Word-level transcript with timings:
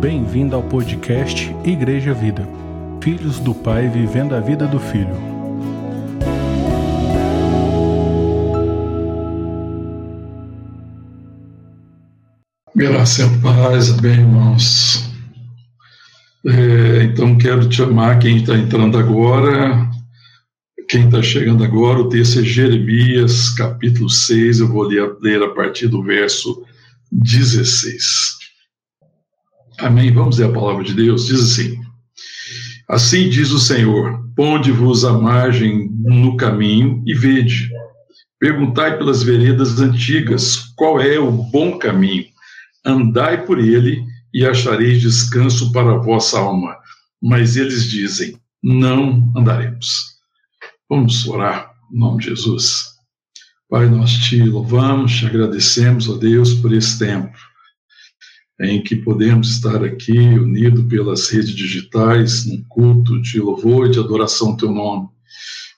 Bem-vindo 0.00 0.54
ao 0.54 0.62
podcast 0.62 1.50
Igreja 1.64 2.12
Vida. 2.12 2.46
Filhos 3.02 3.40
do 3.40 3.54
Pai 3.54 3.88
vivendo 3.88 4.34
a 4.34 4.40
vida 4.40 4.66
do 4.66 4.78
Filho. 4.78 5.16
Graça 12.74 13.22
e 13.22 13.38
paz, 13.40 13.90
bem, 13.92 14.12
irmãos. 14.12 15.10
É, 16.44 17.02
então, 17.04 17.38
quero 17.38 17.66
te 17.66 17.76
chamar 17.76 18.18
quem 18.18 18.36
está 18.36 18.54
entrando 18.54 18.98
agora, 18.98 19.90
quem 20.90 21.06
está 21.06 21.22
chegando 21.22 21.64
agora, 21.64 22.00
o 22.00 22.08
texto 22.10 22.40
é 22.40 22.42
Jeremias, 22.42 23.48
capítulo 23.48 24.10
6, 24.10 24.60
eu 24.60 24.68
vou 24.68 24.82
ler, 24.82 25.42
a 25.42 25.54
partir 25.54 25.88
do 25.88 26.02
verso 26.02 26.62
16. 27.10 28.45
Amém. 29.78 30.12
Vamos 30.12 30.38
ler 30.38 30.46
a 30.46 30.52
palavra 30.52 30.82
de 30.82 30.94
Deus. 30.94 31.26
Diz 31.26 31.40
assim: 31.40 31.78
Assim 32.88 33.28
diz 33.28 33.50
o 33.50 33.58
Senhor: 33.58 34.24
Ponde-vos 34.34 35.04
à 35.04 35.12
margem 35.12 35.90
no 36.02 36.36
caminho 36.36 37.02
e 37.06 37.14
vede. 37.14 37.68
Perguntai 38.38 38.96
pelas 38.96 39.22
veredas 39.22 39.78
antigas 39.80 40.72
qual 40.76 41.00
é 41.00 41.18
o 41.18 41.30
bom 41.30 41.78
caminho. 41.78 42.24
Andai 42.84 43.44
por 43.44 43.58
ele 43.58 44.02
e 44.32 44.46
achareis 44.46 45.00
descanso 45.00 45.72
para 45.72 45.92
a 45.92 45.98
vossa 45.98 46.38
alma. 46.38 46.76
Mas 47.22 47.56
eles 47.56 47.90
dizem: 47.90 48.36
Não 48.62 49.30
andaremos. 49.36 50.16
Vamos 50.88 51.26
orar 51.28 51.70
em 51.92 51.98
nome 51.98 52.18
de 52.18 52.30
Jesus. 52.30 52.96
Pai, 53.68 53.90
nós 53.90 54.12
te 54.12 54.42
louvamos, 54.42 55.16
te 55.16 55.26
agradecemos, 55.26 56.08
ó 56.08 56.14
Deus, 56.14 56.54
por 56.54 56.72
esse 56.72 56.98
tempo 56.98 57.36
em 58.60 58.82
que 58.82 58.96
podemos 58.96 59.50
estar 59.50 59.84
aqui 59.84 60.18
unidos 60.18 60.84
pelas 60.86 61.28
redes 61.28 61.54
digitais, 61.54 62.46
num 62.46 62.62
culto 62.68 63.20
de 63.20 63.38
louvor 63.38 63.86
e 63.86 63.90
de 63.90 63.98
adoração 63.98 64.48
ao 64.48 64.56
teu 64.56 64.72
nome. 64.72 65.08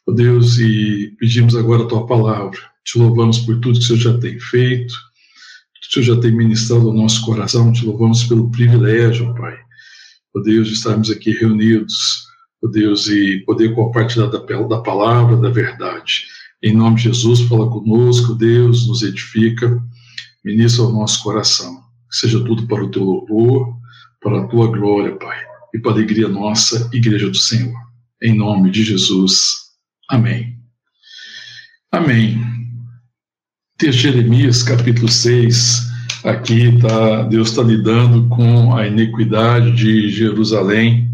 Ó 0.06 0.12
Deus, 0.12 0.58
e 0.58 1.14
pedimos 1.18 1.56
agora 1.56 1.82
a 1.82 1.86
tua 1.86 2.06
palavra. 2.06 2.58
Te 2.84 2.98
louvamos 2.98 3.40
por 3.40 3.58
tudo 3.60 3.78
que 3.78 3.84
o 3.84 3.88
Senhor 3.88 3.98
já 3.98 4.18
tem 4.18 4.38
feito, 4.38 4.94
que 4.94 5.88
o 5.88 6.04
Senhor 6.04 6.14
já 6.16 6.20
tem 6.22 6.32
ministrado 6.32 6.88
ao 6.88 6.94
nosso 6.94 7.24
coração. 7.24 7.72
Te 7.72 7.84
louvamos 7.84 8.24
pelo 8.24 8.50
privilégio, 8.50 9.34
Pai. 9.34 9.58
Ó 10.34 10.40
Deus, 10.40 10.68
de 10.68 10.74
estarmos 10.74 11.10
aqui 11.10 11.32
reunidos, 11.32 12.26
ó 12.62 12.68
Deus, 12.68 13.08
e 13.08 13.42
poder 13.44 13.74
compartilhar 13.74 14.26
da, 14.26 14.38
da 14.38 14.80
palavra, 14.80 15.36
da 15.36 15.50
verdade. 15.50 16.26
Em 16.62 16.74
nome 16.74 16.96
de 16.96 17.02
Jesus, 17.04 17.40
fala 17.42 17.68
conosco, 17.68 18.34
Deus, 18.34 18.86
nos 18.86 19.02
edifica, 19.02 19.82
ministra 20.44 20.84
o 20.84 20.92
nosso 20.92 21.22
coração 21.22 21.87
seja 22.10 22.42
tudo 22.44 22.66
para 22.66 22.84
o 22.84 22.90
teu 22.90 23.02
louvor, 23.02 23.76
para 24.20 24.40
a 24.40 24.46
tua 24.46 24.68
glória, 24.68 25.16
Pai, 25.16 25.38
e 25.74 25.78
para 25.78 25.92
a 25.92 25.94
alegria 25.94 26.28
nossa, 26.28 26.88
Igreja 26.92 27.28
do 27.28 27.36
Senhor. 27.36 27.76
Em 28.22 28.36
nome 28.36 28.70
de 28.70 28.82
Jesus. 28.82 29.52
Amém. 30.08 30.56
Amém. 31.92 32.38
Texto 33.76 34.00
Jeremias, 34.00 34.62
capítulo 34.62 35.08
6. 35.08 35.86
Aqui 36.24 36.76
tá, 36.80 37.22
Deus 37.22 37.50
está 37.50 37.62
lidando 37.62 38.28
com 38.28 38.76
a 38.76 38.86
iniquidade 38.86 39.70
de 39.72 40.08
Jerusalém 40.08 41.08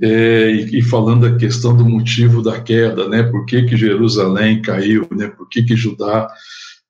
é, 0.00 0.50
e, 0.50 0.78
e, 0.78 0.82
falando 0.82 1.28
da 1.28 1.36
questão 1.36 1.76
do 1.76 1.84
motivo 1.88 2.42
da 2.42 2.60
queda, 2.60 3.08
né? 3.08 3.22
Por 3.22 3.46
que, 3.46 3.62
que 3.62 3.76
Jerusalém 3.76 4.60
caiu, 4.60 5.08
né? 5.12 5.28
Por 5.28 5.48
que, 5.48 5.62
que 5.62 5.76
Judá 5.76 6.28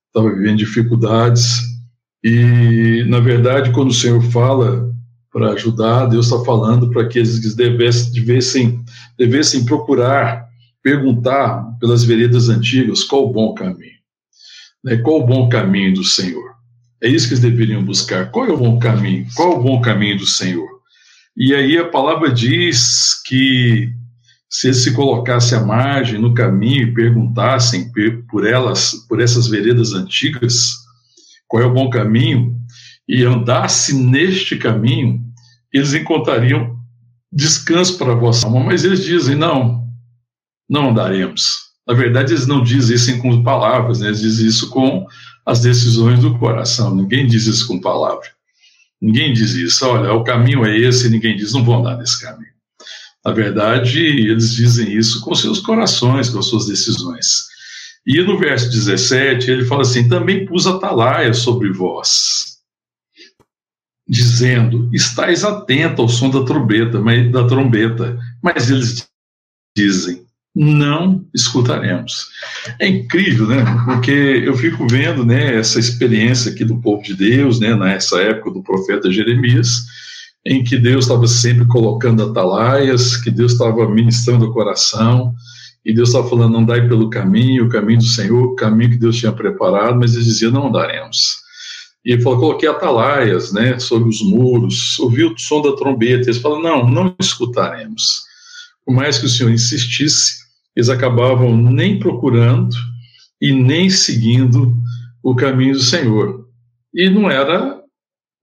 estava 0.06 0.34
vivendo 0.34 0.58
dificuldades 0.58 1.77
e, 2.22 3.04
na 3.08 3.20
verdade, 3.20 3.70
quando 3.70 3.88
o 3.88 3.94
Senhor 3.94 4.20
fala 4.30 4.92
para 5.32 5.52
ajudar, 5.52 6.06
Deus 6.06 6.26
está 6.26 6.44
falando 6.44 6.90
para 6.90 7.06
que 7.06 7.18
eles 7.18 7.54
devessem, 7.54 8.12
devessem, 8.12 8.84
devessem 9.16 9.64
procurar, 9.64 10.48
perguntar 10.82 11.64
pelas 11.78 12.02
veredas 12.02 12.48
antigas 12.48 13.04
qual 13.04 13.26
o 13.26 13.32
bom 13.32 13.54
caminho. 13.54 13.98
Né? 14.82 14.96
Qual 14.96 15.20
o 15.20 15.26
bom 15.26 15.48
caminho 15.48 15.94
do 15.94 16.04
Senhor? 16.04 16.48
É 17.00 17.08
isso 17.08 17.28
que 17.28 17.34
eles 17.34 17.42
deveriam 17.42 17.84
buscar. 17.84 18.30
Qual 18.30 18.46
é 18.46 18.50
o 18.50 18.56
bom 18.56 18.78
caminho? 18.78 19.26
Qual 19.36 19.52
é 19.52 19.56
o 19.56 19.62
bom 19.62 19.80
caminho 19.80 20.18
do 20.18 20.26
Senhor? 20.26 20.68
E 21.36 21.54
aí 21.54 21.78
a 21.78 21.88
palavra 21.88 22.32
diz 22.32 23.22
que 23.24 23.92
se 24.50 24.68
eles 24.68 24.78
se 24.78 24.92
colocassem 24.92 25.56
à 25.56 25.60
margem 25.64 26.18
no 26.18 26.34
caminho 26.34 26.88
e 26.88 26.94
perguntassem 26.94 27.92
por 28.28 28.44
elas, 28.44 28.94
por 29.08 29.20
essas 29.20 29.46
veredas 29.46 29.92
antigas, 29.92 30.87
qual 31.48 31.62
é 31.62 31.66
o 31.66 31.72
bom 31.72 31.90
caminho, 31.90 32.56
e 33.08 33.24
andasse 33.24 33.94
neste 33.94 34.56
caminho, 34.56 35.20
eles 35.72 35.94
encontrariam 35.94 36.76
descanso 37.32 37.96
para 37.96 38.12
a 38.12 38.16
vossa 38.16 38.46
alma. 38.46 38.60
Mas 38.60 38.84
eles 38.84 39.02
dizem: 39.02 39.34
não, 39.34 39.84
não 40.68 40.90
andaremos. 40.90 41.68
Na 41.86 41.94
verdade, 41.94 42.34
eles 42.34 42.46
não 42.46 42.62
dizem 42.62 42.96
isso 42.96 43.18
com 43.18 43.42
palavras, 43.42 44.00
né? 44.00 44.08
eles 44.08 44.20
dizem 44.20 44.46
isso 44.46 44.68
com 44.68 45.06
as 45.46 45.62
decisões 45.62 46.20
do 46.20 46.38
coração. 46.38 46.94
Ninguém 46.94 47.26
diz 47.26 47.46
isso 47.46 47.66
com 47.66 47.80
palavra. 47.80 48.28
Ninguém 49.00 49.32
diz 49.32 49.52
isso. 49.54 49.86
Olha, 49.86 50.12
o 50.12 50.22
caminho 50.22 50.66
é 50.66 50.76
esse, 50.76 51.08
ninguém 51.08 51.34
diz, 51.34 51.54
não 51.54 51.64
vão 51.64 51.80
andar 51.80 51.96
nesse 51.96 52.20
caminho. 52.20 52.52
Na 53.24 53.32
verdade, 53.32 54.00
eles 54.00 54.52
dizem 54.52 54.92
isso 54.92 55.20
com 55.22 55.34
seus 55.34 55.60
corações, 55.60 56.28
com 56.28 56.42
suas 56.42 56.66
decisões. 56.66 57.46
E 58.06 58.20
no 58.22 58.38
verso 58.38 58.70
17, 58.70 59.50
ele 59.50 59.64
fala 59.64 59.82
assim: 59.82 60.08
também 60.08 60.46
pus 60.46 60.66
atalaia 60.66 61.32
sobre 61.34 61.72
vós, 61.72 62.58
dizendo: 64.08 64.88
estáis 64.92 65.44
atento 65.44 66.02
ao 66.02 66.08
som 66.08 66.30
da 66.30 66.44
trombeta, 66.44 67.00
mas, 67.00 67.30
da 67.30 67.46
trombeta. 67.46 68.18
Mas 68.42 68.70
eles 68.70 69.06
dizem: 69.76 70.26
não 70.54 71.24
escutaremos. 71.34 72.28
É 72.80 72.88
incrível, 72.88 73.46
né? 73.46 73.64
Porque 73.84 74.10
eu 74.10 74.56
fico 74.56 74.88
vendo, 74.88 75.24
né, 75.24 75.54
essa 75.56 75.78
experiência 75.78 76.50
aqui 76.50 76.64
do 76.64 76.80
povo 76.80 77.02
de 77.02 77.14
Deus, 77.14 77.60
né, 77.60 77.76
nessa 77.76 78.20
época 78.20 78.50
do 78.50 78.62
profeta 78.62 79.10
Jeremias, 79.10 79.84
em 80.44 80.64
que 80.64 80.76
Deus 80.76 81.04
estava 81.04 81.26
sempre 81.26 81.66
colocando 81.66 82.24
atalaias, 82.24 83.16
que 83.16 83.30
Deus 83.30 83.52
estava 83.52 83.88
ministrando 83.88 84.46
o 84.46 84.52
coração, 84.52 85.34
e 85.88 85.94
Deus 85.94 86.10
estava 86.10 86.28
falando, 86.28 86.58
andai 86.58 86.86
pelo 86.86 87.08
caminho, 87.08 87.64
o 87.64 87.68
caminho 87.70 88.00
do 88.00 88.04
Senhor, 88.04 88.44
o 88.44 88.54
caminho 88.54 88.90
que 88.90 88.98
Deus 88.98 89.16
tinha 89.16 89.32
preparado, 89.32 89.98
mas 89.98 90.12
eles 90.12 90.26
diziam, 90.26 90.52
não 90.52 90.68
andaremos. 90.68 91.38
E 92.04 92.12
ele 92.12 92.20
falou, 92.20 92.40
coloquei 92.40 92.68
atalaias, 92.68 93.54
né, 93.54 93.78
sobre 93.78 94.06
os 94.10 94.20
muros, 94.20 94.98
ouvi 94.98 95.24
o 95.24 95.34
som 95.38 95.62
da 95.62 95.74
trombeta, 95.74 96.24
eles 96.24 96.42
falaram, 96.42 96.62
não, 96.62 96.90
não 96.90 97.16
escutaremos. 97.18 98.20
Por 98.84 98.94
mais 98.94 99.18
que 99.18 99.24
o 99.24 99.28
Senhor 99.30 99.50
insistisse, 99.50 100.34
eles 100.76 100.90
acabavam 100.90 101.56
nem 101.56 101.98
procurando 101.98 102.76
e 103.40 103.50
nem 103.50 103.88
seguindo 103.88 104.76
o 105.22 105.34
caminho 105.34 105.72
do 105.72 105.80
Senhor. 105.80 106.46
E 106.92 107.08
não 107.08 107.30
era 107.30 107.80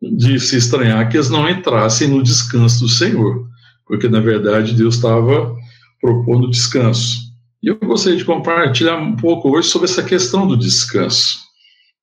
de 0.02 0.40
se 0.40 0.58
estranhar 0.58 1.08
que 1.10 1.18
eles 1.18 1.30
não 1.30 1.48
entrassem 1.48 2.08
no 2.08 2.24
descanso 2.24 2.80
do 2.86 2.90
Senhor, 2.90 3.48
porque 3.86 4.10
na 4.10 4.20
verdade 4.20 4.74
Deus 4.74 4.96
estava 4.96 5.56
propondo 6.02 6.50
descanso. 6.50 7.25
E 7.66 7.68
eu 7.68 7.80
gostaria 7.80 8.16
de 8.16 8.24
compartilhar 8.24 8.96
um 8.96 9.16
pouco 9.16 9.50
hoje 9.50 9.70
sobre 9.70 9.90
essa 9.90 10.04
questão 10.04 10.46
do 10.46 10.56
descanso, 10.56 11.40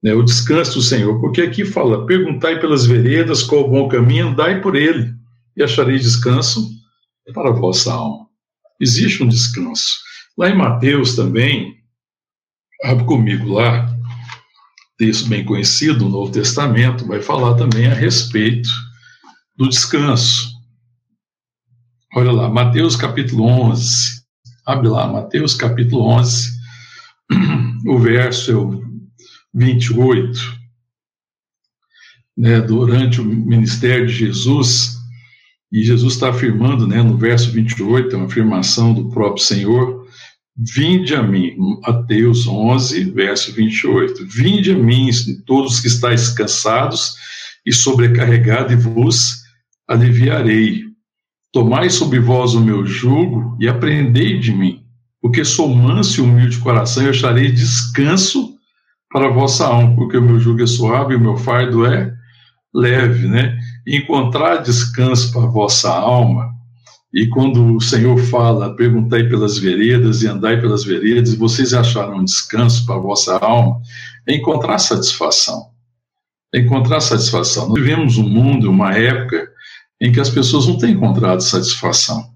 né, 0.03 0.13
o 0.13 0.25
descanso 0.25 0.75
do 0.75 0.83
Senhor, 0.83 1.21
porque 1.21 1.41
aqui 1.41 1.65
fala: 1.65 2.05
perguntai 2.05 2.59
pelas 2.59 2.85
veredas 2.85 3.45
qual 3.45 3.63
o 3.63 3.71
bom 3.71 3.89
caminho, 3.89 4.27
andai 4.27 4.61
por 4.61 4.75
ele, 4.75 5.15
e 5.57 5.63
achareis 5.63 6.03
descanso 6.03 6.69
para 7.33 7.51
a 7.51 7.53
vossa 7.53 7.93
alma. 7.93 8.27
Existe 8.81 9.23
um 9.23 9.29
descanso. 9.29 10.01
Lá 10.37 10.51
em 10.51 10.57
Mateus 10.57 11.15
também, 11.15 11.77
abre 12.83 13.05
comigo 13.05 13.53
lá, 13.53 13.89
texto 14.99 15.29
bem 15.29 15.45
conhecido, 15.45 16.07
o 16.07 16.11
Novo 16.11 16.33
Testamento, 16.33 17.07
vai 17.07 17.23
falar 17.23 17.55
também 17.55 17.87
a 17.87 17.95
respeito 17.95 18.69
do 19.57 19.69
descanso. 19.69 20.51
Olha 22.17 22.33
lá, 22.33 22.49
Mateus 22.49 22.97
capítulo 22.97 23.45
11, 23.45 24.22
Abre 24.65 24.89
lá, 24.89 25.07
Mateus 25.07 25.55
capítulo 25.55 26.03
11, 26.05 26.53
o 27.87 27.99
verso 27.99 28.83
28. 29.55 30.63
Né, 32.35 32.61
durante 32.61 33.21
o 33.21 33.25
ministério 33.25 34.07
de 34.07 34.15
Jesus, 34.15 34.97
e 35.71 35.83
Jesus 35.83 36.15
está 36.15 36.31
afirmando, 36.31 36.87
né, 36.87 37.03
no 37.03 37.17
verso 37.17 37.51
28, 37.51 38.15
é 38.15 38.19
uma 38.19 38.27
afirmação 38.27 38.95
do 38.95 39.11
próprio 39.11 39.45
Senhor, 39.45 40.03
Vinde 40.55 41.15
a 41.15 41.23
mim, 41.23 41.57
Mateus 41.81 42.47
11, 42.47 43.11
verso 43.13 43.53
28. 43.53 44.27
Vinde 44.27 44.73
a 44.73 44.77
mim, 44.77 45.09
todos 45.47 45.81
que 45.81 45.87
estáis 45.87 46.29
cansados 46.29 47.15
e 47.65 47.73
sobrecarregados, 47.73 48.73
e 48.73 48.77
vos 48.77 49.43
aliviarei. 49.89 50.92
Tomai 51.53 51.91
sobre 51.91 52.19
vós 52.19 52.55
o 52.55 52.61
meu 52.61 52.87
jugo 52.87 53.57
e 53.61 53.69
aprendei 53.69 54.39
de 54.39 54.53
mim, 54.53 54.83
porque 55.21 55.45
sou 55.45 55.69
manso 55.69 56.21
e 56.21 56.25
humilde 56.25 56.57
de 56.57 56.63
coração 56.63 57.05
e 57.05 57.11
acharei 57.11 57.53
descanso 57.53 58.55
para 59.11 59.27
a 59.27 59.33
vossa 59.33 59.67
alma, 59.67 59.95
porque 59.95 60.17
o 60.17 60.23
meu 60.23 60.41
jugo 60.41 60.63
é 60.63 60.67
suave 60.67 61.13
e 61.13 61.17
o 61.17 61.21
meu 61.21 61.37
fardo 61.37 61.85
é 61.85 62.13
leve, 62.75 63.29
né? 63.29 63.59
encontrar 63.87 64.59
descanso 64.59 65.31
para 65.33 65.43
a 65.43 65.51
vossa 65.51 65.91
alma, 65.91 66.53
e 67.13 67.27
quando 67.27 67.77
o 67.77 67.81
Senhor 67.81 68.19
fala, 68.19 68.75
perguntai 68.75 69.25
pelas 69.25 69.59
veredas 69.59 70.23
e 70.23 70.29
andai 70.29 70.59
pelas 70.59 70.83
veredas, 70.83 71.35
vocês 71.35 71.75
acharão 71.75 72.25
descanso 72.25 72.87
para 72.87 72.95
a 72.95 73.01
vossa 73.01 73.37
alma, 73.37 73.83
é 74.27 74.35
encontrar 74.35 74.79
satisfação. 74.79 75.71
É 76.55 76.61
encontrar 76.61 77.01
satisfação. 77.01 77.69
Nós 77.69 77.79
vivemos 77.79 78.17
um 78.17 78.27
mundo, 78.27 78.71
uma 78.71 78.95
época, 78.95 79.47
em 80.03 80.11
que 80.11 80.19
as 80.19 80.29
pessoas 80.29 80.67
não 80.67 80.77
têm 80.77 80.95
encontrado 80.95 81.41
satisfação, 81.41 82.29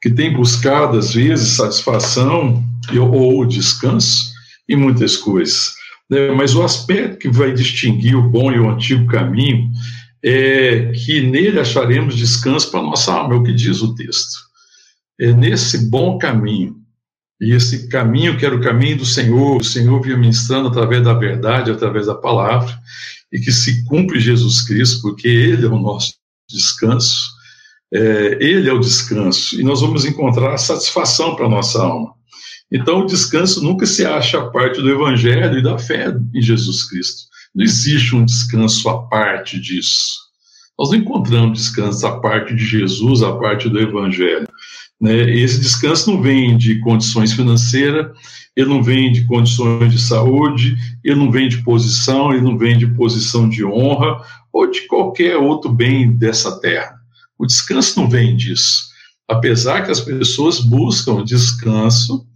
que 0.00 0.08
têm 0.08 0.32
buscado, 0.32 0.96
às 0.96 1.14
vezes, 1.14 1.56
satisfação 1.56 2.62
ou 2.96 3.44
descanso 3.44 4.32
em 4.68 4.76
muitas 4.76 5.16
coisas. 5.16 5.72
Né? 6.08 6.30
Mas 6.30 6.54
o 6.54 6.62
aspecto 6.62 7.18
que 7.18 7.28
vai 7.28 7.52
distinguir 7.52 8.16
o 8.16 8.30
bom 8.30 8.52
e 8.52 8.60
o 8.60 8.70
antigo 8.70 9.04
caminho 9.08 9.68
é 10.24 10.92
que 10.92 11.22
nele 11.22 11.58
acharemos 11.58 12.16
descanso 12.16 12.70
para 12.70 12.82
nossa 12.82 13.12
alma, 13.12 13.34
é 13.34 13.38
o 13.38 13.42
que 13.42 13.52
diz 13.52 13.82
o 13.82 13.92
texto. 13.96 14.38
É 15.20 15.32
nesse 15.32 15.90
bom 15.90 16.18
caminho, 16.18 16.76
e 17.40 17.52
esse 17.52 17.88
caminho 17.88 18.38
que 18.38 18.46
era 18.46 18.54
o 18.54 18.60
caminho 18.60 18.98
do 18.98 19.04
Senhor, 19.04 19.56
o 19.56 19.64
Senhor 19.64 20.00
vinha 20.00 20.16
ministrando 20.16 20.68
através 20.68 21.02
da 21.02 21.14
verdade, 21.14 21.70
através 21.70 22.06
da 22.06 22.14
palavra, 22.14 22.72
e 23.32 23.40
que 23.40 23.50
se 23.50 23.84
cumpre 23.86 24.20
Jesus 24.20 24.62
Cristo, 24.62 25.02
porque 25.02 25.26
Ele 25.26 25.66
é 25.66 25.68
o 25.68 25.78
nosso 25.78 26.15
descanso, 26.48 27.36
é, 27.92 28.38
Ele 28.40 28.68
é 28.68 28.72
o 28.72 28.80
descanso, 28.80 29.60
e 29.60 29.62
nós 29.62 29.80
vamos 29.80 30.04
encontrar 30.04 30.56
satisfação 30.58 31.34
para 31.34 31.46
a 31.46 31.50
nossa 31.50 31.82
alma. 31.82 32.14
Então, 32.72 33.00
o 33.00 33.06
descanso 33.06 33.62
nunca 33.62 33.86
se 33.86 34.04
acha 34.04 34.50
parte 34.50 34.80
do 34.80 34.90
Evangelho 34.90 35.58
e 35.58 35.62
da 35.62 35.78
fé 35.78 36.12
em 36.34 36.42
Jesus 36.42 36.88
Cristo. 36.88 37.22
Não 37.54 37.64
existe 37.64 38.14
um 38.14 38.24
descanso 38.24 38.88
à 38.88 39.02
parte 39.06 39.58
disso. 39.60 40.16
Nós 40.78 40.90
não 40.90 40.98
encontramos 40.98 41.58
descanso 41.58 42.06
à 42.06 42.20
parte 42.20 42.54
de 42.54 42.64
Jesus, 42.64 43.22
à 43.22 43.32
parte 43.36 43.68
do 43.68 43.78
Evangelho. 43.78 44.46
Né? 45.00 45.30
Esse 45.38 45.60
descanso 45.60 46.10
não 46.10 46.20
vem 46.20 46.56
de 46.56 46.80
condições 46.80 47.32
financeiras, 47.32 48.10
ele 48.56 48.68
não 48.68 48.82
vem 48.82 49.12
de 49.12 49.24
condições 49.26 49.92
de 49.92 50.00
saúde, 50.00 50.76
ele 51.04 51.16
não 51.16 51.30
vem 51.30 51.48
de 51.48 51.62
posição, 51.62 52.32
ele 52.32 52.42
não 52.42 52.58
vem 52.58 52.76
de 52.76 52.86
posição 52.86 53.48
de 53.48 53.64
honra 53.64 54.20
ou 54.56 54.70
de 54.70 54.82
qualquer 54.82 55.36
outro 55.36 55.70
bem 55.70 56.12
dessa 56.12 56.58
terra. 56.60 56.96
O 57.38 57.46
descanso 57.46 58.00
não 58.00 58.08
vem 58.08 58.36
disso. 58.36 58.86
Apesar 59.28 59.84
que 59.84 59.90
as 59.90 60.00
pessoas 60.00 60.60
buscam 60.60 61.24
descanso 61.24 62.26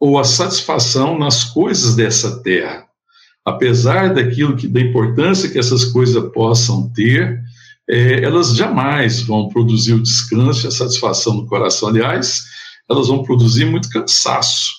ou 0.00 0.18
a 0.18 0.24
satisfação 0.24 1.18
nas 1.18 1.44
coisas 1.44 1.94
dessa 1.94 2.42
terra 2.42 2.88
apesar 3.48 4.12
daquilo 4.12 4.56
que 4.56 4.68
da 4.68 4.80
importância 4.80 5.48
que 5.48 5.58
essas 5.58 5.84
coisas 5.86 6.22
possam 6.32 6.88
ter, 6.90 7.40
é, 7.88 8.22
elas 8.22 8.54
jamais 8.54 9.22
vão 9.22 9.48
produzir 9.48 9.94
o 9.94 10.02
descanso 10.02 10.66
e 10.66 10.68
a 10.68 10.70
satisfação 10.70 11.34
no 11.34 11.46
coração. 11.46 11.88
Aliás, 11.88 12.44
elas 12.88 13.08
vão 13.08 13.22
produzir 13.22 13.64
muito 13.64 13.88
cansaço 13.88 14.70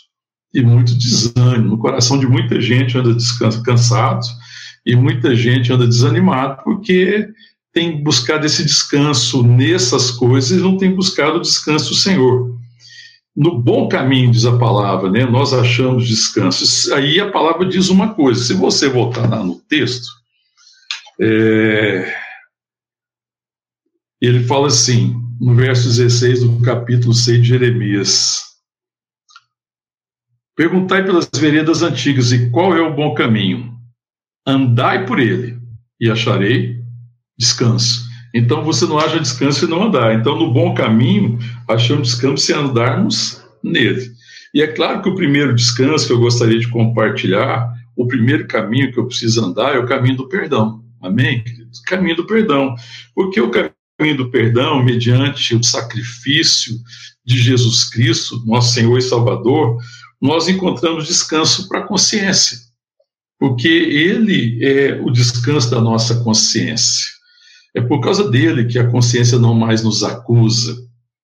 e 0.54 0.62
muito 0.62 0.96
desânimo. 0.96 1.72
No 1.72 1.78
coração 1.80 2.20
de 2.20 2.28
muita 2.28 2.62
gente 2.62 2.98
anda 2.98 3.14
descanso, 3.14 3.64
cansado 3.64 4.26
e 4.86 4.96
muita 4.96 5.36
gente 5.36 5.72
anda 5.72 5.88
desanimado 5.88 6.62
porque 6.64 7.30
tem 7.74 8.04
buscado 8.04 8.46
esse 8.46 8.64
descanso 8.64 9.44
nessas 9.44 10.12
coisas 10.12 10.52
e 10.52 10.62
não 10.62 10.78
tem 10.78 10.94
buscado 10.94 11.38
o 11.38 11.42
descanso 11.42 11.90
do 11.90 11.96
Senhor 11.96 12.60
no 13.40 13.58
bom 13.58 13.88
caminho, 13.88 14.32
diz 14.32 14.46
a 14.46 14.58
palavra, 14.58 15.10
né? 15.10 15.26
Nós 15.26 15.54
achamos 15.54 16.06
descanso. 16.06 16.94
Aí 16.94 17.22
a 17.22 17.32
palavra 17.32 17.66
diz 17.66 17.88
uma 17.88 18.14
coisa. 18.14 18.44
Se 18.44 18.54
você 18.54 18.90
voltar 18.90 19.30
lá 19.30 19.42
no 19.42 19.56
texto, 19.56 20.08
é... 21.22 22.14
ele 24.20 24.44
fala 24.44 24.68
assim, 24.68 25.16
no 25.40 25.56
verso 25.56 25.88
16 25.88 26.42
do 26.44 26.62
capítulo 26.62 27.14
6 27.14 27.42
de 27.42 27.48
Jeremias: 27.48 28.42
Perguntai 30.54 31.06
pelas 31.06 31.30
veredas 31.34 31.82
antigas 31.82 32.34
e 32.34 32.50
qual 32.50 32.76
é 32.76 32.82
o 32.82 32.94
bom 32.94 33.14
caminho. 33.14 33.79
Andai 34.46 35.06
por 35.06 35.20
ele 35.20 35.58
e 36.00 36.10
acharei 36.10 36.80
descanso. 37.38 38.08
Então 38.34 38.64
você 38.64 38.86
não 38.86 39.00
acha 39.00 39.20
descanso 39.20 39.62
se 39.62 39.68
não 39.68 39.84
andar. 39.84 40.14
Então, 40.14 40.38
no 40.38 40.54
bom 40.54 40.74
caminho, 40.74 41.40
achamos 41.68 42.10
descanso 42.10 42.46
se 42.46 42.54
andarmos 42.54 43.42
nele. 43.64 44.12
E 44.54 44.62
é 44.62 44.68
claro 44.68 45.02
que 45.02 45.10
o 45.10 45.16
primeiro 45.16 45.56
descanso 45.56 46.08
que 46.08 46.14
eu 46.14 46.20
gostaria 46.20 46.60
de 46.60 46.68
compartilhar, 46.68 47.72
o 47.96 48.08
primeiro 48.08 48.48
caminho 48.48 48.92
que 48.92 49.00
eu 49.00 49.06
preciso 49.06 49.44
andar 49.44 49.76
é 49.76 49.80
o 49.80 49.86
caminho 49.86 50.18
do 50.18 50.28
perdão. 50.28 50.84
Amém, 51.02 51.44
queridos? 51.44 51.80
Caminho 51.82 52.16
do 52.16 52.26
perdão. 52.26 52.76
Porque 53.16 53.40
o 53.40 53.52
caminho 53.52 54.18
do 54.18 54.30
perdão, 54.30 54.84
mediante 54.84 55.56
o 55.56 55.64
sacrifício 55.64 56.76
de 57.26 57.38
Jesus 57.38 57.90
Cristo, 57.90 58.44
nosso 58.46 58.74
Senhor 58.74 58.98
e 58.98 59.02
Salvador, 59.02 59.78
nós 60.22 60.48
encontramos 60.48 61.08
descanso 61.08 61.68
para 61.68 61.80
a 61.80 61.88
consciência. 61.88 62.58
Porque 63.40 63.70
ele 63.70 64.60
é 64.62 65.00
o 65.02 65.10
descanso 65.10 65.72
da 65.72 65.80
nossa 65.80 66.22
consciência. 66.24 67.08
É 67.74 67.80
por 67.80 68.02
causa 68.02 68.30
dele 68.30 68.66
que 68.66 68.78
a 68.78 68.90
consciência 68.90 69.40
não 69.40 69.54
mais 69.54 69.82
nos 69.82 70.04
acusa. 70.04 70.78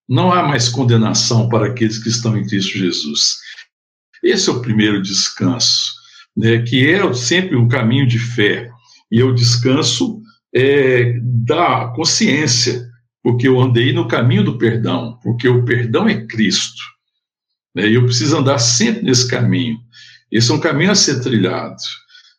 Não 0.07 0.31
há 0.31 0.41
mais 0.41 0.69
condenação 0.69 1.49
para 1.49 1.67
aqueles 1.67 1.97
que 2.01 2.07
estão 2.07 2.37
em 2.37 2.47
Cristo 2.47 2.77
Jesus. 2.77 3.35
Esse 4.23 4.49
é 4.49 4.53
o 4.53 4.61
primeiro 4.61 5.01
descanso, 5.01 5.93
né, 6.37 6.61
que 6.61 6.89
é 6.89 7.13
sempre 7.13 7.55
um 7.55 7.67
caminho 7.67 8.07
de 8.07 8.17
fé. 8.17 8.69
E 9.11 9.21
o 9.21 9.33
descanso 9.33 10.21
é, 10.53 11.19
da 11.21 11.91
consciência, 11.95 12.87
porque 13.21 13.47
eu 13.47 13.59
andei 13.59 13.91
no 13.91 14.07
caminho 14.07 14.43
do 14.43 14.57
perdão, 14.57 15.19
porque 15.21 15.49
o 15.49 15.65
perdão 15.65 16.07
é 16.07 16.25
Cristo. 16.25 16.81
Né, 17.75 17.89
e 17.89 17.95
eu 17.95 18.05
preciso 18.05 18.37
andar 18.37 18.59
sempre 18.59 19.03
nesse 19.03 19.27
caminho. 19.27 19.77
Esse 20.31 20.49
é 20.49 20.53
um 20.53 20.59
caminho 20.59 20.91
a 20.91 20.95
ser 20.95 21.19
trilhado 21.21 21.75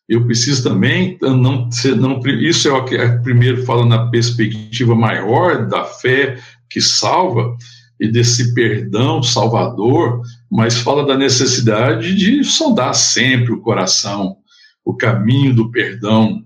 eu 0.09 0.25
preciso 0.25 0.63
também 0.63 1.19
não, 1.21 1.69
não 1.97 2.21
isso 2.41 2.69
é 2.69 2.73
o 2.73 2.85
que 2.85 2.95
é, 2.95 3.19
primeiro 3.19 3.65
fala 3.65 3.85
na 3.85 4.09
perspectiva 4.09 4.95
maior 4.95 5.67
da 5.67 5.85
fé 5.85 6.39
que 6.71 6.81
salva 6.81 7.57
e 7.99 8.09
desse 8.09 8.55
perdão 8.55 9.23
salvador, 9.23 10.21
mas 10.51 10.77
fala 10.79 11.07
da 11.07 11.17
necessidade 11.17 12.15
de 12.15 12.45
sondar 12.45 12.95
sempre 12.95 13.53
o 13.53 13.61
coração, 13.61 14.37
o 14.85 14.95
caminho 14.95 15.55
do 15.55 15.71
perdão, 15.71 16.45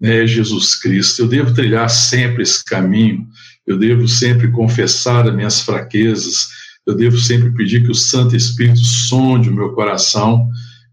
né, 0.00 0.26
Jesus 0.26 0.74
Cristo. 0.74 1.22
Eu 1.22 1.28
devo 1.28 1.54
trilhar 1.54 1.88
sempre 1.88 2.42
esse 2.42 2.64
caminho, 2.64 3.26
eu 3.66 3.78
devo 3.78 4.06
sempre 4.06 4.50
confessar 4.50 5.26
as 5.26 5.34
minhas 5.34 5.60
fraquezas, 5.62 6.48
eu 6.86 6.94
devo 6.94 7.16
sempre 7.16 7.50
pedir 7.52 7.82
que 7.84 7.90
o 7.90 7.94
Santo 7.94 8.36
Espírito 8.36 8.80
sonde 8.80 9.48
o 9.48 9.54
meu 9.54 9.72
coração 9.72 10.48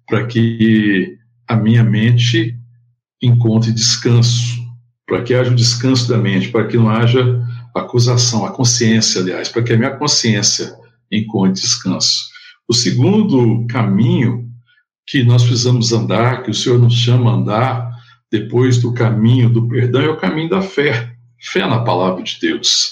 para 0.07 0.25
que 0.25 1.17
a 1.49 1.55
minha 1.55 1.83
mente 1.83 2.55
encontre 3.19 3.71
descanso, 3.71 4.63
para 5.07 5.23
que 5.23 5.33
haja 5.33 5.51
o 5.51 5.55
descanso 5.55 6.07
da 6.07 6.15
mente, 6.15 6.49
para 6.49 6.67
que 6.67 6.77
não 6.77 6.87
haja 6.87 7.43
acusação, 7.75 8.45
a 8.45 8.51
consciência, 8.51 9.19
aliás, 9.19 9.49
para 9.49 9.63
que 9.63 9.73
a 9.73 9.77
minha 9.77 9.95
consciência 9.97 10.75
encontre 11.11 11.63
descanso. 11.63 12.29
O 12.67 12.73
segundo 12.73 13.65
caminho 13.67 14.47
que 15.07 15.23
nós 15.23 15.41
precisamos 15.43 15.91
andar, 15.91 16.43
que 16.43 16.51
o 16.51 16.53
Senhor 16.53 16.77
nos 16.77 16.93
chama 16.93 17.31
a 17.31 17.35
andar 17.35 17.89
depois 18.31 18.77
do 18.77 18.93
caminho 18.93 19.49
do 19.49 19.67
perdão, 19.67 20.01
é 20.01 20.09
o 20.09 20.17
caminho 20.17 20.49
da 20.49 20.61
fé. 20.61 21.11
Fé 21.41 21.65
na 21.65 21.79
palavra 21.79 22.21
de 22.21 22.37
Deus, 22.39 22.89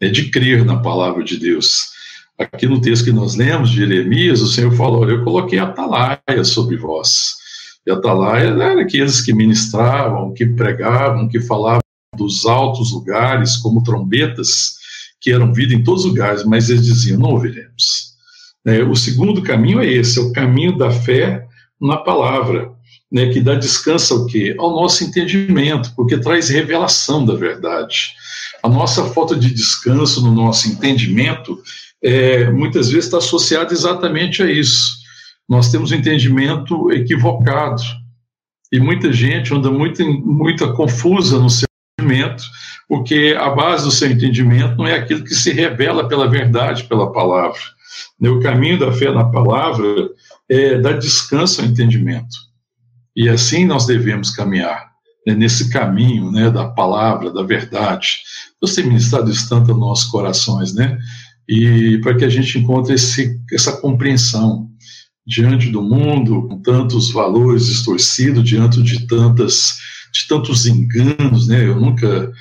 é 0.00 0.08
de 0.08 0.30
crer 0.30 0.64
na 0.64 0.80
palavra 0.80 1.22
de 1.22 1.36
Deus. 1.36 1.90
Aqui 2.36 2.66
no 2.66 2.80
texto 2.80 3.04
que 3.04 3.12
nós 3.12 3.36
lemos 3.36 3.70
de 3.70 3.76
Jeremias, 3.76 4.40
o 4.40 4.48
Senhor 4.48 4.72
falou: 4.72 5.02
Olha, 5.02 5.12
eu 5.12 5.22
coloquei 5.22 5.58
atalaia 5.58 6.42
sobre 6.42 6.76
vós 6.76 7.39
e 7.86 7.90
Atalaia 7.90 8.48
eram 8.48 8.80
aqueles 8.80 9.20
que 9.20 9.32
ministravam, 9.32 10.34
que 10.34 10.46
pregavam, 10.46 11.28
que 11.28 11.40
falavam 11.40 11.80
dos 12.16 12.44
altos 12.44 12.92
lugares, 12.92 13.56
como 13.56 13.82
trombetas, 13.82 14.74
que 15.20 15.32
eram 15.32 15.52
vida 15.52 15.74
em 15.74 15.82
todos 15.82 16.04
os 16.04 16.10
lugares, 16.10 16.44
mas 16.44 16.68
eles 16.68 16.84
diziam: 16.84 17.18
não 17.18 17.30
ouviremos. 17.30 18.10
É, 18.66 18.82
o 18.82 18.94
segundo 18.94 19.42
caminho 19.42 19.80
é 19.80 19.86
esse, 19.86 20.18
é 20.18 20.22
o 20.22 20.32
caminho 20.32 20.76
da 20.76 20.90
fé 20.90 21.46
na 21.80 21.96
palavra, 21.96 22.70
né, 23.10 23.30
que 23.30 23.40
dá 23.40 23.54
descanso 23.54 24.14
ao 24.14 24.26
quê? 24.26 24.54
Ao 24.58 24.70
nosso 24.70 25.02
entendimento, 25.02 25.92
porque 25.96 26.18
traz 26.18 26.50
revelação 26.50 27.24
da 27.24 27.34
verdade. 27.34 28.12
A 28.62 28.68
nossa 28.68 29.06
falta 29.06 29.34
de 29.34 29.52
descanso 29.52 30.22
no 30.22 30.32
nosso 30.32 30.68
entendimento 30.68 31.58
é, 32.02 32.50
muitas 32.50 32.90
vezes 32.90 33.06
está 33.06 33.16
associada 33.16 33.72
exatamente 33.72 34.42
a 34.42 34.50
isso 34.50 34.99
nós 35.50 35.68
temos 35.68 35.90
um 35.90 35.96
entendimento 35.96 36.92
equivocado. 36.92 37.82
E 38.72 38.78
muita 38.78 39.12
gente 39.12 39.52
anda 39.52 39.68
muito, 39.68 40.00
muito 40.04 40.72
confusa 40.74 41.40
no 41.40 41.50
seu 41.50 41.66
entendimento, 41.98 42.44
porque 42.88 43.36
a 43.36 43.50
base 43.50 43.82
do 43.82 43.90
seu 43.90 44.08
entendimento 44.08 44.76
não 44.76 44.86
é 44.86 44.94
aquilo 44.94 45.24
que 45.24 45.34
se 45.34 45.52
revela 45.52 46.08
pela 46.08 46.28
verdade, 46.28 46.84
pela 46.84 47.12
palavra. 47.12 47.58
O 48.20 48.38
caminho 48.38 48.78
da 48.78 48.92
fé 48.92 49.12
na 49.12 49.24
palavra 49.24 49.84
é 50.48 50.78
dar 50.78 50.92
descanso 50.92 51.60
ao 51.60 51.66
entendimento. 51.66 52.36
E 53.16 53.28
assim 53.28 53.64
nós 53.64 53.86
devemos 53.86 54.30
caminhar. 54.30 54.88
né, 55.26 55.34
nesse 55.34 55.68
caminho 55.68 56.30
né, 56.30 56.48
da 56.48 56.68
palavra, 56.68 57.32
da 57.32 57.42
verdade. 57.42 58.20
Deus 58.62 58.76
tem 58.76 58.86
ministrado 58.86 59.28
isso 59.28 59.48
tanto 59.48 59.72
aos 59.72 59.80
nossos 59.80 60.04
corações, 60.10 60.72
né? 60.72 60.96
E 61.48 61.98
para 61.98 62.14
que 62.14 62.24
a 62.24 62.28
gente 62.28 62.56
encontre 62.56 62.94
esse, 62.94 63.36
essa 63.52 63.72
compreensão 63.78 64.69
diante 65.30 65.70
do 65.70 65.80
mundo, 65.80 66.48
com 66.48 66.58
tantos 66.60 67.12
valores 67.12 67.66
distorcidos, 67.66 68.42
diante 68.42 68.82
de 68.82 69.06
tantas 69.06 69.78
de 70.12 70.26
tantos 70.26 70.66
enganos, 70.66 71.46
né? 71.46 71.64
Eu 71.64 71.76
nunca, 71.76 72.32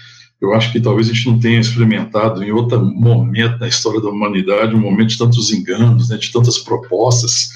eu 0.41 0.53
acho 0.55 0.71
que 0.71 0.79
talvez 0.79 1.07
a 1.07 1.13
gente 1.13 1.27
não 1.27 1.39
tenha 1.39 1.59
experimentado 1.59 2.43
em 2.43 2.51
outro 2.51 2.83
momento 2.83 3.59
na 3.59 3.67
história 3.67 4.01
da 4.01 4.09
humanidade 4.09 4.73
um 4.73 4.79
momento 4.79 5.09
de 5.09 5.19
tantos 5.19 5.51
enganos, 5.51 6.09
né? 6.09 6.17
De 6.17 6.31
tantas 6.31 6.57
propostas, 6.57 7.49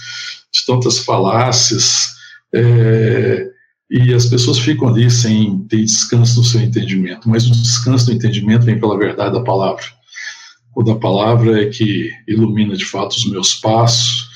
de 0.54 0.64
tantas 0.68 1.00
falácias, 1.00 2.10
é, 2.54 3.50
e 3.90 4.14
as 4.14 4.28
pessoas 4.28 4.60
ficam 4.60 4.88
ali 4.88 5.10
sem 5.10 5.62
ter 5.68 5.84
descanso 5.84 6.38
no 6.38 6.46
seu 6.46 6.62
entendimento. 6.62 7.28
Mas 7.28 7.48
o 7.48 7.52
descanso 7.52 8.06
do 8.06 8.14
entendimento 8.14 8.66
vem 8.66 8.80
pela 8.80 9.00
verdade 9.00 9.34
da 9.34 9.42
palavra. 9.42 9.84
O 10.76 10.84
da 10.84 10.94
palavra 10.94 11.64
é 11.64 11.70
que 11.70 12.12
ilumina 12.28 12.76
de 12.76 12.86
fato 12.86 13.14
os 13.14 13.26
meus 13.26 13.56
passos, 13.56 14.33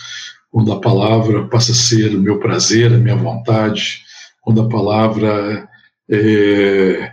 quando 0.58 0.74
a 0.74 0.80
palavra 0.80 1.48
passa 1.50 1.72
a 1.72 1.76
ser 1.76 2.16
o 2.16 2.20
meu 2.20 2.40
prazer, 2.40 2.92
a 2.92 2.98
minha 2.98 3.16
vontade, 3.16 4.02
quando 4.42 4.60
a 4.60 4.68
palavra 4.68 5.70
é, 6.10 7.12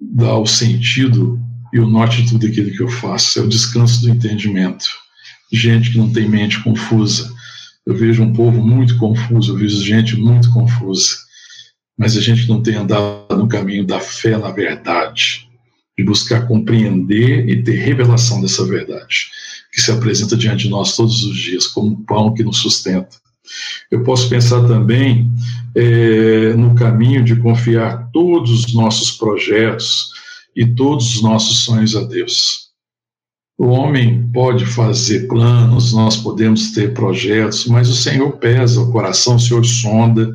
dá 0.00 0.38
o 0.38 0.46
sentido 0.46 1.38
e 1.70 1.78
o 1.78 1.86
norte 1.86 2.22
de 2.22 2.30
tudo 2.30 2.46
aquilo 2.46 2.70
que 2.70 2.82
eu 2.82 2.88
faço, 2.88 3.38
é 3.38 3.42
o 3.42 3.46
descanso 3.46 4.00
do 4.00 4.08
entendimento. 4.08 4.86
Gente 5.52 5.90
que 5.90 5.98
não 5.98 6.10
tem 6.10 6.30
mente 6.30 6.62
confusa. 6.62 7.30
Eu 7.84 7.94
vejo 7.94 8.22
um 8.22 8.32
povo 8.32 8.66
muito 8.66 8.96
confuso, 8.96 9.52
eu 9.52 9.58
vejo 9.58 9.84
gente 9.84 10.16
muito 10.16 10.50
confusa, 10.50 11.16
mas 11.94 12.16
a 12.16 12.22
gente 12.22 12.48
não 12.48 12.62
tem 12.62 12.76
andado 12.76 13.36
no 13.36 13.48
caminho 13.48 13.84
da 13.84 14.00
fé 14.00 14.38
na 14.38 14.50
verdade, 14.50 15.46
de 15.98 16.02
buscar 16.02 16.48
compreender 16.48 17.46
e 17.50 17.62
ter 17.62 17.76
revelação 17.84 18.40
dessa 18.40 18.64
verdade, 18.64 19.26
que 19.72 19.80
se 19.80 19.90
apresenta 19.90 20.36
diante 20.36 20.64
de 20.64 20.70
nós 20.70 20.96
todos 20.96 21.24
os 21.24 21.36
dias 21.36 21.66
como 21.66 21.88
um 21.88 22.04
pão 22.04 22.34
que 22.34 22.42
nos 22.42 22.58
sustenta. 22.58 23.16
Eu 23.90 24.02
posso 24.02 24.28
pensar 24.28 24.66
também 24.66 25.30
é, 25.74 26.54
no 26.54 26.74
caminho 26.74 27.24
de 27.24 27.36
confiar 27.36 28.10
todos 28.12 28.50
os 28.64 28.74
nossos 28.74 29.12
projetos 29.12 30.10
e 30.54 30.66
todos 30.66 31.16
os 31.16 31.22
nossos 31.22 31.64
sonhos 31.64 31.96
a 31.96 32.02
Deus. 32.02 32.70
O 33.58 33.66
homem 33.66 34.30
pode 34.32 34.64
fazer 34.64 35.28
planos, 35.28 35.92
nós 35.92 36.16
podemos 36.16 36.72
ter 36.72 36.94
projetos, 36.94 37.66
mas 37.66 37.88
o 37.88 37.94
Senhor 37.94 38.32
pesa 38.38 38.80
o 38.80 38.90
coração, 38.90 39.36
o 39.36 39.40
Senhor 39.40 39.64
sonda, 39.64 40.32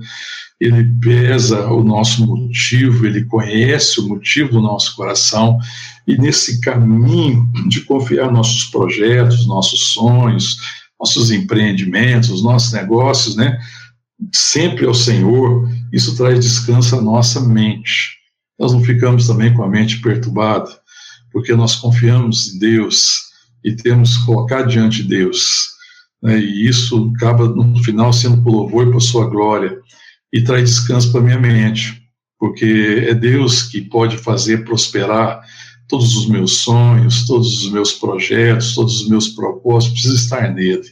ele 0.59 0.83
pesa 1.01 1.67
o 1.67 1.83
nosso 1.83 2.25
motivo, 2.25 3.05
ele 3.05 3.25
conhece 3.25 3.99
o 3.99 4.07
motivo 4.07 4.51
do 4.51 4.61
nosso 4.61 4.95
coração, 4.95 5.59
e 6.07 6.17
nesse 6.17 6.61
caminho 6.61 7.49
de 7.67 7.81
confiar 7.81 8.31
nossos 8.31 8.65
projetos, 8.65 9.47
nossos 9.47 9.93
sonhos, 9.93 10.57
nossos 10.99 11.31
empreendimentos, 11.31 12.43
nossos 12.43 12.71
negócios, 12.71 13.35
né? 13.35 13.59
Sempre 14.31 14.85
ao 14.85 14.93
Senhor, 14.93 15.69
isso 15.91 16.15
traz 16.15 16.39
descanso 16.39 16.95
à 16.95 17.01
nossa 17.01 17.41
mente. 17.41 18.15
Nós 18.57 18.71
não 18.71 18.81
ficamos 18.81 19.27
também 19.27 19.53
com 19.53 19.63
a 19.63 19.67
mente 19.67 19.99
perturbada, 19.99 20.69
porque 21.31 21.53
nós 21.53 21.75
confiamos 21.75 22.53
em 22.53 22.59
Deus 22.59 23.23
e 23.63 23.75
temos 23.75 24.17
que 24.17 24.25
colocar 24.25 24.61
diante 24.63 25.03
de 25.03 25.09
Deus. 25.09 25.75
Né? 26.21 26.39
E 26.39 26.67
isso 26.67 27.11
acaba, 27.17 27.49
no 27.49 27.83
final, 27.83 28.13
sendo 28.13 28.41
por 28.41 28.51
louvor 28.51 28.87
e 28.87 28.91
por 28.91 29.01
sua 29.01 29.27
glória, 29.27 29.77
e 30.35 30.41
traz 30.41 30.69
descanso 30.69 31.13
para 31.13 31.21
minha 31.21 31.39
mente, 31.39 32.03
porque 32.37 33.05
é 33.07 33.13
Deus 33.13 33.63
que 33.63 33.79
pode 33.79 34.17
fazer 34.17 34.65
prosperar 34.65 35.41
todos 35.87 36.13
os 36.17 36.27
meus 36.27 36.57
sonhos, 36.57 37.25
todos 37.25 37.63
os 37.63 37.71
meus 37.71 37.93
projetos, 37.93 38.75
todos 38.75 38.99
os 38.99 39.07
meus 39.07 39.29
propósitos, 39.29 39.93
precisa 40.01 40.21
estar 40.21 40.53
nele. 40.53 40.83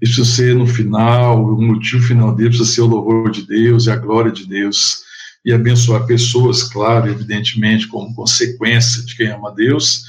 Isso 0.00 0.24
ser 0.24 0.54
no 0.54 0.66
final, 0.66 1.44
o 1.44 1.60
motivo 1.60 2.02
final 2.02 2.34
dele 2.34 2.48
precisa 2.48 2.70
ser 2.70 2.80
o 2.80 2.86
louvor 2.86 3.30
de 3.30 3.46
Deus 3.46 3.84
e 3.84 3.90
a 3.90 3.96
glória 3.96 4.32
de 4.32 4.46
Deus. 4.46 5.02
E 5.44 5.52
abençoar 5.52 6.06
pessoas, 6.06 6.62
claro, 6.62 7.10
evidentemente, 7.10 7.86
como 7.86 8.14
consequência 8.14 9.04
de 9.04 9.14
quem 9.14 9.26
ama 9.26 9.54
Deus 9.54 10.04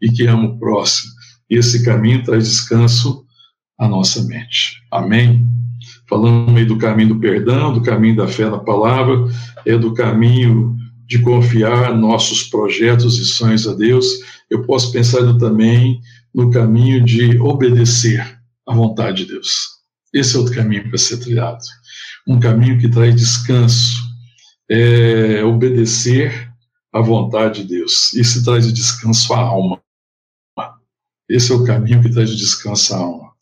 e 0.00 0.10
quem 0.10 0.28
ama 0.28 0.48
o 0.48 0.58
próximo. 0.58 1.12
E 1.50 1.58
esse 1.58 1.84
caminho 1.84 2.24
traz 2.24 2.48
descanso 2.48 3.22
à 3.78 3.86
nossa 3.86 4.22
mente. 4.22 4.80
Amém? 4.90 5.53
Falando 6.08 6.56
aí 6.56 6.64
do 6.64 6.78
caminho 6.78 7.10
do 7.10 7.20
perdão, 7.20 7.72
do 7.72 7.82
caminho 7.82 8.16
da 8.16 8.28
fé 8.28 8.48
na 8.48 8.58
palavra, 8.58 9.24
é 9.64 9.76
do 9.76 9.94
caminho 9.94 10.76
de 11.06 11.18
confiar 11.18 11.94
nossos 11.96 12.44
projetos 12.44 13.18
e 13.18 13.24
sonhos 13.24 13.66
a 13.66 13.74
Deus, 13.74 14.06
eu 14.50 14.64
posso 14.64 14.92
pensar 14.92 15.20
também 15.38 16.00
no 16.34 16.50
caminho 16.50 17.04
de 17.04 17.38
obedecer 17.38 18.38
à 18.66 18.74
vontade 18.74 19.24
de 19.24 19.32
Deus. 19.32 19.74
Esse 20.12 20.36
é 20.36 20.38
outro 20.38 20.54
caminho 20.54 20.88
para 20.88 20.98
ser 20.98 21.18
trilhado. 21.18 21.62
Um 22.26 22.40
caminho 22.40 22.78
que 22.78 22.88
traz 22.88 23.14
descanso, 23.14 24.02
é 24.68 25.44
obedecer 25.44 26.50
à 26.92 27.00
vontade 27.00 27.62
de 27.62 27.68
Deus. 27.76 28.14
Isso 28.14 28.42
traz 28.44 28.72
descanso 28.72 29.32
à 29.34 29.38
alma. 29.38 29.80
Esse 31.28 31.52
é 31.52 31.54
o 31.54 31.64
caminho 31.64 32.02
que 32.02 32.10
traz 32.10 32.30
descanso 32.36 32.94
à 32.94 32.98
alma. 32.98 33.32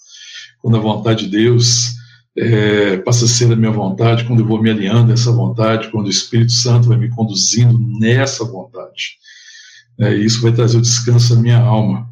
Quando 0.60 0.76
a 0.76 0.80
vontade 0.80 1.26
de 1.26 1.30
Deus 1.30 1.94
é, 2.36 2.96
passa 2.98 3.24
a 3.26 3.28
ser 3.28 3.52
a 3.52 3.56
minha 3.56 3.70
vontade, 3.70 4.24
quando 4.24 4.40
eu 4.40 4.46
vou 4.46 4.62
me 4.62 4.70
alinhando 4.70 5.10
a 5.10 5.14
essa 5.14 5.30
vontade, 5.30 5.88
quando 5.90 6.06
o 6.06 6.10
Espírito 6.10 6.52
Santo 6.52 6.88
vai 6.88 6.96
me 6.96 7.10
conduzindo 7.10 7.78
nessa 7.98 8.44
vontade. 8.44 9.18
É, 9.98 10.14
isso 10.14 10.40
vai 10.40 10.52
trazer 10.52 10.78
o 10.78 10.82
descanso 10.82 11.34
à 11.34 11.36
minha 11.36 11.58
alma 11.58 12.08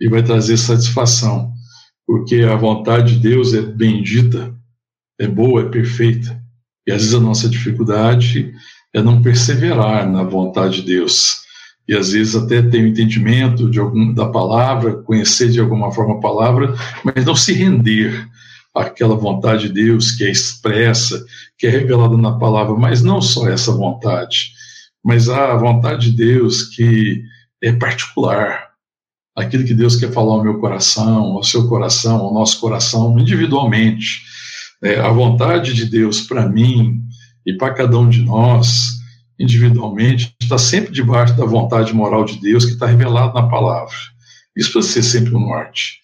e 0.00 0.08
vai 0.08 0.22
trazer 0.22 0.56
satisfação, 0.56 1.52
porque 2.06 2.42
a 2.42 2.56
vontade 2.56 3.14
de 3.14 3.28
Deus 3.28 3.54
é 3.54 3.62
bendita, 3.62 4.54
é 5.18 5.26
boa, 5.26 5.62
é 5.62 5.68
perfeita. 5.68 6.40
E 6.86 6.92
às 6.92 7.02
vezes 7.02 7.14
a 7.14 7.20
nossa 7.20 7.48
dificuldade 7.48 8.52
é 8.94 9.02
não 9.02 9.22
perseverar 9.22 10.08
na 10.08 10.22
vontade 10.22 10.76
de 10.76 10.82
Deus. 10.82 11.42
E 11.88 11.94
às 11.94 12.12
vezes 12.12 12.36
até 12.36 12.62
ter 12.62 12.82
o 12.82 12.86
entendimento 12.86 13.68
de 13.68 13.78
algum, 13.78 14.12
da 14.14 14.28
palavra, 14.28 14.94
conhecer 15.02 15.50
de 15.50 15.60
alguma 15.60 15.90
forma 15.90 16.14
a 16.14 16.20
palavra, 16.20 16.74
mas 17.04 17.24
não 17.24 17.34
se 17.34 17.52
render 17.52 18.26
aquela 18.74 19.14
vontade 19.14 19.68
de 19.68 19.74
Deus 19.74 20.10
que 20.10 20.24
é 20.24 20.30
expressa, 20.30 21.24
que 21.56 21.66
é 21.66 21.70
revelada 21.70 22.16
na 22.16 22.36
palavra, 22.38 22.74
mas 22.74 23.02
não 23.02 23.22
só 23.22 23.48
essa 23.48 23.72
vontade, 23.72 24.52
mas 25.02 25.28
a 25.28 25.54
vontade 25.56 26.10
de 26.10 26.16
Deus 26.16 26.64
que 26.64 27.22
é 27.62 27.72
particular, 27.72 28.70
aquilo 29.36 29.64
que 29.64 29.74
Deus 29.74 29.96
quer 29.96 30.12
falar 30.12 30.34
ao 30.34 30.42
meu 30.42 30.58
coração, 30.58 31.36
ao 31.36 31.44
seu 31.44 31.68
coração, 31.68 32.16
ao 32.16 32.34
nosso 32.34 32.60
coração, 32.60 33.16
individualmente. 33.18 34.22
É, 34.82 34.98
a 34.98 35.08
vontade 35.08 35.72
de 35.72 35.86
Deus 35.86 36.22
para 36.22 36.48
mim 36.48 37.00
e 37.46 37.54
para 37.54 37.72
cada 37.72 37.96
um 37.96 38.08
de 38.08 38.22
nós, 38.22 38.98
individualmente, 39.38 40.34
está 40.40 40.58
sempre 40.58 40.92
debaixo 40.92 41.36
da 41.36 41.44
vontade 41.44 41.92
moral 41.94 42.24
de 42.24 42.40
Deus 42.40 42.64
que 42.64 42.72
está 42.72 42.86
revelada 42.86 43.32
na 43.32 43.48
palavra. 43.48 43.94
Isso 44.56 44.72
precisa 44.72 45.02
ser 45.02 45.02
sempre 45.02 45.34
o 45.34 45.40
norte 45.40 46.03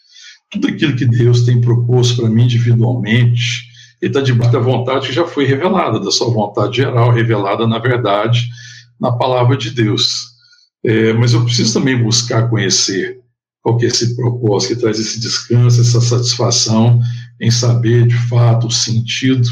tudo 0.51 0.69
aquilo 0.69 0.97
que 0.97 1.07
Deus 1.07 1.43
tem 1.43 1.61
proposto 1.61 2.17
para 2.17 2.31
mim 2.31 2.45
individualmente, 2.45 3.71
ele 4.01 4.11
está 4.11 4.21
debaixo 4.21 4.53
da 4.53 4.59
vontade 4.59 5.09
que 5.09 5.13
já 5.13 5.27
foi 5.27 5.45
revelada, 5.45 6.01
da 6.01 6.11
sua 6.11 6.31
vontade 6.31 6.79
geral, 6.79 7.13
revelada, 7.13 7.67
na 7.67 7.79
verdade, 7.79 8.49
na 8.99 9.13
palavra 9.13 9.57
de 9.57 9.71
Deus. 9.71 10.31
É, 10.85 11.13
mas 11.13 11.33
eu 11.33 11.45
preciso 11.45 11.75
também 11.75 12.03
buscar 12.03 12.49
conhecer 12.49 13.21
qual 13.63 13.77
que 13.77 13.85
é 13.85 13.89
esse 13.89 14.17
propósito 14.17 14.75
que 14.75 14.81
traz 14.81 14.99
esse 14.99 15.21
descanso, 15.21 15.81
essa 15.81 16.01
satisfação 16.01 17.01
em 17.41 17.51
saber, 17.51 18.07
de 18.07 18.17
fato, 18.29 18.67
o 18.67 18.71
sentido 18.71 19.49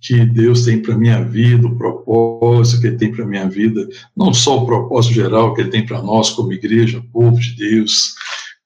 que 0.00 0.26
Deus 0.26 0.64
tem 0.64 0.82
para 0.82 0.98
minha 0.98 1.24
vida, 1.24 1.66
o 1.66 1.76
propósito 1.76 2.82
que 2.82 2.86
Ele 2.88 2.96
tem 2.98 3.10
para 3.10 3.26
minha 3.26 3.48
vida, 3.48 3.88
não 4.14 4.34
só 4.34 4.62
o 4.62 4.66
propósito 4.66 5.14
geral 5.14 5.54
que 5.54 5.62
Ele 5.62 5.70
tem 5.70 5.84
para 5.84 6.02
nós 6.02 6.28
como 6.30 6.52
igreja, 6.52 7.02
povo 7.10 7.40
de 7.40 7.56
Deus, 7.56 8.14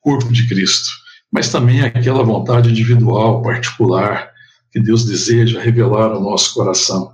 corpo 0.01 0.33
de 0.33 0.49
Cristo, 0.49 0.89
mas 1.31 1.51
também 1.51 1.83
aquela 1.83 2.23
vontade 2.23 2.71
individual, 2.71 3.43
particular, 3.43 4.31
que 4.73 4.81
Deus 4.81 5.05
deseja 5.05 5.61
revelar 5.61 6.13
ao 6.13 6.23
nosso 6.23 6.55
coração 6.55 7.13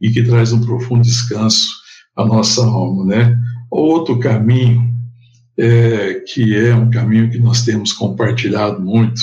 e 0.00 0.10
que 0.10 0.22
traz 0.22 0.52
um 0.52 0.60
profundo 0.60 1.02
descanso 1.02 1.68
à 2.16 2.24
nossa 2.24 2.64
alma, 2.64 3.04
né? 3.04 3.38
Outro 3.70 4.18
caminho, 4.18 4.94
é, 5.58 6.22
que 6.26 6.54
é 6.54 6.74
um 6.74 6.90
caminho 6.90 7.30
que 7.30 7.38
nós 7.38 7.62
temos 7.62 7.92
compartilhado 7.92 8.80
muito, 8.80 9.20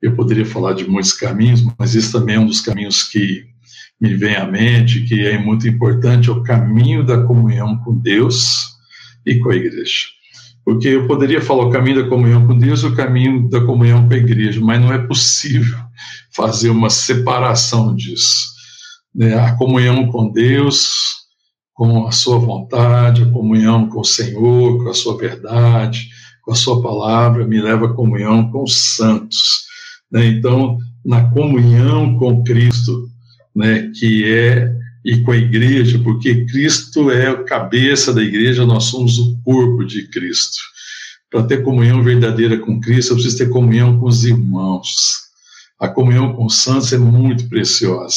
eu 0.00 0.14
poderia 0.14 0.44
falar 0.44 0.72
de 0.72 0.88
muitos 0.88 1.12
caminhos, 1.12 1.64
mas 1.78 1.94
esse 1.94 2.10
também 2.10 2.34
é 2.34 2.40
um 2.40 2.46
dos 2.46 2.60
caminhos 2.60 3.04
que 3.04 3.44
me 4.00 4.14
vem 4.14 4.34
à 4.34 4.44
mente, 4.44 5.02
que 5.02 5.24
é 5.24 5.38
muito 5.38 5.68
importante, 5.68 6.28
é 6.28 6.32
o 6.32 6.42
caminho 6.42 7.04
da 7.06 7.22
comunhão 7.22 7.78
com 7.78 7.96
Deus 7.96 8.72
e 9.24 9.38
com 9.38 9.50
a 9.50 9.54
igreja. 9.54 10.08
Porque 10.64 10.88
eu 10.88 11.06
poderia 11.06 11.40
falar 11.40 11.64
o 11.64 11.70
caminho 11.70 12.02
da 12.02 12.08
comunhão 12.08 12.46
com 12.46 12.56
Deus 12.56 12.84
o 12.84 12.94
caminho 12.94 13.48
da 13.48 13.60
comunhão 13.64 14.06
com 14.06 14.14
a 14.14 14.16
igreja, 14.16 14.60
mas 14.60 14.80
não 14.80 14.92
é 14.92 14.98
possível 14.98 15.78
fazer 16.30 16.70
uma 16.70 16.88
separação 16.88 17.94
disso. 17.94 18.52
Né? 19.14 19.34
A 19.34 19.56
comunhão 19.56 20.06
com 20.06 20.30
Deus 20.30 21.22
com 21.74 22.06
a 22.06 22.12
sua 22.12 22.38
vontade, 22.38 23.22
a 23.22 23.30
comunhão 23.30 23.88
com 23.88 24.00
o 24.00 24.04
Senhor, 24.04 24.82
com 24.82 24.90
a 24.90 24.94
sua 24.94 25.16
verdade, 25.16 26.08
com 26.42 26.52
a 26.52 26.54
sua 26.54 26.82
palavra, 26.82 27.46
me 27.46 27.60
leva 27.60 27.86
à 27.86 27.92
comunhão 27.92 28.50
com 28.50 28.62
os 28.62 28.94
santos. 28.96 29.64
Né? 30.10 30.26
Então, 30.26 30.78
na 31.04 31.30
comunhão 31.30 32.16
com 32.18 32.44
Cristo, 32.44 33.08
né, 33.54 33.90
que 33.98 34.30
é 34.32 34.81
e 35.04 35.18
com 35.18 35.32
a 35.32 35.36
igreja, 35.36 35.98
porque 35.98 36.44
Cristo 36.44 37.10
é 37.10 37.28
a 37.28 37.42
cabeça 37.42 38.12
da 38.12 38.22
igreja, 38.22 38.64
nós 38.64 38.84
somos 38.84 39.18
o 39.18 39.36
corpo 39.42 39.84
de 39.84 40.06
Cristo. 40.08 40.58
Para 41.30 41.44
ter 41.44 41.62
comunhão 41.62 42.02
verdadeira 42.02 42.58
com 42.58 42.80
Cristo, 42.80 43.12
eu 43.12 43.16
preciso 43.16 43.38
ter 43.38 43.48
comunhão 43.48 43.98
com 43.98 44.06
os 44.06 44.24
irmãos. 44.24 45.22
A 45.80 45.88
comunhão 45.88 46.34
com 46.34 46.46
os 46.46 46.62
santos 46.62 46.92
é 46.92 46.98
muito 46.98 47.48
preciosa. 47.48 48.16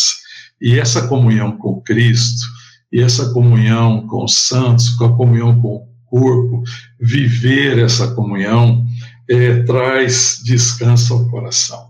E 0.62 0.78
essa 0.78 1.08
comunhão 1.08 1.58
com 1.58 1.82
Cristo, 1.82 2.46
e 2.92 3.02
essa 3.02 3.32
comunhão 3.32 4.06
com 4.08 4.24
os 4.24 4.36
santos, 4.36 4.90
com 4.90 5.06
a 5.06 5.18
comunhão 5.18 5.60
com 5.60 5.76
o 5.76 5.88
corpo, 6.06 6.64
viver 7.00 7.80
essa 7.80 8.14
comunhão, 8.14 8.86
é, 9.28 9.64
traz 9.64 10.42
descanso 10.44 11.14
ao 11.14 11.30
coração. 11.30 11.90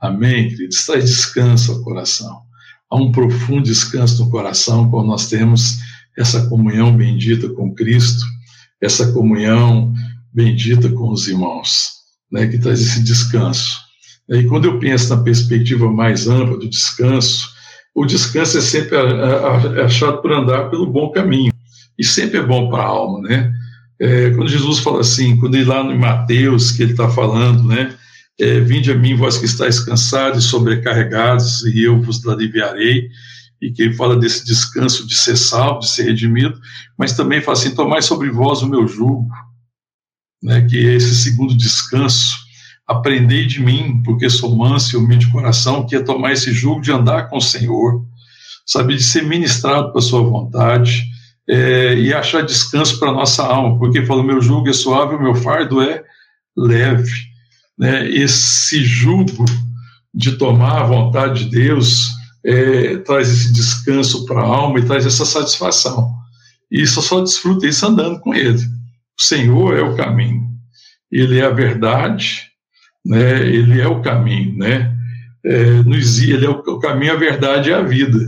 Amém, 0.00 0.48
queridos? 0.48 0.84
Traz 0.84 1.08
descanso 1.08 1.72
ao 1.72 1.82
coração. 1.82 2.47
Há 2.90 2.96
um 2.96 3.12
profundo 3.12 3.62
descanso 3.62 4.24
no 4.24 4.30
coração 4.30 4.90
quando 4.90 5.06
nós 5.06 5.28
temos 5.28 5.78
essa 6.16 6.46
comunhão 6.48 6.96
bendita 6.96 7.48
com 7.50 7.74
Cristo, 7.74 8.24
essa 8.80 9.12
comunhão 9.12 9.92
bendita 10.32 10.88
com 10.88 11.10
os 11.10 11.28
irmãos, 11.28 11.90
né, 12.30 12.46
que 12.46 12.58
traz 12.58 12.80
esse 12.80 13.02
descanso. 13.02 13.76
E 14.28 14.44
quando 14.44 14.66
eu 14.66 14.78
penso 14.78 15.14
na 15.14 15.22
perspectiva 15.22 15.90
mais 15.90 16.28
ampla 16.28 16.58
do 16.58 16.68
descanso, 16.68 17.48
o 17.94 18.04
descanso 18.04 18.58
é 18.58 18.60
sempre 18.60 18.96
achado 19.84 20.20
por 20.22 20.32
andar 20.32 20.70
pelo 20.70 20.86
bom 20.86 21.10
caminho, 21.10 21.52
e 21.98 22.04
sempre 22.04 22.38
é 22.38 22.42
bom 22.42 22.70
para 22.70 22.84
a 22.84 22.86
alma, 22.86 23.20
né? 23.20 23.52
É, 24.00 24.30
quando 24.30 24.48
Jesus 24.48 24.78
fala 24.78 25.00
assim, 25.00 25.36
quando 25.36 25.56
ele 25.56 25.64
lá 25.64 25.82
no 25.82 25.98
Mateus, 25.98 26.70
que 26.70 26.82
ele 26.82 26.92
está 26.92 27.08
falando, 27.08 27.64
né? 27.64 27.92
É, 28.40 28.60
Vinde 28.60 28.92
a 28.92 28.94
mim, 28.94 29.16
vós 29.16 29.36
que 29.36 29.46
estáis 29.46 29.80
cansados 29.80 30.44
e 30.44 30.48
sobrecarregados, 30.48 31.64
e 31.64 31.82
eu 31.82 32.00
vos 32.00 32.24
aliviarei. 32.26 33.08
E 33.60 33.72
que 33.72 33.82
ele 33.82 33.94
fala 33.94 34.16
desse 34.16 34.46
descanso 34.46 35.04
de 35.04 35.16
ser 35.16 35.36
salvo, 35.36 35.80
de 35.80 35.88
ser 35.88 36.04
redimido, 36.04 36.60
mas 36.96 37.14
também 37.14 37.40
fala 37.40 37.58
assim: 37.58 37.74
tomai 37.74 38.00
sobre 38.00 38.30
vós 38.30 38.62
o 38.62 38.68
meu 38.68 38.86
jugo, 38.86 39.28
né, 40.40 40.64
que 40.70 40.78
é 40.78 40.94
esse 40.94 41.16
segundo 41.16 41.56
descanso. 41.56 42.36
Aprendei 42.86 43.46
de 43.46 43.60
mim, 43.60 44.00
porque 44.04 44.30
sou 44.30 44.54
manso 44.54 44.94
e 44.94 44.96
humilde 44.96 45.26
de 45.26 45.32
coração, 45.32 45.84
que 45.84 45.96
é 45.96 46.00
tomar 46.00 46.32
esse 46.32 46.52
jugo 46.52 46.80
de 46.80 46.92
andar 46.92 47.28
com 47.28 47.38
o 47.38 47.42
Senhor, 47.42 48.00
saber 48.64 48.96
de 48.96 49.02
ser 49.02 49.24
ministrado 49.24 49.90
para 49.90 49.98
a 49.98 50.02
sua 50.02 50.22
vontade, 50.22 51.04
é, 51.48 51.94
e 51.94 52.14
achar 52.14 52.44
descanso 52.44 53.00
para 53.00 53.10
nossa 53.10 53.42
alma, 53.42 53.76
porque 53.76 54.06
fala: 54.06 54.22
meu 54.22 54.40
jugo 54.40 54.68
é 54.68 54.72
suave, 54.72 55.16
o 55.16 55.20
meu 55.20 55.34
fardo 55.34 55.82
é 55.82 56.04
leve 56.56 57.27
né, 57.78 58.08
esse 58.10 58.84
jugo 58.84 59.44
de 60.12 60.32
tomar 60.32 60.80
a 60.82 60.86
vontade 60.86 61.44
de 61.44 61.50
Deus 61.50 62.08
é, 62.44 62.96
traz 62.98 63.28
esse 63.28 63.52
descanso 63.52 64.26
para 64.26 64.40
a 64.40 64.46
alma 64.46 64.78
e 64.78 64.84
traz 64.84 65.06
essa 65.06 65.24
satisfação. 65.24 66.12
E 66.70 66.82
isso 66.82 67.00
só 67.00 67.20
desfruta 67.20 67.66
isso 67.66 67.86
andando 67.86 68.18
com 68.20 68.34
Ele. 68.34 68.62
O 69.18 69.22
Senhor 69.22 69.76
é 69.76 69.82
o 69.82 69.96
caminho, 69.96 70.48
Ele 71.10 71.38
é 71.38 71.44
a 71.44 71.50
verdade, 71.50 72.46
né, 73.04 73.46
Ele 73.46 73.80
é 73.80 73.86
o 73.86 74.02
caminho, 74.02 74.56
né? 74.56 74.94
É, 75.44 75.78
ele 75.78 76.44
é 76.44 76.50
o, 76.50 76.78
caminho, 76.78 77.12
a 77.12 77.16
verdade 77.16 77.70
e 77.70 77.72
a 77.72 77.80
vida. 77.80 78.18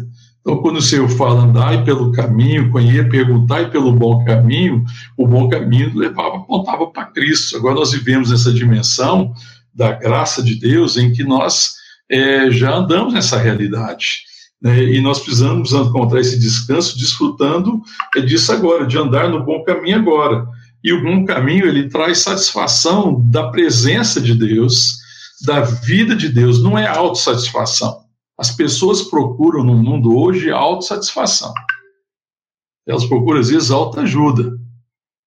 Então, 0.40 0.56
quando 0.58 0.78
o 0.78 0.82
Senhor 0.82 1.08
fala, 1.08 1.42
andai 1.42 1.84
pelo 1.84 2.12
caminho, 2.12 2.70
conhecer, 2.70 3.08
perguntai 3.10 3.70
pelo 3.70 3.92
bom 3.92 4.24
caminho, 4.24 4.84
o 5.16 5.26
bom 5.26 5.48
caminho 5.48 5.92
levava, 5.94 6.36
apontava 6.36 6.86
para 6.86 7.06
Cristo. 7.06 7.56
Agora 7.56 7.74
nós 7.74 7.92
vivemos 7.92 8.30
nessa 8.30 8.52
dimensão 8.52 9.34
da 9.74 9.92
graça 9.92 10.42
de 10.42 10.54
Deus 10.54 10.96
em 10.96 11.12
que 11.12 11.22
nós 11.22 11.74
é, 12.10 12.50
já 12.50 12.74
andamos 12.74 13.12
nessa 13.12 13.38
realidade. 13.38 14.22
Né? 14.60 14.82
E 14.84 15.00
nós 15.00 15.20
precisamos 15.20 15.72
encontrar 15.72 16.20
esse 16.20 16.38
descanso 16.38 16.98
desfrutando 16.98 17.80
é, 18.16 18.20
disso 18.20 18.50
agora, 18.52 18.86
de 18.86 18.96
andar 18.96 19.28
no 19.28 19.44
bom 19.44 19.62
caminho 19.62 19.98
agora. 19.98 20.46
E 20.82 20.92
o 20.92 21.02
bom 21.02 21.24
caminho, 21.26 21.66
ele 21.66 21.88
traz 21.88 22.18
satisfação 22.20 23.22
da 23.30 23.48
presença 23.48 24.20
de 24.20 24.34
Deus, 24.34 24.98
da 25.44 25.60
vida 25.60 26.16
de 26.16 26.30
Deus, 26.30 26.62
não 26.62 26.78
é 26.78 26.86
autossatisfação. 26.86 28.09
As 28.40 28.50
pessoas 28.50 29.02
procuram 29.02 29.62
no 29.62 29.74
mundo 29.74 30.16
hoje 30.16 30.50
autossatisfação. 30.50 31.52
Elas 32.88 33.04
procuram, 33.04 33.38
às 33.38 33.50
vezes, 33.50 33.70
autoajuda. 33.70 34.58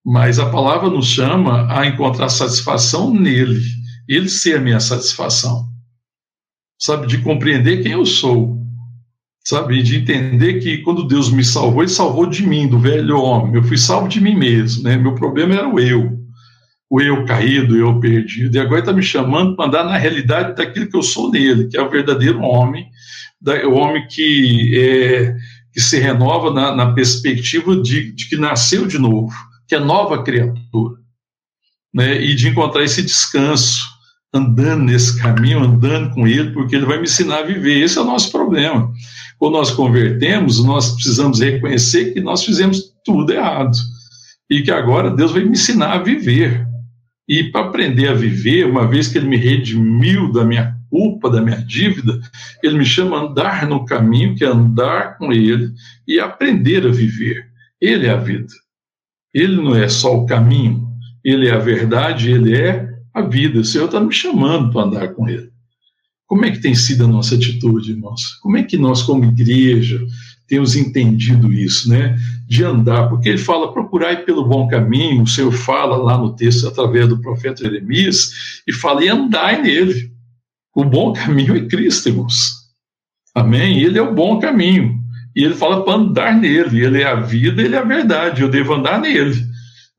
Mas 0.04 0.40
a 0.40 0.50
palavra 0.50 0.90
nos 0.90 1.06
chama 1.06 1.72
a 1.72 1.86
encontrar 1.86 2.28
satisfação 2.30 3.14
nele, 3.14 3.62
ele 4.10 4.28
ser 4.28 4.58
a 4.58 4.60
minha 4.60 4.80
satisfação. 4.80 5.64
Sabe, 6.82 7.06
de 7.06 7.20
compreender 7.22 7.84
quem 7.84 7.92
eu 7.92 8.04
sou. 8.04 8.58
Sabe, 9.46 9.84
de 9.84 9.98
entender 9.98 10.60
que 10.60 10.80
quando 10.80 11.08
Deus 11.08 11.30
me 11.30 11.44
salvou, 11.44 11.84
Ele 11.84 11.92
salvou 11.92 12.26
de 12.26 12.48
mim, 12.48 12.68
do 12.68 12.80
velho 12.80 13.22
homem. 13.22 13.54
Eu 13.54 13.64
fui 13.64 13.78
salvo 13.78 14.08
de 14.08 14.20
mim 14.20 14.36
mesmo, 14.36 14.84
né? 14.84 14.98
Meu 14.98 15.14
problema 15.14 15.54
era 15.54 15.70
o 15.70 15.80
eu. 15.80 16.18
O 16.90 17.00
eu 17.00 17.26
caído, 17.26 17.76
o 17.76 17.78
eu 17.78 18.00
perdido. 18.00 18.56
E 18.56 18.60
agora 18.60 18.80
está 18.80 18.92
me 18.92 19.04
chamando 19.04 19.56
para 19.56 19.68
andar 19.68 19.84
na 19.84 19.98
realidade 19.98 20.56
daquilo 20.56 20.90
que 20.90 20.98
eu 20.98 21.04
sou 21.04 21.30
nele, 21.30 21.68
que 21.68 21.78
é 21.78 21.82
o 21.82 21.90
verdadeiro 21.92 22.42
homem, 22.42 22.90
o 23.66 23.74
homem 23.74 24.08
que, 24.08 24.78
é, 24.78 25.36
que 25.74 25.82
se 25.82 26.00
renova 26.00 26.52
na, 26.52 26.76
na 26.76 26.94
perspectiva 26.94 27.76
de, 27.76 28.12
de, 28.14 28.30
que 28.30 28.38
nasceu 28.38 28.88
de 28.88 28.98
novo, 28.98 29.34
que 29.68 29.76
é 29.76 29.80
nova 29.80 30.24
criatura, 30.24 30.98
né, 31.94 32.22
e 32.22 32.34
de 32.36 32.48
encontrar 32.48 32.84
esse 32.84 33.02
descanso, 33.02 33.84
andando 34.34 34.86
nesse 34.86 35.20
caminho, 35.20 35.60
andando 35.60 36.12
com 36.14 36.28
ele, 36.28 36.52
porque 36.52 36.76
ele 36.76 36.86
vai 36.86 36.98
me 36.98 37.04
ensinar 37.04 37.40
a 37.40 37.46
viver. 37.46 37.84
Esse 37.84 37.98
é 37.98 38.02
o 38.02 38.06
nosso 38.06 38.32
problema. 38.32 38.92
Quando 39.38 39.54
nós 39.54 39.72
convertemos, 39.72 40.64
nós 40.64 40.92
precisamos 40.96 41.40
reconhecer 41.40 42.14
que 42.14 42.22
nós 42.22 42.44
fizemos 42.44 42.94
tudo 43.06 43.32
errado 43.32 43.78
e 44.50 44.62
que 44.62 44.72
agora 44.72 45.12
Deus 45.12 45.32
vai 45.32 45.44
me 45.44 45.52
ensinar 45.52 45.94
a 45.94 46.02
viver. 46.02 46.66
E 47.28 47.44
para 47.52 47.68
aprender 47.68 48.08
a 48.08 48.14
viver, 48.14 48.66
uma 48.66 48.88
vez 48.88 49.08
que 49.08 49.18
Ele 49.18 49.28
me 49.28 49.38
redimiu 49.38 50.32
da 50.32 50.44
minha 50.44 50.73
culpa, 50.94 51.28
da 51.28 51.42
minha 51.42 51.58
dívida, 51.58 52.22
Ele 52.62 52.78
me 52.78 52.86
chama 52.86 53.18
a 53.18 53.22
andar 53.22 53.68
no 53.68 53.84
caminho, 53.84 54.36
que 54.36 54.44
é 54.44 54.48
andar 54.48 55.18
com 55.18 55.34
Ele 55.34 55.72
e 56.08 56.20
aprender 56.20 56.86
a 56.86 56.92
viver. 56.92 57.48
Ele 57.82 58.06
é 58.06 58.12
a 58.12 58.18
vida. 58.18 58.54
Ele 59.34 59.56
não 59.56 59.76
é 59.76 59.90
só 59.90 60.16
o 60.16 60.28
caminho, 60.28 60.88
Ele 61.26 61.48
é 61.48 61.52
a 61.52 61.58
verdade, 61.58 62.30
Ele 62.30 62.56
é 62.56 62.88
a 63.12 63.24
vida. 63.24 63.62
O 63.62 63.66
Senhor 63.66 63.86
está 63.86 64.00
me 64.00 64.14
chamando 64.14 64.72
para 64.72 64.84
andar 64.84 65.08
com 65.16 65.28
Ele. 65.28 65.50
Como 66.28 66.46
é 66.46 66.52
que 66.52 66.62
tem 66.62 66.76
sido 66.76 67.06
a 67.06 67.08
nossa 67.08 67.34
atitude, 67.34 67.92
irmãos? 67.92 68.40
Como 68.44 68.56
é 68.56 68.62
que 68.62 68.78
nós, 68.78 69.02
como 69.02 69.26
igreja, 69.26 70.00
temos 70.48 70.76
entendido 70.76 71.52
isso, 71.52 71.90
né? 71.90 72.16
De 72.48 72.64
andar, 72.64 73.10
porque 73.10 73.30
ele 73.30 73.40
fala, 73.40 73.74
procurai 73.74 74.24
pelo 74.24 74.46
bom 74.46 74.68
caminho, 74.68 75.24
o 75.24 75.28
Senhor 75.28 75.52
fala 75.52 75.98
lá 75.98 76.20
no 76.20 76.36
texto 76.36 76.68
através 76.68 77.08
do 77.08 77.20
profeta 77.20 77.64
Jeremias, 77.64 78.62
e 78.68 78.72
fala, 78.72 79.04
e 79.04 79.10
andai 79.10 79.60
nele. 79.60 80.14
O 80.76 80.84
bom 80.84 81.14
caminho 81.14 81.56
é 81.56 81.68
Cristo, 81.68 82.10
irmãos. 82.10 82.64
Amém? 83.36 83.80
Ele 83.80 83.98
é 83.98 84.02
o 84.02 84.14
bom 84.14 84.40
caminho. 84.40 85.00
E 85.36 85.44
ele 85.44 85.56
fala 85.56 85.84
para 85.84 85.94
andar 85.94 86.36
nele. 86.36 86.84
Ele 86.84 87.02
é 87.02 87.06
a 87.06 87.16
vida, 87.16 87.62
ele 87.62 87.76
é 87.76 87.80
a 87.80 87.84
verdade. 87.84 88.42
Eu 88.42 88.50
devo 88.50 88.74
andar 88.74 89.00
nele. 89.00 89.44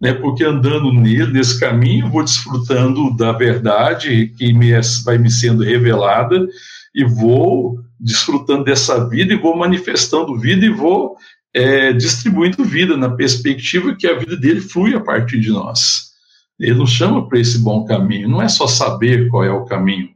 Né? 0.00 0.12
Porque 0.12 0.44
andando 0.44 0.92
nele, 0.92 1.32
nesse 1.32 1.58
caminho, 1.58 2.10
vou 2.10 2.24
desfrutando 2.24 3.16
da 3.16 3.32
verdade 3.32 4.32
que 4.36 4.52
me 4.52 4.72
é, 4.72 4.80
vai 5.04 5.18
me 5.18 5.30
sendo 5.30 5.62
revelada 5.62 6.46
e 6.94 7.04
vou 7.04 7.78
desfrutando 7.98 8.64
dessa 8.64 9.08
vida 9.08 9.32
e 9.32 9.38
vou 9.38 9.56
manifestando 9.56 10.38
vida 10.38 10.66
e 10.66 10.70
vou 10.70 11.16
é, 11.54 11.92
distribuindo 11.92 12.64
vida 12.64 12.96
na 12.96 13.08
perspectiva 13.08 13.94
que 13.94 14.06
a 14.06 14.18
vida 14.18 14.36
dele 14.36 14.60
flui 14.60 14.94
a 14.94 15.00
partir 15.00 15.40
de 15.40 15.50
nós. 15.50 16.12
Ele 16.58 16.74
nos 16.74 16.90
chama 16.90 17.28
para 17.28 17.38
esse 17.38 17.58
bom 17.58 17.84
caminho. 17.84 18.28
Não 18.28 18.42
é 18.42 18.48
só 18.48 18.66
saber 18.66 19.28
qual 19.28 19.44
é 19.44 19.50
o 19.50 19.64
caminho, 19.64 20.10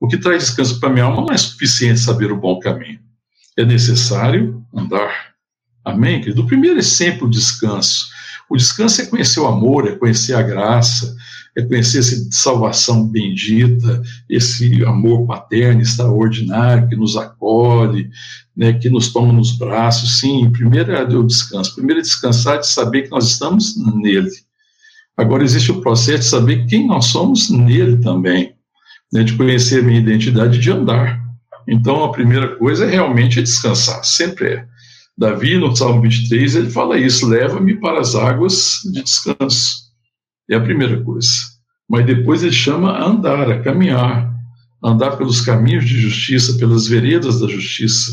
o 0.00 0.06
que 0.06 0.18
traz 0.18 0.44
descanso 0.44 0.78
para 0.78 0.90
a 0.90 0.92
minha 0.92 1.04
alma 1.04 1.22
não 1.22 1.32
é 1.32 1.36
suficiente 1.36 2.00
saber 2.00 2.30
o 2.30 2.40
bom 2.40 2.58
caminho. 2.58 3.00
É 3.56 3.64
necessário 3.64 4.62
andar. 4.74 5.34
Amém, 5.84 6.20
querido? 6.20 6.42
O 6.42 6.46
primeiro 6.46 6.78
é 6.78 6.82
sempre 6.82 7.24
o 7.24 7.30
descanso. 7.30 8.06
O 8.50 8.56
descanso 8.56 9.00
é 9.00 9.06
conhecer 9.06 9.40
o 9.40 9.46
amor, 9.46 9.88
é 9.88 9.96
conhecer 9.96 10.34
a 10.34 10.42
graça, 10.42 11.16
é 11.56 11.62
conhecer 11.62 12.00
essa 12.00 12.28
salvação 12.30 13.08
bendita, 13.08 14.02
esse 14.28 14.84
amor 14.84 15.26
paterno 15.26 15.80
extraordinário 15.80 16.88
que 16.88 16.96
nos 16.96 17.16
acolhe, 17.16 18.10
né, 18.54 18.74
que 18.74 18.90
nos 18.90 19.12
toma 19.12 19.32
nos 19.32 19.56
braços. 19.56 20.20
Sim, 20.20 20.50
primeiro 20.50 20.92
é 20.92 21.02
o 21.02 21.22
descanso. 21.22 21.74
Primeiro 21.74 22.00
é 22.00 22.02
descansar 22.02 22.58
de 22.58 22.66
saber 22.66 23.02
que 23.02 23.10
nós 23.10 23.26
estamos 23.26 23.74
nele. 23.94 24.30
Agora 25.16 25.42
existe 25.42 25.72
o 25.72 25.80
processo 25.80 26.18
de 26.18 26.24
saber 26.26 26.66
quem 26.66 26.86
nós 26.86 27.06
somos 27.06 27.48
nele 27.48 27.96
também 27.96 28.55
né, 29.12 29.22
de 29.22 29.34
conhecer 29.34 29.80
a 29.80 29.82
minha 29.82 30.00
identidade 30.00 30.58
de 30.58 30.70
andar. 30.70 31.20
Então, 31.68 32.04
a 32.04 32.12
primeira 32.12 32.56
coisa 32.56 32.86
é 32.86 32.90
realmente 32.90 33.42
descansar, 33.42 34.04
sempre 34.04 34.54
é. 34.54 34.66
Davi, 35.18 35.56
no 35.56 35.74
Salmo 35.74 36.02
23, 36.02 36.56
ele 36.56 36.70
fala 36.70 36.98
isso: 36.98 37.26
leva-me 37.26 37.74
para 37.76 38.00
as 38.00 38.14
águas 38.14 38.80
de 38.84 39.02
descanso. 39.02 39.86
É 40.50 40.56
a 40.56 40.60
primeira 40.60 41.02
coisa. 41.02 41.30
Mas 41.88 42.04
depois 42.04 42.42
ele 42.42 42.52
chama 42.52 42.92
a 42.92 43.06
andar, 43.06 43.50
a 43.50 43.62
caminhar, 43.62 44.30
andar 44.84 45.16
pelos 45.16 45.40
caminhos 45.40 45.84
de 45.86 45.98
justiça, 45.98 46.58
pelas 46.58 46.86
veredas 46.86 47.40
da 47.40 47.48
justiça. 47.48 48.12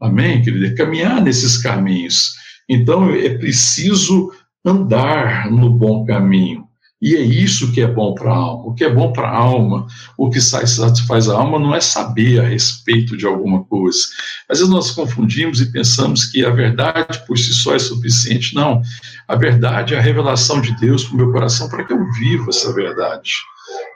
Amém, 0.00 0.42
querido? 0.42 0.66
É 0.66 0.74
caminhar 0.74 1.22
nesses 1.22 1.56
caminhos. 1.56 2.34
Então 2.68 3.10
é 3.10 3.30
preciso 3.38 4.30
andar 4.64 5.50
no 5.50 5.70
bom 5.70 6.04
caminho. 6.04 6.66
E 7.00 7.16
é 7.16 7.20
isso 7.20 7.72
que 7.72 7.80
é 7.80 7.86
bom 7.86 8.12
para 8.12 8.30
a 8.30 8.36
alma. 8.36 8.66
O 8.66 8.74
que 8.74 8.84
é 8.84 8.92
bom 8.92 9.10
para 9.10 9.28
a 9.28 9.34
alma, 9.34 9.86
o 10.18 10.28
que 10.28 10.40
satisfaz 10.40 11.28
a 11.28 11.34
alma, 11.34 11.58
não 11.58 11.74
é 11.74 11.80
saber 11.80 12.40
a 12.40 12.46
respeito 12.46 13.16
de 13.16 13.24
alguma 13.24 13.64
coisa. 13.64 14.00
Às 14.48 14.58
vezes 14.58 14.72
nós 14.72 14.90
confundimos 14.90 15.60
e 15.60 15.72
pensamos 15.72 16.26
que 16.26 16.44
a 16.44 16.50
verdade 16.50 17.24
por 17.26 17.38
si 17.38 17.54
só 17.54 17.74
é 17.74 17.78
suficiente. 17.78 18.54
Não. 18.54 18.82
A 19.26 19.34
verdade 19.34 19.94
é 19.94 19.98
a 19.98 20.02
revelação 20.02 20.60
de 20.60 20.76
Deus 20.78 21.04
para 21.04 21.14
o 21.14 21.16
meu 21.16 21.32
coração 21.32 21.70
para 21.70 21.84
que 21.84 21.92
eu 21.92 22.12
viva 22.12 22.50
essa 22.50 22.72
verdade. 22.74 23.32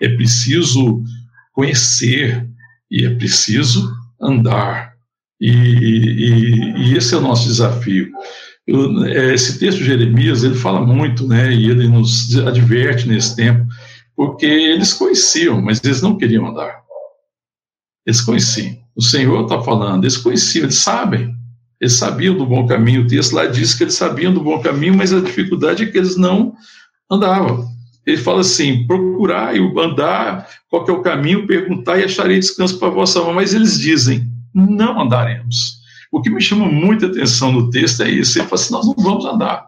É 0.00 0.08
preciso 0.08 1.02
conhecer 1.52 2.48
e 2.90 3.04
é 3.04 3.10
preciso 3.10 3.92
andar. 4.20 4.94
E, 5.38 5.50
e, 5.50 6.72
e 6.78 6.96
esse 6.96 7.12
é 7.12 7.18
o 7.18 7.20
nosso 7.20 7.46
desafio. 7.48 8.10
É, 8.66 9.34
esse 9.34 9.58
texto 9.58 9.78
de 9.78 9.84
Jeremias, 9.84 10.42
ele 10.42 10.54
fala 10.54 10.80
muito, 10.80 11.26
né, 11.26 11.52
e 11.52 11.68
ele 11.68 11.86
nos 11.86 12.34
adverte 12.38 13.06
nesse 13.06 13.36
tempo, 13.36 13.66
porque 14.16 14.46
eles 14.46 14.92
conheciam, 14.92 15.60
mas 15.60 15.82
eles 15.84 16.00
não 16.00 16.16
queriam 16.16 16.46
andar. 16.46 16.82
Eles 18.06 18.20
conheciam. 18.20 18.76
O 18.96 19.02
Senhor 19.02 19.42
está 19.42 19.60
falando, 19.62 20.04
eles 20.04 20.16
conheciam, 20.16 20.64
eles 20.64 20.76
sabem. 20.76 21.34
Eles 21.80 21.94
sabiam 21.94 22.36
do 22.36 22.46
bom 22.46 22.66
caminho. 22.66 23.02
O 23.02 23.06
texto 23.06 23.34
lá 23.34 23.46
diz 23.46 23.74
que 23.74 23.84
eles 23.84 23.94
sabiam 23.94 24.32
do 24.32 24.42
bom 24.42 24.60
caminho, 24.60 24.96
mas 24.96 25.12
a 25.12 25.20
dificuldade 25.20 25.82
é 25.82 25.86
que 25.86 25.98
eles 25.98 26.16
não 26.16 26.54
andavam. 27.10 27.66
Ele 28.06 28.16
fala 28.16 28.40
assim: 28.40 28.86
procurar 28.86 29.56
e 29.56 29.60
andar, 29.78 30.48
qual 30.68 30.86
é 30.86 30.92
o 30.92 31.02
caminho, 31.02 31.46
perguntar 31.46 31.98
e 31.98 32.04
acharei 32.04 32.38
descanso 32.38 32.78
para 32.78 32.88
a 32.88 32.92
vossa 32.92 33.18
alma. 33.18 33.34
Mas 33.34 33.52
eles 33.52 33.78
dizem: 33.78 34.26
não 34.54 35.00
andaremos. 35.00 35.83
O 36.14 36.22
que 36.22 36.30
me 36.30 36.40
chama 36.40 36.66
muita 36.66 37.06
atenção 37.06 37.50
no 37.50 37.70
texto 37.70 38.04
é 38.04 38.08
isso. 38.08 38.38
Ele 38.38 38.46
fala 38.46 38.62
assim: 38.62 38.72
nós 38.72 38.86
não 38.86 38.94
vamos 38.94 39.24
andar. 39.24 39.66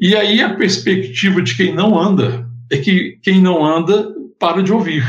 E 0.00 0.14
aí 0.14 0.40
a 0.40 0.54
perspectiva 0.54 1.42
de 1.42 1.56
quem 1.56 1.74
não 1.74 1.98
anda 1.98 2.48
é 2.70 2.78
que 2.78 3.18
quem 3.20 3.42
não 3.42 3.66
anda 3.66 4.14
para 4.38 4.62
de 4.62 4.72
ouvir. 4.72 5.04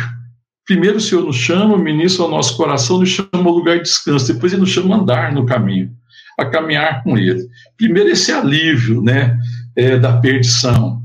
Primeiro 0.66 0.98
o 0.98 1.00
Senhor 1.02 1.24
nos 1.24 1.36
chama, 1.36 1.78
ministra 1.78 2.24
ao 2.24 2.32
nosso 2.32 2.58
coração, 2.58 2.98
nos 2.98 3.10
chama 3.10 3.30
ao 3.34 3.52
lugar 3.52 3.78
de 3.78 3.84
descanso. 3.84 4.34
Depois 4.34 4.52
ele 4.52 4.62
nos 4.62 4.72
chama 4.72 4.96
a 4.96 4.98
andar 4.98 5.34
no 5.34 5.46
caminho, 5.46 5.92
a 6.40 6.46
caminhar 6.46 7.04
com 7.04 7.16
ele. 7.16 7.48
Primeiro 7.78 8.10
esse 8.10 8.32
alívio 8.32 9.04
né, 9.04 9.40
é, 9.76 10.00
da 10.00 10.18
perdição, 10.18 11.00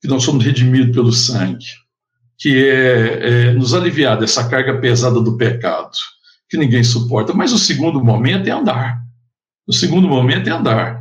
que 0.00 0.08
nós 0.08 0.22
somos 0.22 0.42
redimidos 0.42 0.94
pelo 0.94 1.12
sangue, 1.12 1.66
que 2.38 2.64
é, 2.64 3.50
é 3.50 3.52
nos 3.52 3.74
aliviar 3.74 4.18
dessa 4.18 4.48
carga 4.48 4.78
pesada 4.78 5.20
do 5.20 5.36
pecado 5.36 5.90
que 6.52 6.58
ninguém 6.58 6.84
suporta. 6.84 7.32
Mas 7.32 7.50
o 7.50 7.58
segundo 7.58 8.04
momento 8.04 8.46
é 8.46 8.50
andar. 8.50 9.02
O 9.66 9.72
segundo 9.72 10.06
momento 10.06 10.48
é 10.48 10.52
andar. 10.52 11.00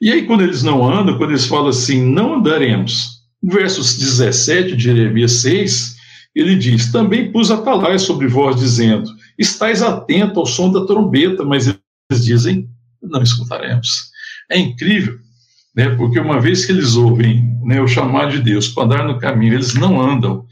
E 0.00 0.10
aí, 0.10 0.26
quando 0.26 0.42
eles 0.42 0.64
não 0.64 0.84
andam, 0.84 1.16
quando 1.16 1.30
eles 1.30 1.46
falam 1.46 1.68
assim, 1.68 2.02
não 2.02 2.34
andaremos, 2.34 3.20
versos 3.40 3.96
17 3.96 4.74
de 4.74 4.82
Jeremias 4.82 5.32
6, 5.42 5.94
ele 6.34 6.56
diz: 6.56 6.90
Também 6.90 7.30
pus 7.30 7.52
a 7.52 7.62
falar 7.62 8.00
sobre 8.00 8.26
vós, 8.26 8.56
dizendo: 8.56 9.08
Estais 9.38 9.80
atento 9.80 10.40
ao 10.40 10.46
som 10.46 10.72
da 10.72 10.84
trombeta, 10.84 11.44
mas 11.44 11.68
eles 11.68 12.24
dizem: 12.24 12.68
Não 13.00 13.22
escutaremos. 13.22 14.10
É 14.50 14.58
incrível, 14.58 15.18
né, 15.76 15.90
porque 15.90 16.18
uma 16.18 16.40
vez 16.40 16.66
que 16.66 16.72
eles 16.72 16.96
ouvem 16.96 17.44
né, 17.62 17.80
o 17.80 17.86
chamado 17.86 18.32
de 18.32 18.42
Deus 18.42 18.66
para 18.66 18.84
andar 18.84 19.04
no 19.04 19.20
caminho, 19.20 19.54
eles 19.54 19.74
não 19.74 20.00
andam, 20.00 20.44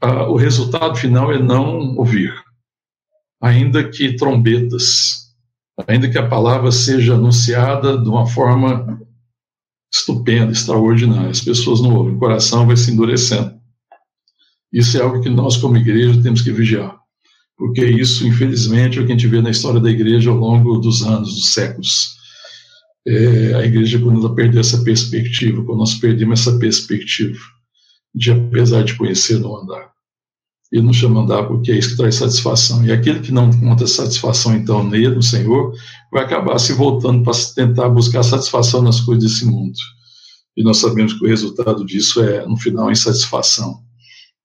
ah, 0.00 0.26
o 0.30 0.36
resultado 0.36 0.96
final 0.96 1.30
é 1.30 1.38
não 1.38 1.94
ouvir 1.98 2.32
ainda 3.44 3.86
que 3.86 4.14
trombetas, 4.14 5.34
ainda 5.86 6.08
que 6.08 6.16
a 6.16 6.26
palavra 6.26 6.72
seja 6.72 7.14
anunciada 7.14 7.98
de 7.98 8.08
uma 8.08 8.26
forma 8.26 8.98
estupenda, 9.92 10.50
extraordinária. 10.50 11.28
As 11.28 11.42
pessoas 11.42 11.82
não 11.82 11.94
ouvem, 11.94 12.14
o 12.14 12.18
coração 12.18 12.66
vai 12.66 12.74
se 12.74 12.90
endurecendo. 12.90 13.54
Isso 14.72 14.96
é 14.96 15.02
algo 15.02 15.20
que 15.20 15.28
nós, 15.28 15.58
como 15.58 15.76
igreja, 15.76 16.22
temos 16.22 16.40
que 16.40 16.50
vigiar, 16.50 16.96
porque 17.54 17.84
isso, 17.84 18.26
infelizmente, 18.26 18.98
é 18.98 19.02
o 19.02 19.06
que 19.06 19.12
a 19.12 19.14
gente 19.14 19.28
vê 19.28 19.42
na 19.42 19.50
história 19.50 19.78
da 19.78 19.90
igreja 19.90 20.30
ao 20.30 20.38
longo 20.38 20.78
dos 20.78 21.02
anos, 21.02 21.34
dos 21.34 21.52
séculos. 21.52 22.14
É, 23.06 23.54
a 23.56 23.64
igreja, 23.66 24.00
quando 24.00 24.20
ela 24.20 24.34
perdeu 24.34 24.62
essa 24.62 24.82
perspectiva, 24.82 25.62
quando 25.62 25.80
nós 25.80 25.94
perdemos 25.96 26.40
essa 26.40 26.58
perspectiva 26.58 27.38
de, 28.14 28.32
apesar 28.32 28.84
de 28.84 28.94
conhecer, 28.94 29.38
não 29.38 29.54
andar 29.54 29.93
nos 30.82 30.96
chama 30.96 31.20
andar 31.20 31.44
porque 31.44 31.70
é 31.70 31.78
isso 31.78 31.90
que 31.90 31.96
traz 31.96 32.16
satisfação. 32.16 32.84
E 32.84 32.90
aquele 32.90 33.20
que 33.20 33.30
não 33.30 33.48
encontra 33.48 33.86
satisfação, 33.86 34.54
então, 34.56 34.82
nele, 34.82 35.14
no 35.14 35.22
Senhor, 35.22 35.72
vai 36.12 36.24
acabar 36.24 36.58
se 36.58 36.72
voltando 36.72 37.22
para 37.22 37.32
tentar 37.54 37.88
buscar 37.88 38.22
satisfação 38.22 38.82
nas 38.82 39.00
coisas 39.00 39.24
desse 39.24 39.46
mundo. 39.46 39.74
E 40.56 40.62
nós 40.62 40.78
sabemos 40.78 41.12
que 41.12 41.24
o 41.24 41.28
resultado 41.28 41.84
disso 41.84 42.22
é, 42.22 42.46
no 42.46 42.56
final, 42.56 42.90
insatisfação, 42.90 43.80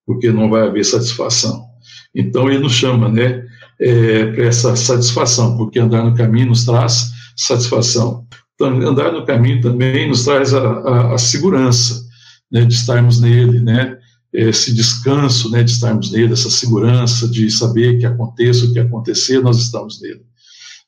porque 0.05 0.31
não 0.31 0.49
vai 0.49 0.67
haver 0.67 0.85
satisfação. 0.85 1.65
Então, 2.13 2.49
ele 2.49 2.59
nos 2.59 2.73
chama, 2.73 3.09
né, 3.09 3.43
é, 3.79 4.25
para 4.25 4.45
essa 4.45 4.75
satisfação, 4.75 5.57
porque 5.57 5.79
andar 5.79 6.03
no 6.03 6.15
caminho 6.15 6.47
nos 6.47 6.65
traz 6.65 7.11
satisfação. 7.35 8.25
Andar 8.61 9.13
no 9.13 9.25
caminho 9.25 9.61
também 9.61 10.07
nos 10.09 10.25
traz 10.25 10.53
a, 10.53 10.59
a, 10.59 11.13
a 11.13 11.17
segurança 11.17 12.03
né, 12.51 12.65
de 12.65 12.73
estarmos 12.73 13.21
nele, 13.21 13.61
né, 13.61 13.97
esse 14.33 14.73
descanso, 14.73 15.49
né, 15.49 15.63
de 15.63 15.71
estarmos 15.71 16.11
nele, 16.11 16.33
essa 16.33 16.49
segurança 16.49 17.27
de 17.27 17.49
saber 17.49 17.97
que 17.99 18.05
aconteça 18.05 18.65
o 18.65 18.73
que 18.73 18.79
acontecer, 18.79 19.41
nós 19.41 19.57
estamos 19.59 19.99
nele. 20.01 20.21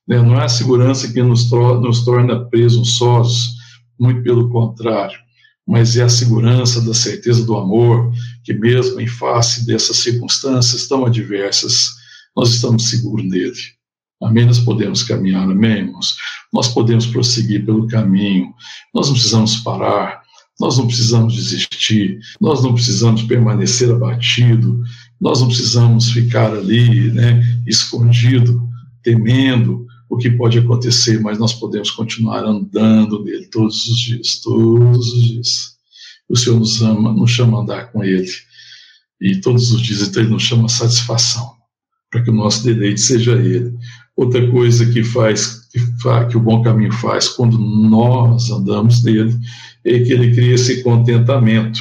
Né, 0.07 0.21
não 0.21 0.39
é 0.39 0.45
a 0.45 0.49
segurança 0.49 1.11
que 1.11 1.21
nos, 1.21 1.49
nos 1.51 2.05
torna 2.05 2.45
presunçosos, 2.45 3.55
muito 3.99 4.23
pelo 4.23 4.49
contrário, 4.49 5.17
mas 5.67 5.95
é 5.97 6.03
a 6.03 6.09
segurança 6.09 6.81
da 6.81 6.93
certeza 6.93 7.45
do 7.45 7.55
amor, 7.55 8.11
que 8.43 8.53
mesmo 8.53 8.99
em 8.99 9.07
face 9.07 9.65
dessas 9.65 9.97
circunstâncias 9.97 10.87
tão 10.87 11.05
adversas, 11.05 11.89
nós 12.35 12.49
estamos 12.53 12.89
seguros 12.89 13.25
nele. 13.25 13.53
Amém? 14.21 14.45
Nós 14.45 14.59
podemos 14.59 15.03
caminhar, 15.03 15.43
amém, 15.43 15.79
irmãos? 15.79 16.15
Nós 16.53 16.67
podemos 16.67 17.07
prosseguir 17.07 17.65
pelo 17.65 17.87
caminho, 17.87 18.53
nós 18.93 19.07
não 19.07 19.13
precisamos 19.13 19.57
parar, 19.57 20.20
nós 20.61 20.77
não 20.77 20.85
precisamos 20.85 21.33
desistir, 21.33 22.19
nós 22.39 22.61
não 22.61 22.75
precisamos 22.75 23.23
permanecer 23.23 23.89
abatido, 23.89 24.83
nós 25.19 25.41
não 25.41 25.47
precisamos 25.47 26.11
ficar 26.11 26.53
ali, 26.53 27.11
né, 27.11 27.41
escondido, 27.65 28.69
temendo 29.01 29.87
o 30.07 30.17
que 30.17 30.29
pode 30.29 30.59
acontecer, 30.59 31.19
mas 31.19 31.39
nós 31.39 31.51
podemos 31.51 31.89
continuar 31.89 32.43
andando 32.43 33.23
nele 33.23 33.47
todos 33.47 33.87
os 33.87 33.97
dias, 33.97 34.39
todos 34.43 35.11
os 35.11 35.23
dias. 35.23 35.71
O 36.29 36.37
Senhor 36.37 36.59
nos 36.59 36.79
ama, 36.83 37.11
nos 37.11 37.31
chama 37.31 37.57
a 37.57 37.61
andar 37.61 37.91
com 37.91 38.03
Ele. 38.03 38.29
E 39.19 39.37
todos 39.37 39.71
os 39.71 39.81
dias 39.81 40.07
então, 40.07 40.21
Ele 40.21 40.31
nos 40.31 40.43
chama 40.43 40.65
a 40.65 40.69
satisfação, 40.69 41.53
para 42.11 42.21
que 42.21 42.29
o 42.29 42.35
nosso 42.35 42.63
deleite 42.63 43.01
seja 43.01 43.31
Ele. 43.31 43.75
Outra 44.15 44.47
coisa 44.51 44.85
que 44.85 45.03
faz, 45.03 45.67
que, 45.71 45.79
que 46.29 46.37
o 46.37 46.41
bom 46.41 46.61
caminho 46.61 46.93
faz, 46.93 47.29
quando 47.29 47.57
nós 47.57 48.51
andamos 48.51 49.03
nele, 49.03 49.35
é 49.85 49.99
que 49.99 50.13
ele 50.13 50.33
cria 50.33 50.55
esse 50.55 50.83
contentamento. 50.83 51.79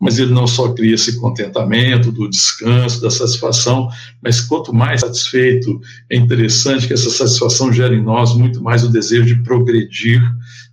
Mas 0.00 0.18
ele 0.18 0.32
não 0.32 0.46
só 0.46 0.72
cria 0.72 0.94
esse 0.94 1.18
contentamento 1.18 2.12
do 2.12 2.30
descanso, 2.30 3.02
da 3.02 3.10
satisfação, 3.10 3.88
mas 4.22 4.40
quanto 4.40 4.72
mais 4.72 5.00
satisfeito, 5.00 5.80
é 6.08 6.16
interessante 6.16 6.86
que 6.86 6.92
essa 6.92 7.10
satisfação 7.10 7.72
gere 7.72 7.96
em 7.96 8.02
nós 8.02 8.32
muito 8.32 8.62
mais 8.62 8.84
o 8.84 8.92
desejo 8.92 9.26
de 9.26 9.42
progredir 9.42 10.22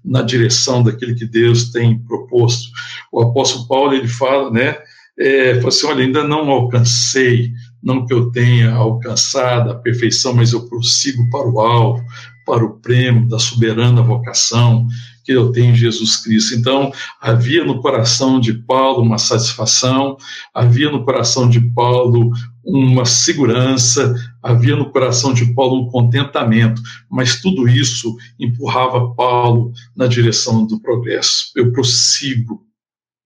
na 0.04 0.22
direção 0.22 0.84
daquilo 0.84 1.16
que 1.16 1.26
Deus 1.26 1.72
tem 1.72 1.98
proposto. 1.98 2.70
O 3.12 3.20
apóstolo 3.22 3.68
Paulo 3.68 3.94
ele 3.94 4.08
fala, 4.08 4.52
né? 4.52 4.78
É, 5.18 5.56
fala 5.56 5.70
assim, 5.70 5.88
olha, 5.88 6.06
ainda 6.06 6.24
não 6.24 6.50
alcancei, 6.52 7.52
não 7.82 8.06
que 8.06 8.14
eu 8.14 8.30
tenha 8.32 8.74
alcançado 8.74 9.72
a 9.72 9.76
perfeição, 9.76 10.34
mas 10.34 10.54
eu 10.54 10.68
prossigo 10.68 11.28
para 11.32 11.50
o 11.50 11.60
alvo, 11.60 12.04
para 12.46 12.64
o 12.64 12.80
prêmio 12.80 13.28
da 13.28 13.40
soberana 13.40 14.04
vocação 14.04 14.88
que 15.26 15.32
eu 15.32 15.52
tenho 15.52 15.72
em 15.72 15.76
Jesus 15.76 16.18
Cristo. 16.18 16.54
Então, 16.56 16.94
havia 17.20 17.66
no 17.66 17.82
coração 17.82 18.40
de 18.40 18.54
Paulo 18.54 19.02
uma 19.02 19.18
satisfação, 19.18 20.18
havia 20.54 20.92
no 20.92 21.04
coração 21.04 21.50
de 21.50 21.60
Paulo 21.60 22.32
uma 22.64 23.06
segurança, 23.06 24.16
havia 24.42 24.76
no 24.76 24.92
coração 24.92 25.34
de 25.34 25.54
Paulo 25.54 25.82
um 25.82 25.90
contentamento, 25.90 26.82
mas 27.10 27.42
tudo 27.42 27.68
isso 27.68 28.16
empurrava 28.40 29.14
Paulo 29.16 29.74
na 29.96 30.08
direção 30.08 30.66
do 30.66 30.80
progresso. 30.80 31.52
Eu 31.56 31.72
prossigo, 31.72 32.62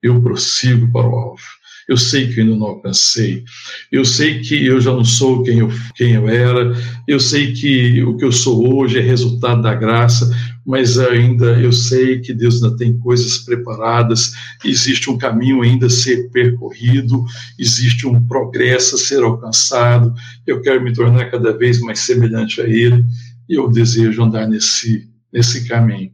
eu 0.02 0.22
prossigo 0.22 0.92
para 0.92 1.08
o 1.08 1.16
alvo. 1.16 1.60
Eu 1.90 1.98
sei 1.98 2.28
que 2.28 2.40
eu 2.40 2.44
ainda 2.44 2.56
não 2.56 2.68
alcancei. 2.68 3.44
Eu 3.92 4.06
sei 4.06 4.42
que 4.42 4.64
eu 4.64 4.80
já 4.80 4.92
não 4.92 5.04
sou 5.04 5.42
quem 5.42 5.58
eu, 5.58 5.70
quem 5.96 6.12
eu 6.12 6.30
era. 6.30 6.72
Eu 7.08 7.20
sei 7.20 7.52
que 7.52 8.04
o 8.04 8.16
que 8.16 8.24
eu 8.24 8.32
sou 8.32 8.78
hoje 8.78 9.00
é 9.00 9.02
resultado 9.02 9.64
da 9.64 9.74
graça, 9.74 10.30
mas 10.70 11.00
ainda 11.00 11.60
eu 11.60 11.72
sei 11.72 12.20
que 12.20 12.32
Deus 12.32 12.64
ainda 12.64 12.78
tem 12.78 12.96
coisas 13.00 13.40
preparadas. 13.40 14.34
Existe 14.64 15.10
um 15.10 15.18
caminho 15.18 15.64
ainda 15.64 15.88
a 15.88 15.90
ser 15.90 16.30
percorrido, 16.30 17.26
existe 17.58 18.06
um 18.06 18.28
progresso 18.28 18.94
a 18.94 19.00
ser 19.00 19.24
alcançado. 19.24 20.14
Eu 20.46 20.62
quero 20.62 20.80
me 20.80 20.94
tornar 20.94 21.32
cada 21.32 21.58
vez 21.58 21.82
mais 21.82 22.02
semelhante 22.02 22.62
a 22.62 22.66
Ele 22.66 23.04
e 23.50 23.56
eu 23.56 23.68
desejo 23.68 24.22
andar 24.22 24.48
nesse, 24.48 25.10
nesse 25.34 25.68
caminho. 25.68 26.12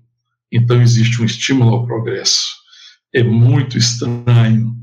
Então, 0.50 0.82
existe 0.82 1.22
um 1.22 1.26
estímulo 1.26 1.72
ao 1.76 1.86
progresso. 1.86 2.46
É 3.14 3.22
muito 3.22 3.78
estranho 3.78 4.74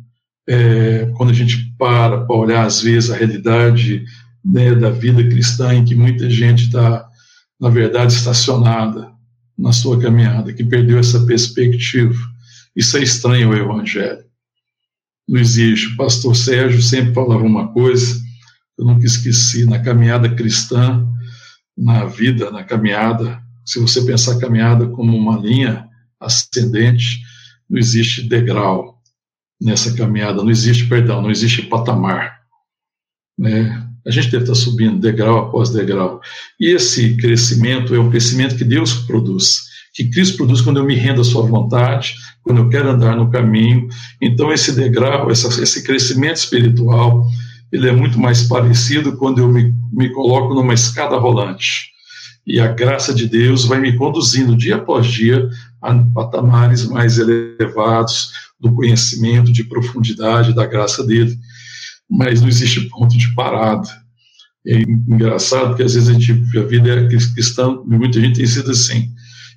é, 0.46 1.10
quando 1.16 1.30
a 1.30 1.34
gente 1.34 1.72
para 1.78 2.26
para 2.26 2.36
olhar, 2.36 2.66
às 2.66 2.82
vezes, 2.82 3.10
a 3.10 3.16
realidade 3.16 4.04
né, 4.44 4.74
da 4.74 4.90
vida 4.90 5.26
cristã, 5.26 5.72
em 5.72 5.82
que 5.82 5.94
muita 5.94 6.28
gente 6.28 6.64
está, 6.64 7.08
na 7.58 7.70
verdade, 7.70 8.12
estacionada 8.12 9.11
na 9.62 9.72
sua 9.72 9.98
caminhada, 10.00 10.52
que 10.52 10.64
perdeu 10.64 10.98
essa 10.98 11.24
perspectiva. 11.24 12.18
Isso 12.74 12.96
é 12.96 13.02
estranho 13.02 13.48
ao 13.48 13.56
Evangelho. 13.56 14.24
Não 15.28 15.38
existe. 15.38 15.86
O 15.86 15.96
pastor 15.96 16.34
Sérgio 16.34 16.82
sempre 16.82 17.14
falava 17.14 17.44
uma 17.44 17.72
coisa, 17.72 18.20
eu 18.76 18.84
nunca 18.84 19.06
esqueci, 19.06 19.64
na 19.64 19.78
caminhada 19.78 20.34
cristã, 20.34 21.06
na 21.78 22.04
vida, 22.06 22.50
na 22.50 22.64
caminhada, 22.64 23.40
se 23.64 23.78
você 23.78 24.04
pensar 24.04 24.32
a 24.32 24.40
caminhada 24.40 24.88
como 24.88 25.16
uma 25.16 25.38
linha 25.38 25.88
ascendente, 26.18 27.22
não 27.70 27.78
existe 27.78 28.28
degrau 28.28 29.00
nessa 29.60 29.94
caminhada, 29.94 30.42
não 30.42 30.50
existe, 30.50 30.88
perdão, 30.88 31.22
não 31.22 31.30
existe 31.30 31.62
patamar. 31.62 32.42
Né? 33.38 33.81
A 34.06 34.10
gente 34.10 34.30
deve 34.30 34.44
estar 34.44 34.54
subindo 34.54 34.98
degrau 34.98 35.38
após 35.38 35.70
degrau. 35.70 36.20
E 36.58 36.68
esse 36.68 37.16
crescimento 37.16 37.94
é 37.94 37.98
o 37.98 38.10
crescimento 38.10 38.56
que 38.56 38.64
Deus 38.64 38.94
produz, 38.94 39.62
que 39.94 40.08
Cristo 40.08 40.36
produz 40.36 40.60
quando 40.60 40.78
eu 40.78 40.84
me 40.84 40.94
rendo 40.94 41.20
à 41.20 41.24
sua 41.24 41.42
vontade, 41.42 42.14
quando 42.42 42.58
eu 42.58 42.68
quero 42.68 42.90
andar 42.90 43.16
no 43.16 43.30
caminho. 43.30 43.88
Então, 44.20 44.52
esse 44.52 44.72
degrau, 44.72 45.30
essa, 45.30 45.62
esse 45.62 45.84
crescimento 45.84 46.36
espiritual, 46.36 47.26
ele 47.70 47.88
é 47.88 47.92
muito 47.92 48.18
mais 48.18 48.42
parecido 48.42 49.16
quando 49.16 49.38
eu 49.38 49.48
me, 49.48 49.72
me 49.92 50.10
coloco 50.10 50.54
numa 50.54 50.74
escada 50.74 51.16
rolante 51.16 51.92
e 52.46 52.58
a 52.60 52.68
graça 52.68 53.14
de 53.14 53.26
Deus 53.28 53.64
vai 53.64 53.80
me 53.80 53.96
conduzindo 53.96 54.56
dia 54.56 54.76
após 54.76 55.06
dia 55.06 55.48
a 55.80 55.94
patamares 55.94 56.84
mais 56.86 57.18
elevados 57.18 58.32
do 58.58 58.72
conhecimento, 58.72 59.52
de 59.52 59.64
profundidade 59.64 60.54
da 60.54 60.66
graça 60.66 61.04
dele. 61.04 61.38
Mas 62.14 62.42
não 62.42 62.48
existe 62.48 62.88
ponto 62.90 63.16
de 63.16 63.34
parada. 63.34 63.88
É 64.66 64.82
engraçado 64.82 65.74
que 65.74 65.82
às 65.82 65.94
vezes 65.94 66.08
a, 66.08 66.12
gente, 66.12 66.32
a 66.58 66.62
vida 66.62 66.90
é 66.90 67.08
cristã, 67.08 67.80
muita 67.84 68.20
gente 68.20 68.36
tem 68.36 68.46
sido 68.46 68.70
assim, 68.70 69.10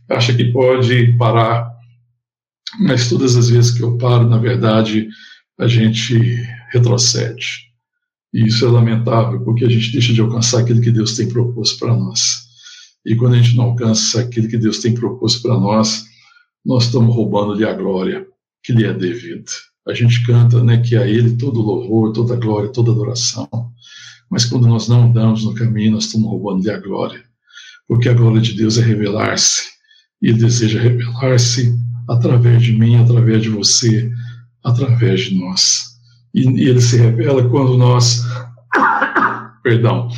acha 0.09 0.33
que 0.33 0.45
pode 0.45 1.15
parar, 1.17 1.69
mas 2.79 3.09
todas 3.09 3.35
as 3.35 3.49
vezes 3.49 3.71
que 3.71 3.81
eu 3.81 3.97
paro, 3.97 4.27
na 4.27 4.37
verdade, 4.37 5.07
a 5.59 5.67
gente 5.67 6.17
retrocede. 6.71 7.65
E 8.33 8.47
isso 8.47 8.65
é 8.65 8.69
lamentável, 8.69 9.41
porque 9.41 9.63
a 9.63 9.69
gente 9.69 9.91
deixa 9.91 10.13
de 10.13 10.21
alcançar 10.21 10.61
aquilo 10.61 10.81
que 10.81 10.91
Deus 10.91 11.15
tem 11.15 11.27
proposto 11.27 11.77
para 11.77 11.95
nós. 11.95 12.45
E 13.05 13.15
quando 13.15 13.35
a 13.35 13.37
gente 13.37 13.55
não 13.55 13.65
alcança 13.65 14.21
aquilo 14.21 14.47
que 14.47 14.57
Deus 14.57 14.79
tem 14.79 14.93
proposto 14.93 15.41
para 15.41 15.57
nós, 15.59 16.05
nós 16.65 16.85
estamos 16.85 17.15
roubando-lhe 17.15 17.63
a 17.63 17.73
glória 17.73 18.25
que 18.63 18.73
lhe 18.73 18.83
é 18.83 18.93
devida. 18.93 19.51
A 19.87 19.93
gente 19.93 20.25
canta 20.25 20.63
né, 20.63 20.77
que 20.77 20.95
a 20.95 21.07
Ele 21.07 21.37
todo 21.37 21.61
louvor, 21.61 22.11
toda 22.11 22.35
glória, 22.35 22.69
toda 22.69 22.91
adoração. 22.91 23.47
Mas 24.29 24.45
quando 24.45 24.67
nós 24.67 24.87
não 24.87 25.03
andamos 25.03 25.43
no 25.43 25.53
caminho, 25.53 25.91
nós 25.91 26.05
estamos 26.05 26.27
roubando-lhe 26.27 26.71
a 26.71 26.79
glória. 26.79 27.23
Porque 27.87 28.09
a 28.09 28.13
glória 28.13 28.41
de 28.41 28.53
Deus 28.53 28.77
é 28.77 28.81
revelar-se. 28.81 29.63
E 30.21 30.29
Ele 30.29 30.39
deseja 30.39 30.81
revelar-se 30.81 31.77
através 32.09 32.63
de 32.63 32.73
mim, 32.73 32.95
através 32.95 33.43
de 33.43 33.49
você, 33.49 34.11
através 34.63 35.21
de 35.21 35.35
nós. 35.35 35.95
E, 36.33 36.41
e 36.41 36.67
Ele 36.67 36.81
se 36.81 36.97
revela 36.97 37.47
quando 37.47 37.77
nós, 37.77 38.23
perdão, 39.61 40.09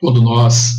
quando 0.00 0.22
nós 0.22 0.78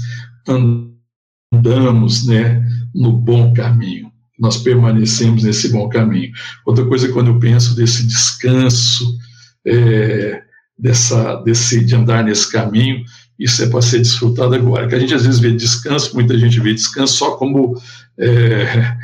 andamos 1.54 2.26
né, 2.26 2.66
no 2.96 3.12
bom 3.12 3.54
caminho, 3.54 4.09
nós 4.40 4.58
permanecemos 4.58 5.44
nesse 5.44 5.70
bom 5.70 5.90
caminho. 5.90 6.32
Outra 6.66 6.86
coisa, 6.86 7.10
quando 7.10 7.28
eu 7.28 7.40
penso 7.40 7.76
desse 7.76 8.08
descanso, 8.08 9.18
é, 9.66 10.42
dessa, 10.78 11.36
desse, 11.38 11.84
de 11.84 11.96
andar 11.96 12.24
nesse 12.24 12.50
caminho, 12.50 13.04
isso 13.38 13.64
é 13.64 13.68
para 13.68 13.82
ser 13.82 14.00
desfrutado 14.00 14.56
agora. 14.56 14.88
Que 14.88 14.96
a 14.96 15.00
gente 15.00 15.14
às 15.14 15.26
vezes 15.26 15.40
vê 15.40 15.52
descanso, 15.52 16.16
muita 16.16 16.38
gente 16.38 16.60
vê 16.60 16.74
descanso 16.74 17.18
só 17.18 17.32
como 17.32 17.76
é, 18.18 18.96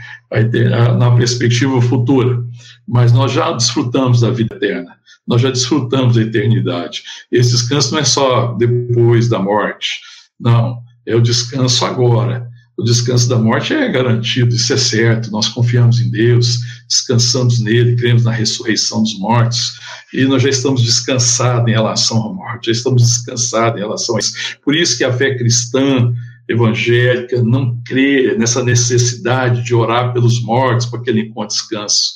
na 0.98 1.16
perspectiva 1.16 1.82
futura, 1.82 2.44
mas 2.88 3.12
nós 3.12 3.32
já 3.32 3.52
desfrutamos 3.52 4.22
da 4.22 4.32
vida 4.32 4.56
eterna, 4.56 4.96
nós 5.28 5.42
já 5.42 5.50
desfrutamos 5.50 6.16
da 6.16 6.22
eternidade. 6.22 7.04
Esse 7.32 7.52
descanso 7.52 7.94
não 7.94 8.00
é 8.00 8.04
só 8.04 8.54
depois 8.54 9.30
da 9.30 9.40
morte, 9.40 10.02
não 10.40 10.80
é 11.06 11.16
o 11.16 11.22
descanso 11.22 11.86
agora. 11.86 12.50
O 12.78 12.84
descanso 12.84 13.30
da 13.30 13.38
morte 13.38 13.74
é 13.74 13.88
garantido, 13.90 14.54
isso 14.54 14.74
é 14.74 14.78
certo. 14.78 15.32
Nós 15.32 15.48
confiamos 15.48 16.00
em 16.02 16.10
Deus, 16.12 16.60
descansamos 16.88 17.60
nele, 17.60 17.96
cremos 17.96 18.24
na 18.24 18.32
ressurreição 18.32 19.02
dos 19.02 19.18
mortos, 19.18 19.80
e 20.14 20.26
nós 20.26 20.44
já 20.44 20.50
estamos 20.50 20.84
descansados 20.84 21.68
em 21.70 21.72
relação 21.72 22.18
à 22.26 22.34
morte, 22.34 22.66
já 22.66 22.72
estamos 22.74 23.02
descansados 23.02 23.78
em 23.78 23.84
relação 23.84 24.18
a 24.18 24.20
isso. 24.20 24.34
Por 24.64 24.76
isso 24.76 24.98
que 24.98 25.04
a 25.04 25.14
fé 25.14 25.38
cristã 25.38 26.14
evangélica 26.48 27.42
não 27.42 27.82
crê 27.86 28.36
nessa 28.38 28.64
necessidade 28.64 29.64
de 29.64 29.74
orar 29.74 30.14
pelos 30.14 30.42
mortos 30.42 30.86
para 30.86 31.02
que 31.02 31.10
ele 31.10 31.22
encontre 31.22 31.56
descanso 31.56 32.15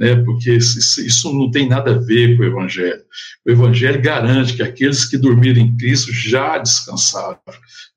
né, 0.00 0.16
porque 0.24 0.56
isso 0.56 1.30
não 1.30 1.50
tem 1.50 1.68
nada 1.68 1.90
a 1.90 1.98
ver 1.98 2.34
com 2.34 2.42
o 2.42 2.46
Evangelho. 2.46 3.02
O 3.46 3.50
Evangelho 3.50 4.00
garante 4.00 4.54
que 4.54 4.62
aqueles 4.62 5.04
que 5.04 5.18
dormiram 5.18 5.60
em 5.60 5.76
Cristo 5.76 6.10
já 6.10 6.56
descansaram, 6.56 7.38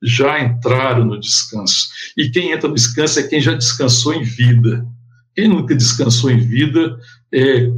já 0.04 0.44
entraram 0.44 1.06
no 1.06 1.18
descanso. 1.18 1.88
E 2.18 2.30
quem 2.30 2.52
entra 2.52 2.68
no 2.68 2.76
descanso 2.76 3.22
é 3.22 3.24
quem 3.24 3.40
já 3.40 3.54
descansou 3.54 4.14
em 4.14 4.22
vida. 4.22 4.86
Quem 5.34 5.48
nunca 5.48 5.74
descansou 5.74 6.30
em 6.30 6.40
vida 6.40 7.00
é 7.34 7.72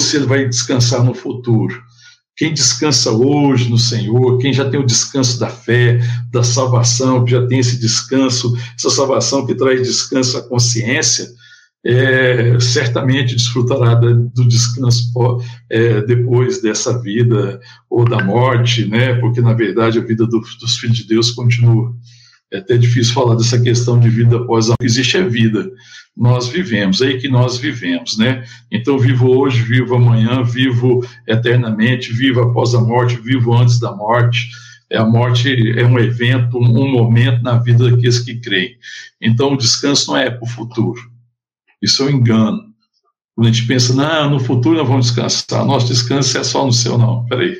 se 0.00 0.16
ele 0.16 0.26
vai 0.26 0.48
descansar 0.48 1.04
no 1.04 1.12
futuro. 1.12 1.82
Quem 2.34 2.54
descansa 2.54 3.10
hoje 3.10 3.68
no 3.68 3.76
Senhor, 3.76 4.38
quem 4.38 4.54
já 4.54 4.70
tem 4.70 4.80
o 4.80 4.86
descanso 4.86 5.38
da 5.38 5.50
fé, 5.50 6.00
da 6.32 6.42
salvação, 6.42 7.26
que 7.26 7.32
já 7.32 7.46
tem 7.46 7.58
esse 7.58 7.78
descanso, 7.78 8.56
essa 8.74 8.88
salvação 8.88 9.44
que 9.44 9.54
traz 9.54 9.82
descanso 9.82 10.38
à 10.38 10.42
consciência, 10.48 11.28
é, 11.84 12.60
certamente 12.60 13.34
desfrutará 13.34 13.94
do 13.94 14.46
descanso 14.46 15.10
é, 15.68 16.02
depois 16.02 16.60
dessa 16.60 17.00
vida 17.00 17.60
ou 17.88 18.04
da 18.04 18.22
morte, 18.22 18.84
né? 18.86 19.14
Porque 19.14 19.40
na 19.40 19.54
verdade 19.54 19.98
a 19.98 20.04
vida 20.04 20.26
do, 20.26 20.40
dos 20.40 20.78
filhos 20.78 20.98
de 20.98 21.06
Deus 21.06 21.30
continua. 21.30 21.94
É 22.52 22.58
até 22.58 22.76
difícil 22.76 23.14
falar 23.14 23.36
dessa 23.36 23.60
questão 23.60 23.98
de 23.98 24.10
vida 24.10 24.36
após 24.36 24.70
a 24.70 24.74
existe 24.82 25.16
a 25.16 25.26
vida. 25.26 25.70
Nós 26.16 26.48
vivemos, 26.48 27.00
é 27.00 27.06
aí 27.06 27.18
que 27.18 27.28
nós 27.28 27.56
vivemos, 27.56 28.18
né? 28.18 28.44
Então 28.70 28.98
vivo 28.98 29.28
hoje, 29.30 29.62
vivo 29.62 29.94
amanhã, 29.94 30.42
vivo 30.42 31.06
eternamente, 31.26 32.12
vivo 32.12 32.40
após 32.40 32.74
a 32.74 32.80
morte, 32.80 33.16
vivo 33.22 33.54
antes 33.54 33.78
da 33.78 33.94
morte. 33.94 34.50
É, 34.90 34.98
a 34.98 35.04
morte 35.04 35.78
é 35.78 35.86
um 35.86 35.98
evento, 35.98 36.58
um 36.58 36.90
momento 36.90 37.42
na 37.42 37.56
vida 37.56 37.88
daqueles 37.88 38.18
que 38.18 38.34
creem. 38.34 38.76
Então 39.20 39.54
o 39.54 39.56
descanso 39.56 40.10
não 40.10 40.16
é 40.18 40.28
para 40.28 40.44
o 40.44 40.48
futuro 40.48 41.00
isso 41.82 42.02
é 42.02 42.06
um 42.06 42.10
engano. 42.10 42.70
Quando 43.34 43.48
a 43.48 43.52
gente 43.52 43.66
pensa, 43.66 43.94
não, 43.94 44.30
no 44.30 44.40
futuro 44.40 44.76
nós 44.76 44.88
vamos 44.88 45.06
descansar, 45.06 45.64
nosso 45.64 45.86
descanso 45.86 46.36
é 46.36 46.44
só 46.44 46.64
no 46.64 46.72
céu, 46.72 46.98
não, 46.98 47.24
peraí. 47.26 47.56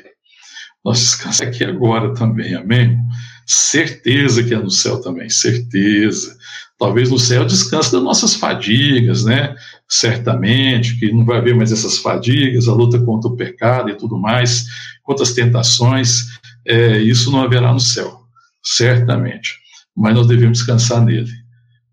Nosso 0.83 1.01
descanso 1.01 1.43
é 1.43 1.47
aqui 1.47 1.63
agora 1.63 2.13
também, 2.13 2.55
amém? 2.55 2.97
Certeza 3.45 4.43
que 4.43 4.53
é 4.53 4.57
no 4.57 4.69
céu 4.69 5.01
também, 5.01 5.29
certeza. 5.29 6.37
Talvez 6.77 7.09
no 7.11 7.19
céu 7.19 7.45
descanse 7.45 7.91
das 7.91 8.01
nossas 8.01 8.35
fadigas, 8.35 9.23
né? 9.23 9.55
Certamente, 9.87 10.99
que 10.99 11.11
não 11.11 11.25
vai 11.25 11.37
haver 11.37 11.55
mais 11.55 11.71
essas 11.71 11.97
fadigas, 11.97 12.67
a 12.67 12.73
luta 12.73 12.99
contra 12.99 13.29
o 13.29 13.35
pecado 13.35 13.89
e 13.89 13.95
tudo 13.95 14.17
mais, 14.17 14.65
contra 15.03 15.23
as 15.23 15.33
tentações, 15.33 16.27
é, 16.65 16.97
isso 16.99 17.31
não 17.31 17.41
haverá 17.41 17.73
no 17.73 17.79
céu, 17.79 18.21
certamente. 18.63 19.55
Mas 19.95 20.15
nós 20.15 20.27
devemos 20.27 20.59
descansar 20.59 21.03
nele. 21.03 21.40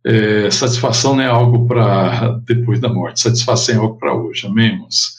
É, 0.05 0.51
satisfação 0.51 1.17
não 1.17 1.23
é 1.23 1.27
algo 1.27 1.67
para 1.67 2.39
depois 2.47 2.81
da 2.81 2.89
morte, 2.89 3.21
satisfação 3.21 3.75
é 3.75 3.79
algo 3.79 3.99
para 3.99 4.15
hoje, 4.15 4.47
amém, 4.47 4.73
irmãos? 4.73 5.19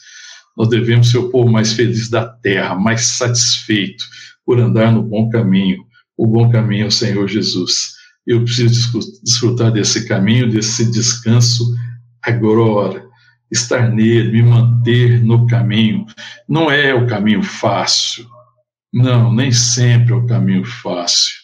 Nós 0.56 0.68
devemos 0.68 1.10
ser 1.10 1.18
o 1.18 1.30
povo 1.30 1.50
mais 1.50 1.72
feliz 1.72 2.08
da 2.08 2.26
terra, 2.26 2.74
mais 2.74 3.02
satisfeito 3.02 4.04
por 4.44 4.58
andar 4.58 4.92
no 4.92 5.02
bom 5.02 5.28
caminho. 5.30 5.84
O 6.16 6.26
bom 6.26 6.50
caminho 6.50 6.84
é 6.84 6.88
o 6.88 6.92
Senhor 6.92 7.26
Jesus. 7.28 7.92
Eu 8.26 8.44
preciso 8.44 8.98
desfrutar 9.22 9.72
desse 9.72 10.06
caminho, 10.06 10.50
desse 10.50 10.90
descanso 10.90 11.74
agora, 12.22 13.04
estar 13.50 13.88
nele, 13.88 14.32
me 14.32 14.42
manter 14.42 15.22
no 15.22 15.46
caminho, 15.46 16.06
não 16.48 16.70
é 16.70 16.94
o 16.94 17.06
caminho 17.06 17.42
fácil. 17.42 18.26
Não, 18.92 19.32
nem 19.32 19.52
sempre 19.52 20.12
é 20.12 20.16
o 20.16 20.26
caminho 20.26 20.64
fácil. 20.64 21.39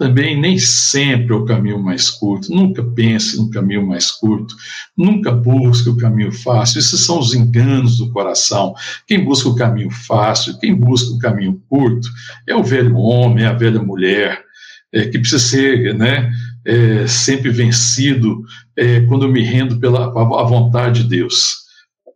Também 0.00 0.34
nem 0.34 0.58
sempre 0.58 1.34
é 1.34 1.36
o 1.36 1.44
caminho 1.44 1.78
mais 1.78 2.08
curto. 2.08 2.50
Nunca 2.50 2.82
pense 2.82 3.36
no 3.36 3.50
caminho 3.50 3.86
mais 3.86 4.10
curto. 4.10 4.56
Nunca 4.96 5.30
busque 5.30 5.90
o 5.90 5.96
caminho 5.98 6.32
fácil. 6.32 6.78
Esses 6.78 7.00
são 7.00 7.18
os 7.18 7.34
enganos 7.34 7.98
do 7.98 8.10
coração. 8.10 8.74
Quem 9.06 9.22
busca 9.22 9.50
o 9.50 9.54
caminho 9.54 9.90
fácil, 9.90 10.58
quem 10.58 10.74
busca 10.74 11.14
o 11.14 11.18
caminho 11.18 11.62
curto, 11.68 12.08
é 12.48 12.56
o 12.56 12.62
velho 12.62 12.96
homem, 12.96 13.44
é 13.44 13.48
a 13.48 13.52
velha 13.52 13.82
mulher, 13.82 14.42
é, 14.90 15.04
que 15.04 15.18
precisa 15.18 15.38
ser 15.38 15.94
né, 15.94 16.32
é, 16.64 17.06
sempre 17.06 17.50
vencido 17.50 18.42
é, 18.74 19.02
quando 19.02 19.28
me 19.28 19.42
rendo 19.42 19.78
pela 19.78 20.06
a 20.06 20.44
vontade 20.44 21.02
de 21.02 21.10
Deus. 21.10 21.56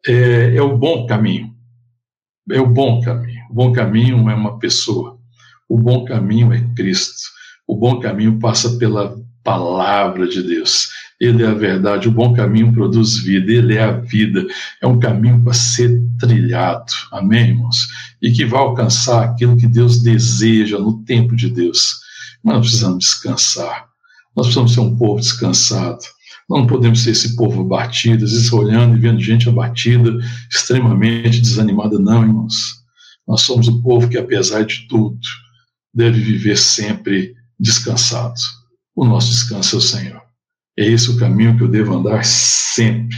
É, 0.06 0.56
é 0.56 0.62
o 0.62 0.78
bom 0.78 1.04
caminho. 1.04 1.54
É 2.50 2.58
o 2.58 2.66
bom 2.66 3.02
caminho. 3.02 3.42
O 3.50 3.54
bom 3.54 3.72
caminho 3.72 4.30
é 4.30 4.34
uma 4.34 4.58
pessoa. 4.58 5.18
O 5.68 5.76
bom 5.76 6.02
caminho 6.06 6.50
é 6.50 6.64
Cristo. 6.74 7.34
O 7.66 7.76
bom 7.76 8.00
caminho 8.00 8.38
passa 8.38 8.76
pela 8.76 9.16
palavra 9.42 10.26
de 10.26 10.42
Deus. 10.42 10.88
Ele 11.20 11.42
é 11.42 11.46
a 11.46 11.54
verdade. 11.54 12.08
O 12.08 12.12
bom 12.12 12.34
caminho 12.34 12.72
produz 12.72 13.18
vida. 13.18 13.52
Ele 13.52 13.76
é 13.76 13.84
a 13.84 13.92
vida. 13.92 14.46
É 14.82 14.86
um 14.86 14.98
caminho 14.98 15.42
para 15.42 15.54
ser 15.54 16.00
trilhado. 16.18 16.92
Amém, 17.12 17.50
irmãos? 17.50 17.86
E 18.20 18.32
que 18.32 18.44
vai 18.44 18.60
alcançar 18.60 19.24
aquilo 19.24 19.56
que 19.56 19.66
Deus 19.66 20.02
deseja 20.02 20.78
no 20.78 21.02
tempo 21.04 21.36
de 21.36 21.48
Deus. 21.48 22.00
Mas 22.42 22.54
nós 22.54 22.66
precisamos 22.66 22.98
descansar. 23.04 23.86
Nós 24.36 24.46
precisamos 24.46 24.74
ser 24.74 24.80
um 24.80 24.96
povo 24.96 25.20
descansado. 25.20 26.04
Nós 26.48 26.60
não 26.60 26.66
podemos 26.66 27.02
ser 27.02 27.12
esse 27.12 27.36
povo 27.36 27.62
abatido, 27.62 28.24
às 28.24 28.32
vezes 28.32 28.52
olhando 28.52 28.96
e 28.96 29.00
vendo 29.00 29.20
gente 29.20 29.48
abatida, 29.48 30.18
extremamente 30.50 31.40
desanimada, 31.40 31.98
não, 31.98 32.22
irmãos. 32.22 32.84
Nós 33.26 33.40
somos 33.40 33.66
o 33.68 33.80
povo 33.82 34.08
que, 34.08 34.18
apesar 34.18 34.64
de 34.64 34.86
tudo, 34.88 35.18
deve 35.94 36.20
viver 36.20 36.58
sempre 36.58 37.34
descansado. 37.64 38.34
O 38.94 39.04
nosso 39.04 39.30
descanso 39.30 39.76
é 39.76 39.78
o 39.78 39.82
Senhor. 39.82 40.22
É 40.78 40.86
esse 40.86 41.10
o 41.10 41.16
caminho 41.16 41.56
que 41.56 41.62
eu 41.62 41.68
devo 41.68 41.96
andar 41.96 42.24
sempre. 42.24 43.16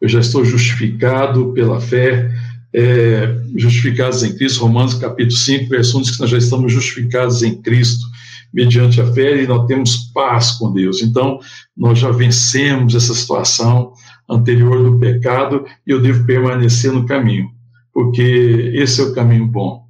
Eu 0.00 0.08
já 0.08 0.20
estou 0.20 0.44
justificado 0.44 1.52
pela 1.52 1.80
fé, 1.80 2.30
é, 2.72 3.42
justificados 3.56 4.22
em 4.22 4.34
Cristo. 4.34 4.60
Romanos 4.60 4.94
capítulo 4.94 5.36
5, 5.36 5.68
verso 5.68 5.98
1 5.98 6.02
diz 6.02 6.10
que 6.12 6.20
nós 6.20 6.30
já 6.30 6.38
estamos 6.38 6.72
justificados 6.72 7.42
em 7.42 7.60
Cristo 7.60 8.06
mediante 8.52 9.00
a 9.00 9.12
fé 9.12 9.42
e 9.42 9.46
nós 9.46 9.66
temos 9.66 9.96
paz 10.14 10.52
com 10.52 10.72
Deus. 10.72 11.02
Então, 11.02 11.38
nós 11.76 11.98
já 11.98 12.10
vencemos 12.10 12.94
essa 12.94 13.14
situação 13.14 13.92
anterior 14.28 14.82
do 14.82 14.98
pecado 14.98 15.64
e 15.86 15.90
eu 15.90 16.00
devo 16.00 16.24
permanecer 16.24 16.92
no 16.92 17.06
caminho, 17.06 17.48
porque 17.92 18.72
esse 18.74 19.00
é 19.00 19.04
o 19.04 19.14
caminho 19.14 19.46
bom. 19.46 19.84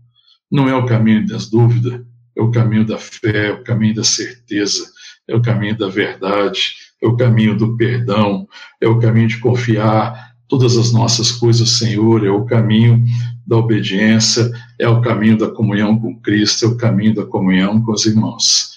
Não 0.51 0.69
é 0.69 0.75
o 0.75 0.87
caminho 0.87 1.27
das 1.27 1.49
dúvidas, 1.49 2.01
é 2.37 2.43
o 2.43 2.51
caminho 2.51 2.87
da 2.87 2.99
fé, 2.99 3.49
é 3.49 3.53
o 3.53 3.63
caminho 3.65 3.95
da 3.95 4.05
certeza, 4.05 4.91
é 5.29 5.35
o 5.35 5.43
caminho 5.43 5.77
da 5.77 5.89
verdade, 5.89 6.75
é 7.03 7.07
o 7.07 7.17
caminho 7.17 7.57
do 7.57 7.77
perdão, 7.77 8.47
é 8.81 8.89
o 8.89 8.99
caminho 8.99 9.29
de 9.29 9.39
confiar 9.39 10.31
todas 10.49 10.77
as 10.77 10.93
nossas 10.93 11.31
coisas, 11.31 11.71
Senhor, 11.71 12.27
é 12.27 12.31
o 12.31 12.45
caminho 12.45 13.05
da 13.47 13.57
obediência, 13.57 14.51
é 14.79 14.89
o 14.89 15.01
caminho 15.01 15.39
da 15.39 15.49
comunhão 15.49 15.99
com 15.99 16.21
Cristo, 16.21 16.65
é 16.65 16.69
o 16.69 16.77
caminho 16.77 17.15
da 17.15 17.25
comunhão 17.25 17.81
com 17.83 17.93
os 17.93 18.05
irmãos, 18.05 18.71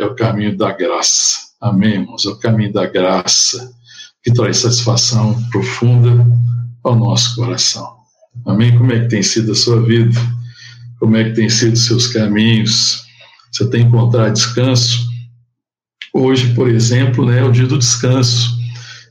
é 0.00 0.04
o 0.04 0.14
caminho 0.14 0.56
da 0.56 0.72
graça. 0.72 1.52
Amém, 1.60 1.94
irmãos? 1.94 2.26
É 2.26 2.28
o 2.28 2.38
caminho 2.38 2.72
da 2.72 2.86
graça 2.86 3.72
que 4.22 4.32
traz 4.32 4.58
satisfação 4.58 5.40
profunda 5.50 6.26
ao 6.82 6.96
nosso 6.96 7.36
coração. 7.36 7.96
Amém? 8.44 8.76
Como 8.76 8.92
é 8.92 9.00
que 9.00 9.08
tem 9.08 9.22
sido 9.22 9.52
a 9.52 9.54
sua 9.54 9.80
vida? 9.80 10.18
Como 11.02 11.16
é 11.16 11.24
que 11.24 11.34
tem 11.34 11.48
sido 11.48 11.76
seus 11.76 12.06
caminhos? 12.06 13.02
Você 13.50 13.68
tem 13.68 13.82
encontrado 13.82 14.32
descanso? 14.32 15.04
Hoje, 16.14 16.54
por 16.54 16.68
exemplo, 16.68 17.26
né, 17.26 17.40
é 17.40 17.44
o 17.44 17.50
dia 17.50 17.66
do 17.66 17.76
descanso. 17.76 18.56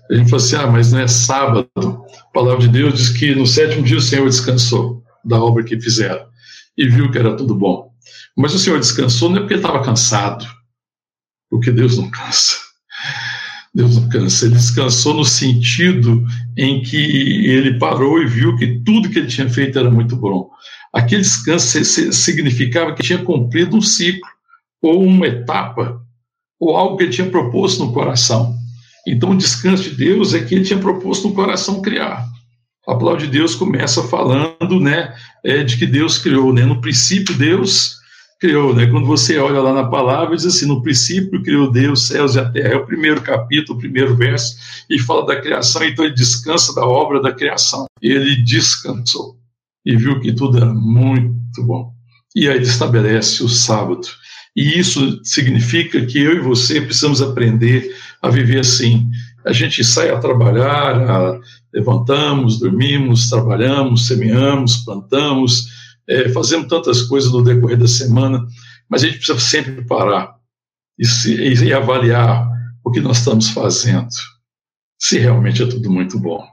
A 0.09 0.15
gente 0.15 0.29
fala 0.29 0.41
assim, 0.41 0.55
ah, 0.55 0.67
mas 0.67 0.93
não 0.93 1.01
é 1.01 1.07
sábado. 1.09 1.69
A 1.75 2.31
palavra 2.33 2.61
de 2.61 2.69
Deus 2.69 2.93
diz 2.93 3.09
que 3.09 3.35
no 3.35 3.45
sétimo 3.45 3.83
dia 3.83 3.97
o 3.97 4.01
Senhor 4.01 4.25
descansou 4.25 5.03
da 5.25 5.37
obra 5.43 5.65
que 5.65 5.81
fizeram 5.81 6.25
e 6.77 6.87
viu 6.87 7.11
que 7.11 7.17
era 7.17 7.35
tudo 7.35 7.53
bom. 7.53 7.91
Mas 8.37 8.53
o 8.53 8.59
Senhor 8.59 8.79
descansou 8.79 9.29
não 9.29 9.39
é 9.39 9.39
porque 9.41 9.55
estava 9.55 9.83
cansado, 9.83 10.45
porque 11.49 11.73
Deus 11.73 11.97
não 11.97 12.09
cansa. 12.09 12.55
Deus 13.75 13.97
não 13.97 14.07
cansa. 14.07 14.45
Ele 14.45 14.55
descansou 14.55 15.13
no 15.13 15.25
sentido 15.25 16.25
em 16.57 16.81
que 16.81 17.45
ele 17.45 17.77
parou 17.77 18.21
e 18.21 18.25
viu 18.25 18.55
que 18.55 18.79
tudo 18.83 19.09
que 19.09 19.19
ele 19.19 19.27
tinha 19.27 19.49
feito 19.49 19.79
era 19.79 19.89
muito 19.89 20.15
bom. 20.15 20.49
Aquele 20.93 21.21
descanso 21.21 21.83
significava 21.85 22.93
que 22.93 23.03
tinha 23.03 23.19
cumprido 23.19 23.77
um 23.77 23.81
ciclo, 23.81 24.29
ou 24.81 25.03
uma 25.03 25.27
etapa, 25.27 26.01
ou 26.59 26.75
algo 26.75 26.97
que 26.97 27.03
ele 27.03 27.11
tinha 27.11 27.29
proposto 27.29 27.85
no 27.85 27.93
coração. 27.93 28.55
Então, 29.07 29.31
o 29.31 29.37
descanso 29.37 29.83
de 29.83 29.91
Deus 29.91 30.33
é 30.33 30.43
que 30.43 30.53
ele 30.53 30.65
tinha 30.65 30.79
proposto 30.79 31.27
no 31.27 31.33
coração 31.33 31.81
criar. 31.81 32.25
A 32.87 32.95
palavra 32.95 33.21
de 33.21 33.27
Deus 33.27 33.55
começa 33.55 34.03
falando, 34.03 34.79
né, 34.79 35.13
é, 35.43 35.63
de 35.63 35.77
que 35.77 35.85
Deus 35.85 36.17
criou, 36.17 36.51
né? 36.51 36.65
No 36.65 36.81
princípio 36.81 37.35
Deus 37.35 38.00
criou, 38.41 38.73
né? 38.75 38.87
Quando 38.87 39.05
você 39.05 39.37
olha 39.37 39.61
lá 39.61 39.71
na 39.71 39.87
palavra, 39.87 40.35
diz 40.35 40.47
assim: 40.47 40.65
no 40.65 40.81
princípio 40.81 41.43
criou 41.43 41.71
Deus 41.71 42.07
céus 42.07 42.35
e 42.35 42.39
a 42.39 42.49
terra. 42.49 42.73
É 42.73 42.75
o 42.75 42.85
primeiro 42.85 43.21
capítulo, 43.21 43.77
o 43.77 43.81
primeiro 43.81 44.17
verso, 44.17 44.57
e 44.89 44.97
fala 44.97 45.27
da 45.27 45.39
criação. 45.39 45.83
Então 45.83 46.03
ele 46.03 46.15
descansa 46.15 46.73
da 46.73 46.83
obra 46.83 47.21
da 47.21 47.31
criação. 47.31 47.85
Ele 48.01 48.35
descansou 48.37 49.37
e 49.85 49.95
viu 49.95 50.19
que 50.19 50.33
tudo 50.33 50.57
era 50.57 50.73
muito 50.73 51.63
bom. 51.63 51.93
E 52.35 52.49
aí 52.49 52.55
ele 52.55 52.65
estabelece 52.65 53.43
o 53.43 53.47
sábado. 53.47 54.07
E 54.55 54.77
isso 54.77 55.23
significa 55.23 56.03
que 56.05 56.19
eu 56.19 56.35
e 56.35 56.39
você 56.39 56.81
precisamos 56.81 57.21
aprender 57.21 57.95
a 58.21 58.29
viver 58.29 58.59
assim. 58.59 59.07
A 59.45 59.53
gente 59.53 59.83
sai 59.83 60.09
a 60.09 60.19
trabalhar, 60.19 61.09
a, 61.09 61.39
levantamos, 61.73 62.59
dormimos, 62.59 63.29
trabalhamos, 63.29 64.07
semeamos, 64.07 64.77
plantamos, 64.77 65.67
é, 66.11 66.29
fazemos 66.29 66.67
tantas 66.67 67.03
coisas 67.03 67.31
no 67.31 67.43
decorrer 67.43 67.77
da 67.77 67.87
semana, 67.87 68.45
mas 68.89 69.03
a 69.03 69.07
gente 69.07 69.17
precisa 69.17 69.39
sempre 69.39 69.85
parar 69.85 70.35
e, 70.99 71.05
se, 71.05 71.33
e 71.33 71.73
avaliar 71.73 72.49
o 72.83 72.91
que 72.91 72.99
nós 72.99 73.19
estamos 73.19 73.49
fazendo, 73.49 74.09
se 74.99 75.17
realmente 75.17 75.63
é 75.63 75.65
tudo 75.65 75.89
muito 75.89 76.19
bom. 76.19 76.43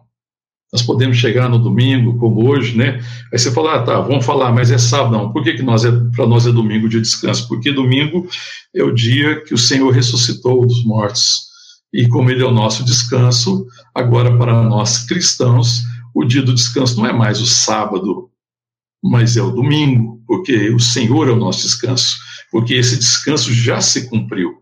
Nós 0.72 0.82
podemos 0.82 1.16
chegar 1.16 1.48
no 1.48 1.58
domingo, 1.58 2.18
como 2.18 2.46
hoje, 2.46 2.76
né? 2.76 3.02
Aí 3.32 3.38
você 3.38 3.50
fala, 3.50 3.76
ah, 3.76 3.82
tá, 3.82 4.00
vamos 4.00 4.24
falar, 4.24 4.52
mas 4.52 4.70
é 4.70 4.76
sábado, 4.76 5.12
não. 5.12 5.32
Por 5.32 5.42
que, 5.42 5.54
que 5.54 5.62
nós 5.62 5.84
é, 5.84 5.90
para 6.14 6.26
nós 6.26 6.46
é 6.46 6.52
domingo 6.52 6.88
de 6.88 7.00
descanso? 7.00 7.48
Porque 7.48 7.72
domingo 7.72 8.28
é 8.76 8.82
o 8.82 8.94
dia 8.94 9.42
que 9.44 9.54
o 9.54 9.58
Senhor 9.58 9.90
ressuscitou 9.90 10.66
dos 10.66 10.84
mortos. 10.84 11.48
E 11.92 12.06
como 12.06 12.30
ele 12.30 12.42
é 12.42 12.46
o 12.46 12.52
nosso 12.52 12.84
descanso, 12.84 13.66
agora 13.94 14.36
para 14.36 14.62
nós 14.62 15.06
cristãos, 15.06 15.84
o 16.14 16.22
dia 16.22 16.42
do 16.42 16.54
descanso 16.54 16.98
não 16.98 17.06
é 17.06 17.12
mais 17.14 17.40
o 17.40 17.46
sábado, 17.46 18.30
mas 19.02 19.36
é 19.36 19.42
o 19.42 19.50
domingo, 19.50 20.22
porque 20.26 20.70
o 20.70 20.78
Senhor 20.78 21.28
é 21.28 21.32
o 21.32 21.36
nosso 21.36 21.62
descanso, 21.62 22.16
porque 22.50 22.74
esse 22.74 22.96
descanso 22.96 23.52
já 23.52 23.80
se 23.80 24.08
cumpriu. 24.08 24.58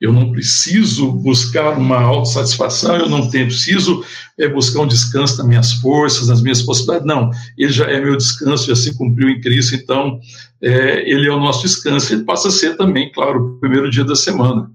Eu 0.00 0.14
não 0.14 0.32
preciso 0.32 1.12
buscar 1.12 1.76
uma 1.76 2.00
autossatisfação, 2.00 2.96
eu 2.96 3.08
não 3.08 3.28
tenho, 3.28 3.48
preciso 3.48 4.02
é, 4.38 4.48
buscar 4.48 4.80
um 4.80 4.86
descanso 4.86 5.36
nas 5.36 5.46
minhas 5.46 5.72
forças, 5.74 6.28
nas 6.28 6.40
minhas 6.40 6.62
possibilidades. 6.62 7.06
Não, 7.06 7.30
ele 7.58 7.70
já 7.70 7.84
é 7.84 8.00
meu 8.00 8.16
descanso, 8.16 8.66
já 8.66 8.74
se 8.74 8.96
cumpriu 8.96 9.28
em 9.28 9.40
Cristo, 9.42 9.74
então 9.74 10.18
é, 10.62 11.10
ele 11.10 11.28
é 11.28 11.30
o 11.30 11.38
nosso 11.38 11.62
descanso. 11.62 12.14
Ele 12.14 12.24
passa 12.24 12.48
a 12.48 12.50
ser 12.50 12.78
também, 12.78 13.12
claro, 13.12 13.56
o 13.56 13.60
primeiro 13.60 13.90
dia 13.90 14.04
da 14.04 14.16
semana, 14.16 14.70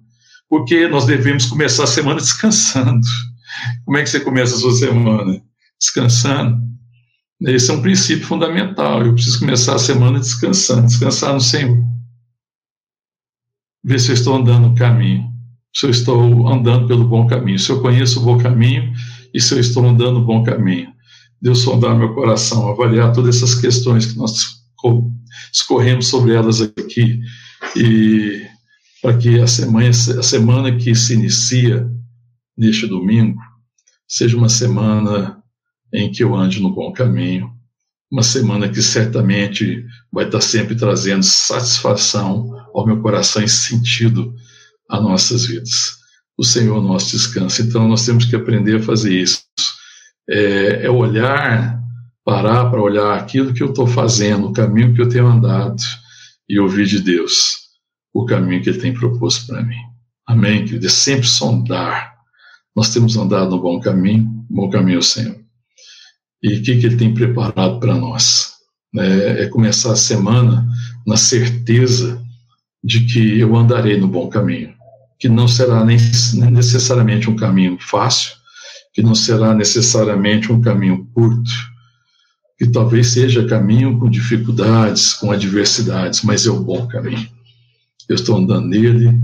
porque 0.48 0.88
nós 0.88 1.08
devemos 1.08 1.48
começar 1.48 1.86
a 1.86 1.88
semana 1.88 2.20
descansando. 2.22 3.02
Como 3.84 3.98
é 3.98 4.04
que 4.04 4.10
você 4.10 4.20
começa 4.20 4.56
a 4.56 4.60
sua 4.60 4.74
semana? 4.74 5.42
Descansando. 5.80 6.75
Esse 7.42 7.72
é 7.72 7.74
um 7.74 7.82
princípio 7.82 8.26
fundamental. 8.26 9.06
Eu 9.06 9.14
preciso 9.14 9.40
começar 9.40 9.76
a 9.76 9.80
semana 9.80 10.20
descansando, 10.20 10.88
descansar 10.88 11.34
no 11.34 11.42
Senhor 11.42 11.86
ver 13.86 14.00
se 14.00 14.10
eu 14.10 14.16
estou 14.16 14.36
andando 14.36 14.70
no 14.70 14.76
caminho, 14.76 15.32
se 15.72 15.86
eu 15.86 15.92
estou 15.92 16.48
andando 16.48 16.88
pelo 16.88 17.08
bom 17.08 17.28
caminho, 17.28 17.60
se 17.60 17.70
eu 17.70 17.82
conheço 17.82 18.20
o 18.20 18.24
bom 18.24 18.40
caminho 18.40 18.92
e 19.32 19.40
se 19.40 19.54
eu 19.54 19.60
estou 19.60 19.86
andando 19.86 20.20
no 20.20 20.26
bom 20.26 20.44
caminho. 20.44 20.92
Deus 21.40 21.60
sondar 21.60 21.96
meu 21.96 22.16
coração, 22.16 22.68
avaliar 22.68 23.14
todas 23.14 23.36
essas 23.36 23.54
questões 23.54 24.08
que 24.08 24.18
nós 24.18 24.34
escorremos 25.54 26.08
sobre 26.08 26.34
elas 26.34 26.62
aqui 26.62 27.22
e 27.76 28.44
para 29.02 29.16
que 29.18 29.40
a 29.40 29.46
semana, 29.46 29.90
a 29.90 30.24
semana 30.24 30.76
que 30.76 30.96
se 30.96 31.14
inicia 31.14 31.88
neste 32.58 32.88
domingo 32.88 33.40
seja 34.08 34.36
uma 34.36 34.50
semana 34.50 35.38
em 35.96 36.12
que 36.12 36.24
eu 36.24 36.36
ande 36.36 36.62
no 36.62 36.74
bom 36.74 36.92
caminho, 36.92 37.52
uma 38.12 38.24
semana 38.24 38.70
que 38.70 38.82
certamente 38.82 39.86
vai 40.12 40.26
estar 40.26 40.42
sempre 40.42 40.76
trazendo 40.76 41.24
satisfação 41.24 42.52
ao 42.74 42.86
meu 42.86 43.02
coração 43.02 43.44
e 43.44 43.50
sentido 43.50 44.34
a 44.90 45.00
nossas 45.00 45.46
vidas. 45.48 45.96
O 46.38 46.44
Senhor 46.44 46.82
nosso 46.82 47.12
descanso. 47.12 47.62
Então 47.62 47.88
nós 47.88 48.06
temos 48.06 48.26
que 48.26 48.36
aprender 48.36 48.76
a 48.76 48.84
fazer 48.84 49.14
isso. 49.14 49.42
É, 50.30 50.86
é 50.86 50.90
olhar 50.90 51.82
parar 52.26 52.72
para 52.72 52.82
olhar 52.82 53.16
aquilo 53.16 53.54
que 53.54 53.62
eu 53.62 53.70
estou 53.70 53.86
fazendo, 53.86 54.48
o 54.48 54.52
caminho 54.52 54.96
que 54.96 55.02
eu 55.02 55.08
tenho 55.08 55.28
andado 55.28 55.82
e 56.50 56.60
ouvir 56.60 56.88
de 56.88 57.00
Deus 57.00 57.66
o 58.16 58.26
caminho 58.26 58.64
que 58.64 58.70
Ele 58.70 58.80
tem 58.80 58.94
proposto 58.94 59.46
para 59.48 59.62
mim. 59.62 59.76
Amém, 60.26 60.64
querido? 60.64 60.86
É 60.86 60.90
sempre 60.90 61.28
sondar. 61.28 62.16
Nós 62.74 62.90
temos 62.90 63.18
andado 63.18 63.52
no 63.52 63.62
bom 63.62 63.78
caminho, 63.80 64.26
bom 64.50 64.70
caminho, 64.70 65.04
Senhor. 65.04 65.45
E 66.46 66.60
o 66.60 66.62
que, 66.62 66.78
que 66.78 66.86
Ele 66.86 66.96
tem 66.96 67.12
preparado 67.12 67.80
para 67.80 67.96
nós? 67.96 68.54
É, 68.96 69.44
é 69.44 69.48
começar 69.48 69.94
a 69.94 69.96
semana 69.96 70.64
na 71.06 71.18
certeza 71.18 72.22
de 72.84 73.00
que 73.00 73.40
eu 73.40 73.56
andarei 73.56 73.98
no 73.98 74.08
bom 74.08 74.30
caminho, 74.30 74.72
que 75.18 75.28
não 75.28 75.48
será 75.48 75.84
nem 75.84 75.98
necessariamente 76.52 77.28
um 77.32 77.36
caminho 77.36 77.80
fácil, 77.80 78.34
que 78.94 79.02
não 79.02 79.16
será 79.16 79.56
necessariamente 79.56 80.52
um 80.52 80.62
caminho 80.62 81.10
curto, 81.16 81.50
que 82.60 82.68
talvez 82.68 83.08
seja 83.08 83.48
caminho 83.48 83.98
com 83.98 84.08
dificuldades, 84.08 85.14
com 85.14 85.32
adversidades, 85.32 86.22
mas 86.22 86.46
é 86.46 86.52
o 86.52 86.64
bom 86.64 86.86
caminho. 86.86 87.28
Eu 88.08 88.14
estou 88.18 88.38
andando 88.38 88.68
nele, 88.68 89.20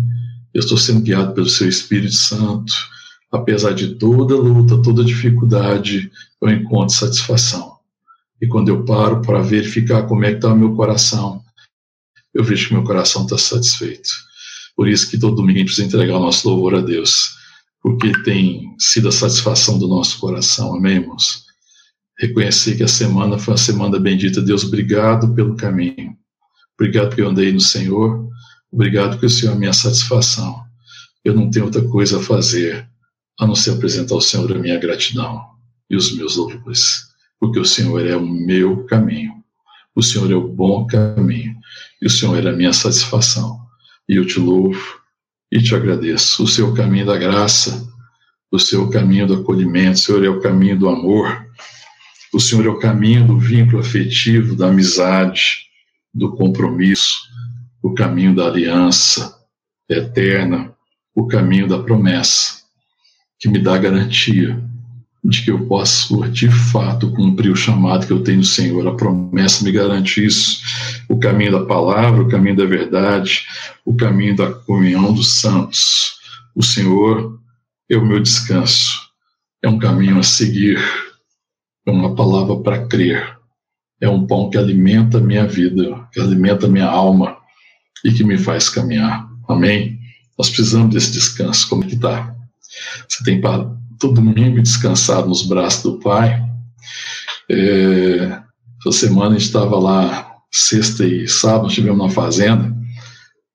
eu 0.56 0.60
estou 0.60 0.76
sendo 0.76 1.02
guiado 1.02 1.36
pelo 1.36 1.48
seu 1.48 1.70
Espírito 1.70 2.16
Santo. 2.16 2.74
Apesar 3.32 3.74
de 3.74 3.90
toda 3.96 4.36
luta, 4.36 4.82
toda 4.82 5.06
dificuldade, 5.06 6.12
eu 6.42 6.50
encontro 6.50 6.96
satisfação. 6.96 7.78
E 8.42 8.48
quando 8.48 8.70
eu 8.70 8.84
paro 8.84 9.22
para 9.22 9.42
verificar 9.42 10.04
como 10.08 10.26
é 10.26 10.32
que 10.32 10.38
está 10.38 10.56
meu 10.56 10.74
coração, 10.74 11.44
eu 12.34 12.44
vejo 12.44 12.68
que 12.68 12.74
meu 12.74 12.84
coração 12.84 13.24
está 13.24 13.38
satisfeito. 13.38 14.10
Por 14.76 14.88
isso 14.88 15.10
que 15.10 15.20
todo 15.20 15.36
domingo 15.36 15.58
a 15.58 15.60
gente 15.60 15.68
precisa 15.68 15.88
entregar 15.88 16.18
o 16.18 16.22
nosso 16.22 16.50
louvor 16.50 16.76
a 16.76 16.82
Deus, 16.82 17.36
porque 17.82 18.12
tem 18.24 18.76
sido 18.80 19.10
a 19.10 19.12
satisfação 19.12 19.78
do 19.78 19.88
nosso 19.88 20.20
coração, 20.20 20.76
amém, 20.76 20.96
irmãos? 20.96 21.46
Reconhecer 22.18 22.76
que 22.76 22.84
a 22.84 22.88
semana 22.88 23.38
foi 23.38 23.54
uma 23.54 23.58
semana 23.58 24.00
bendita. 24.00 24.42
Deus, 24.42 24.64
obrigado 24.64 25.34
pelo 25.34 25.56
caminho. 25.56 26.16
Obrigado 26.80 27.10
porque 27.10 27.22
eu 27.22 27.30
andei 27.30 27.52
no 27.52 27.60
Senhor. 27.60 28.28
Obrigado 28.72 29.12
porque 29.12 29.26
o 29.26 29.30
Senhor 29.30 29.54
é 29.54 29.56
a 29.56 29.60
minha 29.60 29.74
satisfação. 29.74 30.64
Eu 31.24 31.36
não 31.36 31.50
tenho 31.50 31.66
outra 31.66 31.84
coisa 31.88 32.20
a 32.20 32.24
fazer 32.24 32.88
a 33.40 33.46
não 33.46 33.56
ser 33.56 33.72
apresentar 33.72 34.14
ao 34.14 34.22
Senhor 34.22 34.52
a 34.52 34.60
minha 34.60 34.78
gratidão 34.80 35.52
e 35.92 35.96
os 35.98 36.16
meus 36.16 36.38
louvores, 36.38 37.12
porque 37.38 37.60
o 37.60 37.66
Senhor 37.66 38.08
é 38.08 38.16
o 38.16 38.26
meu 38.26 38.86
caminho. 38.86 39.34
O 39.94 40.02
Senhor 40.02 40.32
é 40.32 40.36
o 40.36 40.48
bom 40.48 40.88
caminho 40.88 41.54
e 42.02 42.08
o 42.08 42.10
Senhor 42.10 42.44
é 42.44 42.50
a 42.50 42.56
minha 42.56 42.72
satisfação. 42.72 43.60
E 44.08 44.16
eu 44.16 44.26
te 44.26 44.40
louvo 44.40 44.82
e 45.52 45.62
te 45.62 45.76
agradeço. 45.76 46.44
O 46.44 46.48
seu 46.48 46.74
caminho 46.74 47.06
da 47.06 47.18
graça, 47.18 47.86
o 48.50 48.58
seu 48.58 48.90
caminho 48.90 49.28
do 49.28 49.34
acolhimento, 49.34 49.98
o 49.98 50.02
Senhor 50.02 50.24
é 50.24 50.30
o 50.30 50.40
caminho 50.40 50.80
do 50.80 50.88
amor, 50.88 51.46
o 52.34 52.40
Senhor 52.40 52.66
é 52.66 52.70
o 52.70 52.80
caminho 52.80 53.28
do 53.28 53.38
vínculo 53.38 53.82
afetivo, 53.82 54.56
da 54.56 54.68
amizade, 54.68 55.66
do 56.14 56.38
compromisso, 56.38 57.20
o 57.84 57.94
caminho 57.94 58.34
da 58.34 58.46
aliança 58.46 59.38
eterna, 59.90 60.74
o 61.14 61.28
caminho 61.28 61.68
da 61.68 61.84
promessa, 61.84 62.62
que 63.38 63.50
me 63.50 63.60
dá 63.60 63.78
garantia 63.78 64.71
de 65.24 65.44
que 65.44 65.52
eu 65.52 65.68
posso 65.68 66.28
de 66.30 66.50
fato 66.50 67.12
cumprir 67.12 67.52
o 67.52 67.56
chamado 67.56 68.08
que 68.08 68.14
eu 68.14 68.24
tenho 68.24 68.40
do 68.40 68.46
Senhor. 68.46 68.88
A 68.88 68.96
promessa 68.96 69.64
me 69.64 69.72
garante 69.72 70.26
isso. 70.26 70.62
O 71.08 71.20
caminho 71.20 71.52
da 71.52 71.66
palavra, 71.66 72.24
o 72.24 72.28
caminho 72.28 72.58
da 72.58 72.66
verdade, 72.66 73.46
o 73.86 73.96
caminho 73.96 74.36
da 74.36 74.52
comunhão 74.52 75.14
dos 75.14 75.40
santos. 75.40 76.14
O 76.56 76.64
Senhor 76.64 77.40
é 77.90 77.98
o 77.98 78.06
meu 78.06 78.20
descanso. 78.20 79.12
É 79.64 79.70
um 79.70 79.78
caminho 79.78 80.18
a 80.18 80.24
seguir, 80.24 80.80
é 81.86 81.92
uma 81.92 82.16
palavra 82.16 82.56
para 82.58 82.88
crer. 82.88 83.38
É 84.02 84.10
um 84.10 84.26
pão 84.26 84.50
que 84.50 84.58
alimenta 84.58 85.20
a 85.20 85.22
minha 85.22 85.46
vida, 85.46 86.08
que 86.12 86.20
alimenta 86.20 86.66
a 86.66 86.70
minha 86.70 86.88
alma 86.88 87.38
e 88.04 88.12
que 88.12 88.24
me 88.24 88.40
faz 88.40 88.68
caminhar. 88.68 89.30
Amém? 89.48 90.00
Nós 90.36 90.50
precisamos 90.50 90.92
desse 90.92 91.12
descanso. 91.12 91.70
Como 91.70 91.84
é 91.84 91.88
que 91.88 91.94
está? 91.94 92.36
Você 93.08 93.24
tem 93.24 93.40
todo 94.02 94.16
domingo 94.16 94.62
descansado 94.62 95.30
nos 95.30 95.44
braços 95.44 95.84
do 95.84 96.00
Pai. 96.00 96.44
É, 97.50 98.42
essa 98.80 99.00
semana 99.00 99.36
a 99.36 99.38
gente 99.38 99.48
estava 99.48 99.78
lá, 99.78 100.36
sexta 100.52 101.06
e 101.06 101.28
sábado, 101.28 101.68
estivemos 101.68 102.00
na 102.00 102.10
fazenda, 102.10 102.76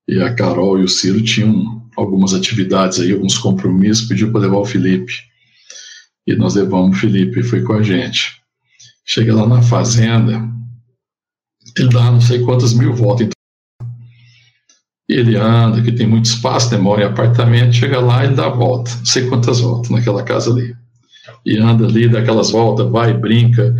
e 0.07 0.21
a 0.21 0.33
Carol 0.33 0.79
e 0.79 0.83
o 0.83 0.87
Ciro 0.87 1.21
tinham 1.21 1.85
algumas 1.97 2.33
atividades 2.33 2.99
aí, 2.99 3.11
alguns 3.11 3.37
compromissos, 3.37 4.07
pediu 4.07 4.31
para 4.31 4.41
levar 4.41 4.57
o 4.57 4.65
Felipe. 4.65 5.13
E 6.25 6.35
nós 6.35 6.55
levamos 6.55 6.97
o 6.97 6.99
Felipe, 6.99 7.43
foi 7.43 7.61
com 7.63 7.73
a 7.73 7.83
gente. 7.83 8.41
Chega 9.05 9.35
lá 9.35 9.47
na 9.47 9.61
fazenda, 9.61 10.41
ele 11.77 11.89
dá 11.89 12.11
não 12.11 12.21
sei 12.21 12.41
quantas 12.43 12.73
mil 12.73 12.93
voltas. 12.93 13.27
E 13.27 13.36
ele 15.09 15.37
anda, 15.37 15.81
que 15.81 15.91
tem 15.91 16.05
muito 16.05 16.25
espaço, 16.25 16.69
demora 16.69 17.03
em 17.03 17.05
apartamento, 17.05 17.73
chega 17.73 17.99
lá 17.99 18.25
e 18.25 18.33
dá 18.33 18.47
a 18.47 18.49
volta, 18.49 18.91
não 18.97 19.05
sei 19.05 19.27
quantas 19.27 19.61
voltas 19.61 19.89
naquela 19.89 20.21
casa 20.21 20.51
ali. 20.51 20.75
E 21.45 21.57
anda 21.57 21.85
ali, 21.85 22.09
dá 22.09 22.19
aquelas 22.19 22.51
voltas, 22.51 22.89
vai, 22.91 23.13
brinca, 23.13 23.73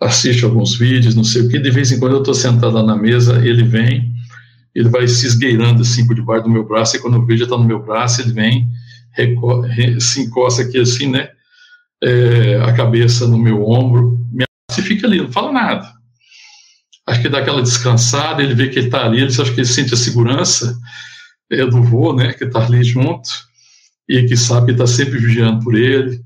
assiste 0.00 0.44
alguns 0.44 0.76
vídeos, 0.76 1.14
não 1.14 1.22
sei 1.22 1.42
o 1.42 1.48
que. 1.48 1.58
De 1.58 1.70
vez 1.70 1.92
em 1.92 2.00
quando 2.00 2.12
eu 2.12 2.18
estou 2.18 2.34
sentado 2.34 2.74
lá 2.74 2.82
na 2.82 2.96
mesa, 2.96 3.38
ele 3.46 3.62
vem, 3.62 4.12
ele 4.74 4.88
vai 4.88 5.06
se 5.06 5.26
esgueirando 5.26 5.82
assim 5.82 6.04
por 6.04 6.16
debaixo 6.16 6.44
do 6.44 6.50
meu 6.50 6.66
braço, 6.66 6.96
e 6.96 7.00
quando 7.00 7.14
eu 7.14 7.26
vejo 7.26 7.44
está 7.44 7.56
no 7.56 7.64
meu 7.64 7.84
braço, 7.84 8.20
ele 8.20 8.32
vem, 8.32 8.68
se 10.00 10.22
encosta 10.22 10.62
aqui 10.62 10.80
assim, 10.80 11.08
né? 11.08 11.28
É, 12.02 12.60
a 12.64 12.72
cabeça 12.72 13.28
no 13.28 13.38
meu 13.38 13.64
ombro, 13.64 14.18
me 14.32 14.44
e 14.76 14.82
fica 14.82 15.06
ali, 15.06 15.20
não 15.20 15.30
fala 15.30 15.52
nada 15.52 16.01
acho 17.06 17.22
que 17.22 17.28
dá 17.28 17.38
aquela 17.38 17.62
descansada, 17.62 18.42
ele 18.42 18.54
vê 18.54 18.68
que 18.68 18.78
ele 18.78 18.86
está 18.86 19.04
ali, 19.04 19.18
ele 19.18 19.26
acha 19.26 19.44
que 19.44 19.60
ele 19.60 19.66
sente 19.66 19.94
a 19.94 19.96
segurança 19.96 20.78
é, 21.50 21.64
do 21.66 21.82
vô, 21.82 22.14
né, 22.14 22.32
que 22.32 22.44
está 22.44 22.64
ali 22.64 22.82
junto, 22.82 23.28
e 24.08 24.24
que 24.24 24.36
sabe 24.36 24.66
que 24.66 24.72
está 24.72 24.86
sempre 24.86 25.18
vigiando 25.18 25.62
por 25.64 25.74
ele, 25.74 26.20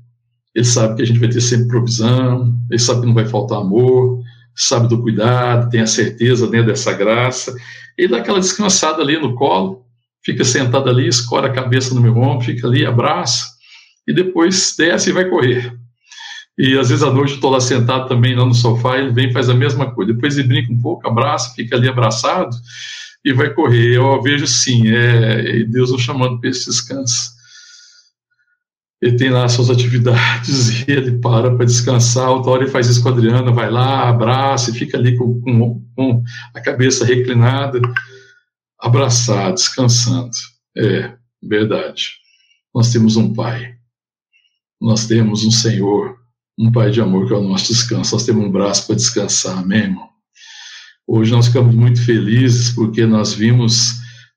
ele 0.53 0.65
sabe 0.65 0.95
que 0.95 1.01
a 1.03 1.05
gente 1.05 1.19
vai 1.19 1.29
ter 1.29 1.41
sempre 1.41 1.67
provisão, 1.67 2.55
ele 2.69 2.79
sabe 2.79 3.01
que 3.01 3.07
não 3.07 3.13
vai 3.13 3.25
faltar 3.25 3.59
amor, 3.59 4.21
sabe 4.55 4.87
do 4.87 5.01
cuidado, 5.01 5.69
tem 5.69 5.81
a 5.81 5.87
certeza 5.87 6.49
né, 6.49 6.63
dessa 6.63 6.93
graça, 6.93 7.55
ele 7.97 8.09
dá 8.09 8.17
aquela 8.17 8.39
descansada 8.39 9.01
ali 9.01 9.19
no 9.19 9.35
colo, 9.35 9.85
fica 10.23 10.43
sentado 10.43 10.89
ali, 10.89 11.07
escora 11.07 11.47
a 11.47 11.53
cabeça 11.53 11.93
no 11.93 12.01
meu 12.01 12.17
ombro, 12.17 12.45
fica 12.45 12.67
ali, 12.67 12.85
abraça, 12.85 13.45
e 14.07 14.13
depois 14.13 14.75
desce 14.77 15.09
e 15.09 15.13
vai 15.13 15.25
correr. 15.25 15.77
E 16.57 16.77
às 16.77 16.89
vezes 16.89 17.03
à 17.03 17.11
noite 17.11 17.31
eu 17.31 17.35
estou 17.35 17.51
lá 17.51 17.59
sentado 17.59 18.07
também 18.07 18.35
lá 18.35 18.43
no 18.43 18.53
sofá, 18.53 18.97
ele 18.97 19.11
vem 19.11 19.31
faz 19.31 19.47
a 19.49 19.53
mesma 19.53 19.91
coisa. 19.91 20.13
Depois 20.13 20.37
ele 20.37 20.47
brinca 20.47 20.73
um 20.73 20.81
pouco, 20.81 21.07
abraça, 21.07 21.53
fica 21.53 21.75
ali 21.75 21.87
abraçado 21.87 22.55
e 23.23 23.31
vai 23.31 23.53
correr. 23.53 23.97
Eu 23.97 24.21
vejo 24.21 24.47
sim, 24.47 24.87
é 24.87 25.63
Deus 25.65 25.91
o 25.91 25.99
chamando 25.99 26.39
para 26.39 26.49
esse 26.49 26.65
descanso. 26.65 27.37
Ele 28.99 29.15
tem 29.15 29.29
lá 29.29 29.47
suas 29.47 29.69
atividades 29.69 30.81
e 30.87 30.91
ele 30.91 31.19
para 31.19 31.55
para 31.55 31.65
descansar. 31.65 32.29
Outra 32.31 32.51
hora 32.51 32.63
ele 32.63 32.71
faz 32.71 32.87
isso 32.87 33.03
com 33.03 33.09
a 33.09 33.11
Adriana, 33.11 33.51
vai 33.51 33.69
lá, 33.69 34.09
abraça 34.09 34.71
e 34.71 34.73
fica 34.73 34.97
ali 34.97 35.15
com, 35.15 35.39
com, 35.41 35.85
com 35.95 36.23
a 36.55 36.59
cabeça 36.59 37.05
reclinada, 37.05 37.79
abraçado, 38.79 39.53
descansando. 39.53 40.31
É, 40.75 41.13
verdade. 41.43 42.13
Nós 42.73 42.91
temos 42.91 43.15
um 43.15 43.33
Pai. 43.33 43.75
Nós 44.81 45.05
temos 45.05 45.43
um 45.43 45.51
Senhor 45.51 46.17
um 46.57 46.71
Pai 46.71 46.89
de 46.89 46.99
amor 46.99 47.27
que 47.27 47.33
é 47.33 47.37
o 47.37 47.47
nosso 47.47 47.67
descanso. 47.67 48.15
Nós 48.15 48.25
temos 48.25 48.45
um 48.45 48.51
braço 48.51 48.87
para 48.87 48.95
descansar, 48.95 49.59
amém, 49.59 49.83
irmão? 49.83 50.09
Hoje 51.05 51.31
nós 51.31 51.47
ficamos 51.47 51.73
muito 51.73 52.03
felizes 52.03 52.71
porque 52.71 53.05
nós 53.05 53.33
vimos 53.33 53.93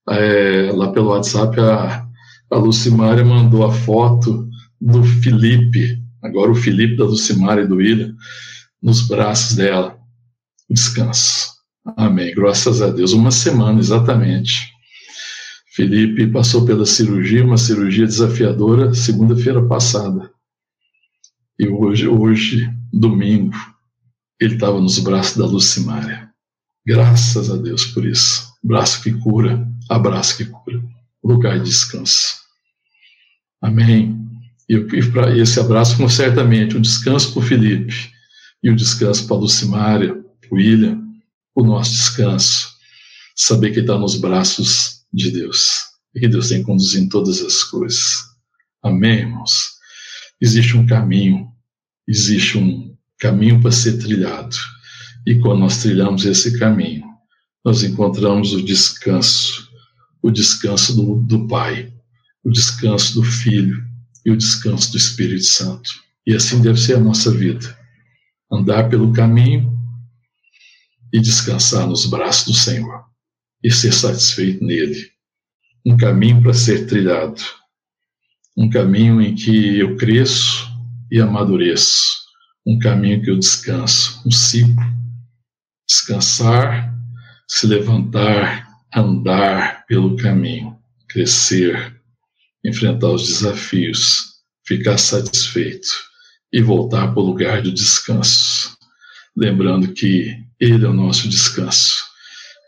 é, 0.08 0.70
lá 0.72 0.92
pelo 0.92 1.08
WhatsApp 1.08 1.58
a, 1.58 2.06
a 2.50 2.56
Lucimária 2.56 3.24
mandou 3.24 3.64
a 3.64 3.72
foto 3.72 4.48
do 4.80 5.02
Felipe, 5.02 5.98
agora 6.22 6.50
o 6.50 6.54
Felipe 6.54 6.96
da 6.96 7.04
Lucimária 7.04 7.62
e 7.62 7.66
do 7.66 7.76
William, 7.76 8.14
nos 8.82 9.06
braços 9.08 9.56
dela. 9.56 9.98
Descanso. 10.68 11.48
Amém. 11.96 12.34
Graças 12.34 12.80
a 12.80 12.90
Deus. 12.90 13.12
Uma 13.12 13.30
semana 13.30 13.80
exatamente. 13.80 14.70
Felipe 15.74 16.26
passou 16.28 16.64
pela 16.64 16.86
cirurgia, 16.86 17.44
uma 17.44 17.56
cirurgia 17.56 18.06
desafiadora, 18.06 18.94
segunda-feira 18.94 19.62
passada. 19.66 20.30
E 21.60 21.68
hoje, 21.68 22.08
hoje 22.08 22.74
domingo, 22.90 23.54
ele 24.40 24.54
estava 24.54 24.80
nos 24.80 24.98
braços 24.98 25.36
da 25.36 25.44
Lucimária. 25.44 26.30
Graças 26.86 27.50
a 27.50 27.56
Deus 27.58 27.84
por 27.84 28.06
isso. 28.06 28.50
Braço 28.64 29.02
que 29.02 29.12
cura, 29.12 29.68
abraço 29.86 30.38
que 30.38 30.46
cura, 30.46 30.82
lugar 31.22 31.58
de 31.58 31.66
descanso. 31.66 32.36
Amém. 33.60 34.26
E, 34.70 34.74
e 34.74 35.10
para 35.12 35.36
esse 35.36 35.60
abraço, 35.60 35.98
com 35.98 36.08
certamente, 36.08 36.78
um 36.78 36.80
descanso 36.80 37.30
para 37.30 37.40
o 37.40 37.46
Felipe 37.46 38.10
e 38.62 38.70
o 38.70 38.72
um 38.72 38.76
descanso 38.76 39.26
para 39.26 39.36
a 39.36 39.40
Lucimária, 39.40 40.14
para 40.14 40.50
o 40.50 40.54
William, 40.54 40.98
o 41.54 41.62
nosso 41.62 41.90
descanso. 41.90 42.70
Saber 43.36 43.72
que 43.72 43.80
está 43.80 43.98
nos 43.98 44.16
braços 44.16 45.02
de 45.12 45.30
Deus 45.30 45.80
e 46.14 46.20
que 46.20 46.28
Deus 46.28 46.48
tem 46.48 46.62
conduzindo 46.62 47.10
todas 47.10 47.42
as 47.42 47.62
coisas. 47.62 48.14
Amém, 48.82 49.18
irmãos? 49.18 49.78
Existe 50.40 50.74
um 50.74 50.86
caminho 50.86 51.49
existe 52.06 52.58
um 52.58 52.96
caminho 53.18 53.60
para 53.60 53.70
ser 53.70 53.98
trilhado. 53.98 54.56
E 55.26 55.38
quando 55.38 55.60
nós 55.60 55.78
trilhamos 55.78 56.24
esse 56.24 56.58
caminho, 56.58 57.04
nós 57.64 57.82
encontramos 57.82 58.52
o 58.52 58.62
descanso, 58.62 59.68
o 60.22 60.30
descanso 60.30 60.96
do, 60.96 61.16
do 61.22 61.46
Pai, 61.46 61.92
o 62.42 62.50
descanso 62.50 63.14
do 63.14 63.22
Filho 63.22 63.84
e 64.24 64.30
o 64.30 64.36
descanso 64.36 64.90
do 64.90 64.96
Espírito 64.96 65.44
Santo. 65.44 65.90
E 66.26 66.34
assim 66.34 66.60
deve 66.62 66.80
ser 66.80 66.94
a 66.94 67.00
nossa 67.00 67.30
vida. 67.30 67.78
Andar 68.50 68.88
pelo 68.88 69.12
caminho 69.12 69.78
e 71.12 71.20
descansar 71.20 71.86
nos 71.86 72.06
braços 72.06 72.46
do 72.46 72.54
Senhor 72.54 73.04
e 73.62 73.70
ser 73.70 73.92
satisfeito 73.92 74.64
nele. 74.64 75.10
Um 75.84 75.96
caminho 75.96 76.42
para 76.42 76.54
ser 76.54 76.86
trilhado. 76.86 77.40
Um 78.56 78.68
caminho 78.70 79.20
em 79.20 79.34
que 79.34 79.78
eu 79.78 79.96
cresço 79.96 80.69
e 81.10 81.20
amadureço. 81.20 82.20
Um 82.66 82.78
caminho 82.78 83.22
que 83.22 83.30
eu 83.30 83.38
descanso. 83.38 84.22
Um 84.26 84.30
ciclo. 84.30 84.84
Descansar, 85.88 86.94
se 87.48 87.66
levantar, 87.66 88.68
andar 88.94 89.84
pelo 89.86 90.16
caminho, 90.16 90.78
crescer, 91.08 92.00
enfrentar 92.64 93.08
os 93.08 93.26
desafios, 93.26 94.34
ficar 94.66 94.98
satisfeito 94.98 95.88
e 96.52 96.62
voltar 96.62 97.08
para 97.08 97.20
o 97.20 97.26
lugar 97.26 97.62
do 97.62 97.72
descanso. 97.72 98.76
Lembrando 99.36 99.92
que 99.92 100.36
Ele 100.58 100.84
é 100.84 100.88
o 100.88 100.94
nosso 100.94 101.28
descanso, 101.28 102.04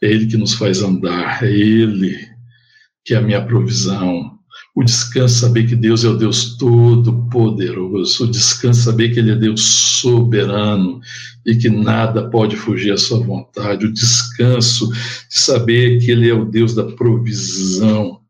é 0.03 0.07
Ele 0.07 0.26
que 0.26 0.36
nos 0.36 0.55
faz 0.55 0.82
andar, 0.82 1.43
é 1.43 1.51
Ele 1.51 2.32
que 3.05 3.14
é 3.14 3.18
a 3.18 3.22
minha 3.22 3.45
provisão. 3.45 4.38
O 4.75 4.83
descanso 4.83 5.41
saber 5.41 5.66
que 5.66 5.77
Deus 5.77 6.03
é 6.03 6.09
o 6.09 6.16
Deus 6.16 6.57
todo-poderoso, 6.57 8.25
o 8.25 8.31
descanso 8.31 8.81
saber 8.81 9.12
que 9.12 9.18
Ele 9.20 9.33
é 9.33 9.37
Deus 9.37 9.62
soberano 10.01 10.99
e 11.45 11.55
que 11.55 11.68
nada 11.68 12.31
pode 12.31 12.57
fugir 12.57 12.91
à 12.91 12.97
sua 12.97 13.20
vontade, 13.20 13.85
o 13.85 13.93
descanso 13.93 14.91
de 14.91 15.39
saber 15.39 16.01
que 16.01 16.11
Ele 16.11 16.31
é 16.31 16.33
o 16.33 16.47
Deus 16.47 16.75
da 16.75 16.85
provisão, 16.85 18.23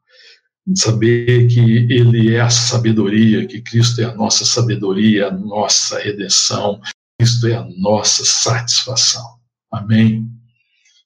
saber 0.75 1.47
que 1.47 1.61
Ele 1.61 2.35
é 2.35 2.41
a 2.41 2.51
sabedoria, 2.51 3.47
que 3.47 3.61
Cristo 3.61 4.01
é 4.01 4.05
a 4.05 4.15
nossa 4.15 4.45
sabedoria, 4.45 5.29
a 5.29 5.31
nossa 5.31 6.01
redenção, 6.01 6.81
Cristo 7.21 7.47
é 7.47 7.55
a 7.55 7.65
nossa 7.79 8.25
satisfação. 8.25 9.37
Amém? 9.71 10.29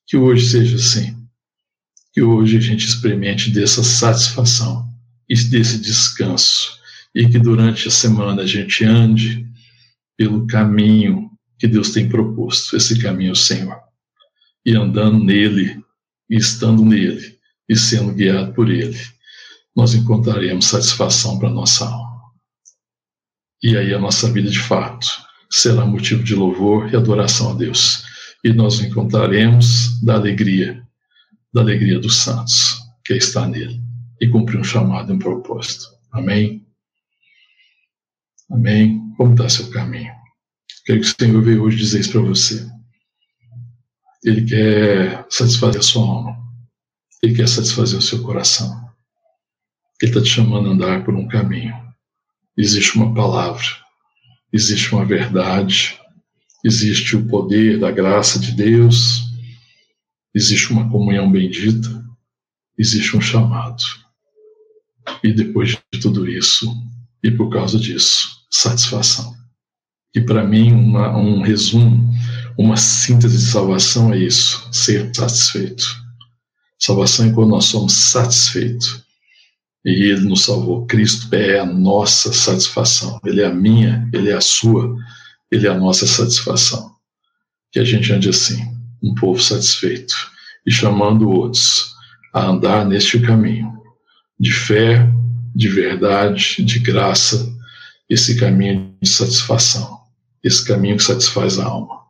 Que 0.07 0.16
hoje 0.16 0.47
seja 0.47 0.76
assim. 0.76 1.14
Que 2.14 2.22
hoje 2.22 2.57
a 2.57 2.61
gente 2.61 2.87
experimente 2.87 3.51
dessa 3.51 3.84
satisfação 3.84 4.86
desse 5.28 5.78
descanso. 5.78 6.76
E 7.14 7.28
que 7.28 7.38
durante 7.38 7.88
a 7.88 7.90
semana 7.90 8.42
a 8.42 8.46
gente 8.46 8.84
ande 8.84 9.46
pelo 10.16 10.46
caminho 10.46 11.30
que 11.58 11.66
Deus 11.66 11.90
tem 11.90 12.08
proposto, 12.08 12.76
esse 12.76 13.00
caminho, 13.00 13.34
Senhor. 13.34 13.78
E 14.64 14.76
andando 14.76 15.22
nele, 15.24 15.82
e 16.28 16.36
estando 16.36 16.84
nele, 16.84 17.38
e 17.68 17.76
sendo 17.76 18.12
guiado 18.12 18.52
por 18.52 18.70
ele 18.70 18.98
nós 19.76 19.94
encontraremos 19.94 20.64
satisfação 20.64 21.38
para 21.38 21.50
nossa 21.50 21.84
alma. 21.84 22.16
E 23.62 23.76
aí 23.76 23.92
a 23.92 23.98
nossa 23.98 24.32
vida 24.32 24.48
de 24.48 24.58
fato 24.58 25.06
será 25.50 25.84
motivo 25.84 26.24
de 26.24 26.34
louvor 26.34 26.90
e 26.90 26.96
adoração 26.96 27.50
a 27.50 27.54
Deus. 27.54 28.02
E 28.42 28.52
nós 28.52 28.80
encontraremos 28.80 30.00
da 30.02 30.14
alegria, 30.14 30.82
da 31.52 31.60
alegria 31.60 31.98
dos 31.98 32.16
santos, 32.16 32.78
que 33.04 33.14
está 33.14 33.46
nele, 33.46 33.80
e 34.20 34.28
cumprir 34.28 34.58
um 34.58 34.64
chamado 34.64 35.12
um 35.12 35.18
propósito. 35.18 35.86
Amém? 36.12 36.66
Amém? 38.50 39.12
Como 39.16 39.32
está 39.32 39.48
seu 39.48 39.70
caminho? 39.70 40.12
Quero 40.84 41.00
que 41.00 41.06
o 41.06 41.14
Senhor 41.20 41.42
veio 41.42 41.62
hoje 41.62 41.78
dizer 41.78 42.00
isso 42.00 42.12
para 42.12 42.20
você. 42.20 42.66
Ele 44.24 44.44
quer 44.44 45.26
satisfazer 45.28 45.80
a 45.80 45.84
sua 45.84 46.02
alma. 46.02 46.36
Ele 47.22 47.34
quer 47.34 47.48
satisfazer 47.48 47.98
o 47.98 48.02
seu 48.02 48.22
coração. 48.22 48.86
Ele 50.00 50.10
está 50.10 50.22
te 50.22 50.28
chamando 50.28 50.68
a 50.68 50.72
andar 50.72 51.04
por 51.04 51.14
um 51.14 51.26
caminho. 51.26 51.74
Existe 52.56 52.96
uma 52.96 53.12
palavra, 53.14 53.64
existe 54.52 54.94
uma 54.94 55.04
verdade, 55.04 55.98
existe 56.64 57.16
o 57.16 57.26
poder 57.26 57.78
da 57.78 57.90
graça 57.90 58.38
de 58.38 58.52
Deus, 58.52 59.22
existe 60.34 60.72
uma 60.72 60.90
comunhão 60.90 61.30
bendita, 61.30 62.04
existe 62.78 63.16
um 63.16 63.20
chamado. 63.20 63.82
E 65.22 65.32
depois 65.32 65.70
de 65.70 66.00
tudo 66.00 66.28
isso, 66.28 66.72
e 67.22 67.30
por 67.30 67.50
causa 67.50 67.78
disso, 67.78 68.28
satisfação. 68.50 69.34
E 70.14 70.20
para 70.20 70.44
mim, 70.44 70.72
uma, 70.72 71.16
um 71.16 71.42
resumo, 71.42 72.11
uma 72.57 72.76
síntese 72.76 73.36
de 73.36 73.44
salvação 73.44 74.12
é 74.12 74.18
isso: 74.18 74.66
ser 74.72 75.14
satisfeito. 75.14 75.84
Salvação 76.78 77.26
é 77.26 77.32
quando 77.32 77.50
nós 77.50 77.66
somos 77.66 77.92
satisfeitos 77.92 79.02
e 79.84 80.11
Ele 80.11 80.28
nos 80.28 80.44
salvou. 80.44 80.86
Cristo 80.86 81.34
é 81.34 81.59
a 81.59 81.66
nossa 81.66 82.32
satisfação. 82.32 83.20
Ele 83.24 83.40
é 83.40 83.46
a 83.46 83.54
minha, 83.54 84.09
Ele 84.12 84.30
é 84.30 84.34
a 84.34 84.40
sua, 84.40 84.96
Ele 85.50 85.66
é 85.66 85.70
a 85.70 85.78
nossa 85.78 86.07
satisfação. 86.07 86.92
Que 87.72 87.78
a 87.78 87.84
gente 87.84 88.12
ande 88.12 88.28
assim, 88.28 88.62
um 89.02 89.14
povo 89.14 89.40
satisfeito 89.40 90.14
e 90.66 90.72
chamando 90.72 91.28
outros 91.28 91.94
a 92.34 92.46
andar 92.46 92.84
neste 92.84 93.20
caminho 93.20 93.75
de 94.39 94.53
fé, 94.53 95.09
de 95.55 95.68
verdade, 95.68 96.62
de 96.62 96.78
graça, 96.78 97.53
esse 98.09 98.37
caminho 98.37 98.95
de 99.03 99.09
satisfação, 99.09 100.01
esse 100.43 100.64
caminho 100.64 100.97
que 100.97 101.03
satisfaz 101.03 101.59
a 101.59 101.64
alma 101.64 102.01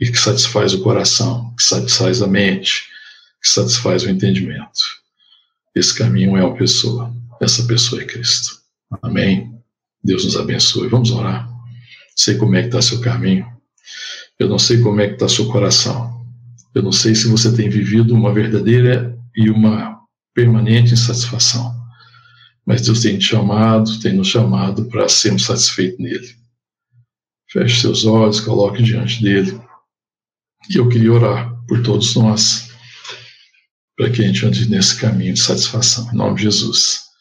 e 0.00 0.10
que 0.10 0.18
satisfaz 0.18 0.72
o 0.72 0.82
coração, 0.82 1.54
que 1.56 1.62
satisfaz 1.62 2.22
a 2.22 2.26
mente, 2.26 2.84
que 3.42 3.48
satisfaz 3.48 4.04
o 4.04 4.10
entendimento. 4.10 4.80
Esse 5.74 5.94
caminho 5.94 6.36
é 6.36 6.44
uma 6.44 6.56
pessoa 6.56 7.12
essa 7.42 7.64
pessoa 7.64 8.00
é 8.00 8.04
Cristo. 8.04 8.60
Amém? 9.02 9.52
Deus 10.02 10.24
nos 10.24 10.36
abençoe. 10.36 10.88
Vamos 10.88 11.10
orar. 11.10 11.50
Sei 12.14 12.36
como 12.36 12.54
é 12.54 12.60
que 12.60 12.68
está 12.68 12.80
seu 12.80 13.00
caminho. 13.00 13.44
Eu 14.38 14.48
não 14.48 14.60
sei 14.60 14.80
como 14.80 15.00
é 15.00 15.08
que 15.08 15.14
está 15.14 15.28
seu 15.28 15.48
coração. 15.48 16.24
Eu 16.72 16.84
não 16.84 16.92
sei 16.92 17.16
se 17.16 17.26
você 17.26 17.52
tem 17.52 17.68
vivido 17.68 18.14
uma 18.14 18.32
verdadeira 18.32 19.18
e 19.34 19.50
uma 19.50 20.00
permanente 20.34 20.92
insatisfação. 20.92 21.74
Mas 22.66 22.82
Deus 22.82 23.00
tem 23.00 23.18
te 23.18 23.26
chamado, 23.26 23.98
tem 24.00 24.12
nos 24.12 24.28
chamado 24.28 24.84
para 24.86 25.08
sermos 25.08 25.44
satisfeitos 25.44 25.98
nele. 25.98 26.36
Feche 27.50 27.80
seus 27.80 28.04
olhos, 28.04 28.40
coloque 28.40 28.82
diante 28.82 29.22
dele. 29.22 29.60
E 30.70 30.76
eu 30.76 30.88
queria 30.88 31.12
orar 31.12 31.52
por 31.66 31.82
todos 31.82 32.14
nós, 32.14 32.70
para 33.96 34.10
que 34.10 34.22
a 34.22 34.26
gente 34.26 34.46
ande 34.46 34.68
nesse 34.70 34.98
caminho 35.00 35.34
de 35.34 35.40
satisfação. 35.40 36.10
Em 36.12 36.16
nome 36.16 36.36
de 36.36 36.44
Jesus 36.44 37.12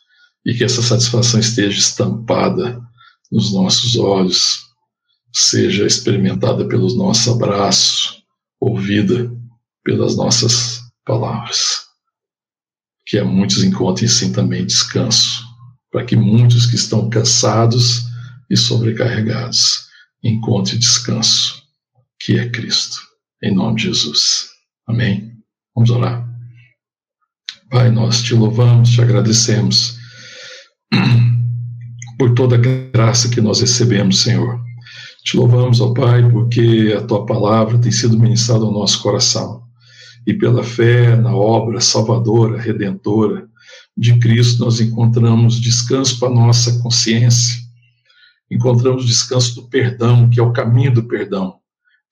e 0.45 0.53
que 0.53 0.63
essa 0.63 0.81
satisfação 0.81 1.39
esteja 1.39 1.77
estampada 1.77 2.81
nos 3.31 3.53
nossos 3.53 3.95
olhos, 3.95 4.59
seja 5.33 5.85
experimentada 5.85 6.67
pelos 6.67 6.95
nossos 6.95 7.27
abraços, 7.27 8.23
ouvida 8.59 9.31
pelas 9.83 10.15
nossas 10.15 10.81
palavras. 11.05 11.90
Que 13.05 13.17
a 13.17 13.25
muitos 13.25 13.63
encontrem 13.63 14.07
sim 14.07 14.31
também 14.31 14.65
descanso, 14.65 15.43
para 15.91 16.05
que 16.05 16.15
muitos 16.15 16.65
que 16.65 16.75
estão 16.75 17.09
cansados 17.09 18.03
e 18.49 18.55
sobrecarregados 18.55 19.87
encontrem 20.23 20.79
descanso, 20.79 21.63
que 22.19 22.37
é 22.37 22.49
Cristo. 22.49 22.97
Em 23.43 23.53
nome 23.53 23.77
de 23.77 23.83
Jesus. 23.83 24.49
Amém. 24.87 25.31
Vamos 25.75 25.89
orar. 25.89 26.27
Pai, 27.69 27.89
nós 27.89 28.21
te 28.21 28.35
louvamos, 28.35 28.89
te 28.89 29.01
agradecemos 29.01 29.97
por 32.19 32.33
toda 32.35 32.55
a 32.55 32.59
graça 32.59 33.29
que 33.29 33.39
nós 33.39 33.61
recebemos, 33.61 34.19
Senhor. 34.19 34.59
Te 35.23 35.37
louvamos, 35.37 35.79
ó 35.79 35.93
Pai, 35.93 36.29
porque 36.29 36.93
a 36.97 37.01
tua 37.01 37.25
palavra 37.25 37.79
tem 37.79 37.91
sido 37.91 38.19
ministrada 38.19 38.65
ao 38.65 38.73
nosso 38.73 39.01
coração. 39.01 39.60
E 40.25 40.33
pela 40.33 40.63
fé 40.63 41.15
na 41.15 41.35
obra 41.35 41.81
salvadora, 41.81 42.61
redentora 42.61 43.47
de 43.97 44.17
Cristo, 44.19 44.63
nós 44.63 44.79
encontramos 44.79 45.59
descanso 45.59 46.19
para 46.19 46.29
nossa 46.29 46.79
consciência. 46.81 47.61
Encontramos 48.49 49.05
descanso 49.05 49.55
do 49.55 49.67
perdão, 49.67 50.29
que 50.29 50.39
é 50.39 50.43
o 50.43 50.53
caminho 50.53 50.93
do 50.93 51.03
perdão. 51.03 51.55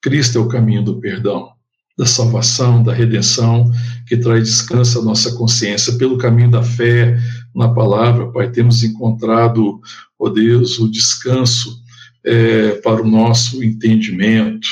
Cristo 0.02 0.38
é 0.38 0.40
o 0.40 0.48
caminho 0.48 0.82
do 0.82 0.98
perdão, 0.98 1.50
da 1.96 2.06
salvação, 2.06 2.82
da 2.82 2.94
redenção, 2.94 3.70
que 4.06 4.16
traz 4.16 4.44
descanso 4.44 4.98
à 4.98 5.02
nossa 5.02 5.36
consciência 5.36 5.98
pelo 5.98 6.16
caminho 6.16 6.50
da 6.50 6.62
fé, 6.62 7.18
na 7.54 7.68
palavra, 7.68 8.30
Pai, 8.32 8.50
temos 8.50 8.82
encontrado, 8.82 9.80
ó 10.18 10.26
oh 10.26 10.30
Deus, 10.30 10.78
o 10.78 10.90
descanso 10.90 11.82
é, 12.24 12.72
para 12.76 13.02
o 13.02 13.08
nosso 13.08 13.62
entendimento, 13.62 14.68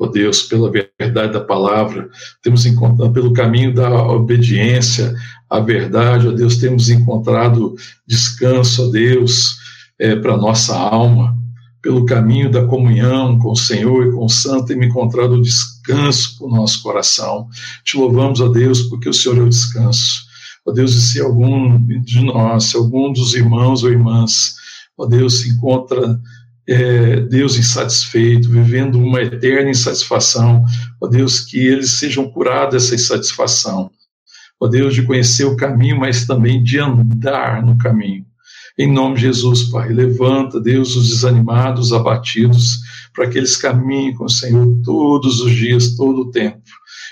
ó 0.00 0.06
oh 0.06 0.08
Deus, 0.08 0.44
pela 0.44 0.70
verdade 0.70 1.34
da 1.34 1.40
palavra, 1.40 2.08
temos 2.42 2.64
encontrado 2.64 3.12
pelo 3.12 3.34
caminho 3.34 3.74
da 3.74 4.02
obediência 4.06 5.14
à 5.48 5.60
verdade, 5.60 6.26
ó 6.26 6.32
Deus, 6.32 6.56
temos 6.56 6.88
encontrado 6.88 7.74
descanso, 8.06 8.88
ó 8.88 8.90
Deus, 8.90 9.56
é, 9.98 10.16
para 10.16 10.38
nossa 10.38 10.74
alma, 10.74 11.36
pelo 11.82 12.06
caminho 12.06 12.50
da 12.50 12.64
comunhão 12.64 13.38
com 13.38 13.50
o 13.50 13.56
Senhor 13.56 14.06
e 14.06 14.12
com 14.12 14.24
o 14.24 14.28
Santo, 14.28 14.66
tem 14.66 14.78
me 14.78 14.86
encontrado 14.86 15.40
descanso 15.40 16.38
para 16.38 16.46
o 16.46 16.50
nosso 16.50 16.82
coração. 16.82 17.48
Te 17.84 17.98
louvamos, 17.98 18.40
ó 18.40 18.48
Deus, 18.48 18.82
porque 18.82 19.08
o 19.08 19.14
Senhor 19.14 19.38
é 19.38 19.42
o 19.42 19.48
descanso. 19.48 20.22
Ó 20.66 20.72
Deus, 20.72 20.94
e 20.94 21.00
se 21.00 21.20
algum 21.20 21.78
de 22.02 22.24
nós, 22.24 22.64
se 22.64 22.76
algum 22.76 23.12
dos 23.12 23.34
irmãos 23.34 23.82
ou 23.82 23.90
irmãs, 23.90 24.54
ó 24.96 25.06
Deus, 25.06 25.40
se 25.40 25.50
encontra 25.50 26.18
é, 26.70 27.16
Deus 27.22 27.56
insatisfeito, 27.56 28.48
vivendo 28.48 28.96
uma 28.96 29.20
eterna 29.20 29.70
insatisfação, 29.70 30.64
ó 31.00 31.08
Deus, 31.08 31.40
que 31.40 31.58
eles 31.58 31.90
sejam 31.90 32.30
curados 32.30 32.74
dessa 32.74 32.94
insatisfação, 32.94 33.90
ó 34.60 34.68
Deus, 34.68 34.94
de 34.94 35.02
conhecer 35.02 35.44
o 35.44 35.56
caminho, 35.56 35.98
mas 35.98 36.26
também 36.26 36.62
de 36.62 36.78
andar 36.78 37.60
no 37.60 37.76
caminho. 37.76 38.24
Em 38.78 38.90
nome 38.90 39.16
de 39.16 39.22
Jesus, 39.22 39.64
Pai, 39.64 39.88
levanta, 39.88 40.60
Deus, 40.60 40.94
os 40.94 41.08
desanimados, 41.08 41.86
os 41.86 41.92
abatidos, 41.92 42.78
para 43.12 43.28
que 43.28 43.36
eles 43.36 43.56
caminhem 43.56 44.14
com 44.14 44.26
o 44.26 44.30
Senhor 44.30 44.80
todos 44.84 45.40
os 45.40 45.50
dias, 45.52 45.96
todo 45.96 46.20
o 46.20 46.30
tempo, 46.30 46.62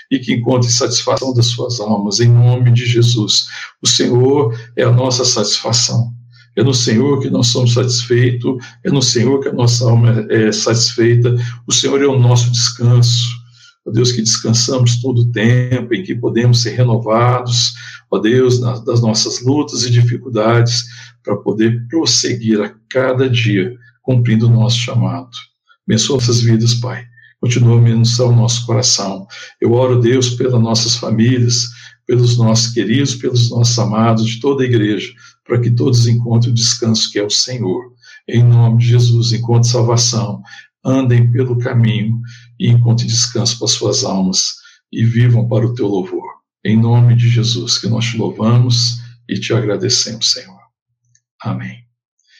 e 0.09 0.19
que 0.19 0.33
encontrem 0.33 0.71
satisfação 0.71 1.33
das 1.33 1.47
suas 1.47 1.81
almas, 1.81 2.21
em 2.21 2.29
nome 2.29 2.71
de 2.71 2.85
Jesus. 2.85 3.47
O 3.81 3.87
Senhor 3.87 4.57
é 4.77 4.83
a 4.83 4.91
nossa 4.91 5.25
satisfação. 5.25 6.17
É 6.55 6.63
no 6.63 6.73
Senhor 6.73 7.19
que 7.21 7.29
nós 7.29 7.47
somos 7.47 7.73
satisfeitos, 7.73 8.63
é 8.83 8.89
no 8.89 9.01
Senhor 9.01 9.39
que 9.39 9.49
a 9.49 9.53
nossa 9.53 9.85
alma 9.85 10.25
é 10.29 10.51
satisfeita, 10.51 11.35
o 11.67 11.71
Senhor 11.71 12.01
é 12.01 12.07
o 12.07 12.19
nosso 12.19 12.51
descanso. 12.51 13.27
Ó 13.85 13.91
Deus, 13.91 14.11
que 14.11 14.21
descansamos 14.21 15.01
todo 15.01 15.21
o 15.21 15.31
tempo, 15.31 15.93
em 15.93 16.03
que 16.03 16.13
podemos 16.15 16.61
ser 16.61 16.75
renovados, 16.75 17.73
ó 18.11 18.19
Deus, 18.19 18.59
nas, 18.59 18.83
das 18.83 19.01
nossas 19.01 19.41
lutas 19.41 19.83
e 19.83 19.89
dificuldades, 19.89 20.85
para 21.23 21.37
poder 21.37 21.87
prosseguir 21.87 22.61
a 22.61 22.73
cada 22.89 23.29
dia, 23.29 23.75
cumprindo 24.01 24.47
o 24.47 24.53
nosso 24.53 24.77
chamado. 24.77 25.29
Abençoa 25.87 26.17
nossas 26.17 26.41
vidas, 26.41 26.73
Pai. 26.73 27.05
Continua 27.39 27.77
a 27.77 27.79
abençoar 27.79 28.29
o 28.29 28.35
nosso 28.35 28.65
coração. 28.65 29.25
Eu 29.61 29.71
oro, 29.71 29.99
Deus, 29.99 30.31
pelas 30.31 30.61
nossas 30.61 30.95
famílias, 30.95 31.69
pelos 32.05 32.37
nossos 32.37 32.73
queridos, 32.73 33.15
pelos 33.15 33.49
nossos 33.49 33.77
amados, 33.79 34.27
de 34.27 34.39
toda 34.39 34.63
a 34.63 34.65
igreja, 34.65 35.13
para 35.49 35.59
que 35.59 35.71
todos 35.71 36.05
encontrem 36.05 36.51
o 36.51 36.55
descanso 36.55 37.11
que 37.11 37.17
é 37.17 37.23
o 37.23 37.29
Senhor. 37.29 37.91
Em 38.27 38.43
nome 38.43 38.77
de 38.77 38.89
Jesus, 38.89 39.33
encontre 39.33 39.67
salvação, 39.67 40.43
andem 40.85 41.29
pelo 41.31 41.57
caminho 41.57 42.21
e 42.59 42.69
encontrem 42.69 43.07
descanso 43.07 43.57
para 43.57 43.67
suas 43.67 44.03
almas 44.03 44.53
e 44.93 45.03
vivam 45.03 45.47
para 45.47 45.65
o 45.65 45.73
teu 45.73 45.87
louvor. 45.87 46.29
Em 46.63 46.79
nome 46.79 47.15
de 47.15 47.27
Jesus, 47.27 47.79
que 47.79 47.87
nós 47.87 48.05
te 48.05 48.17
louvamos 48.17 48.99
e 49.27 49.39
te 49.39 49.51
agradecemos, 49.51 50.31
Senhor. 50.31 50.59
Amém. 51.41 51.88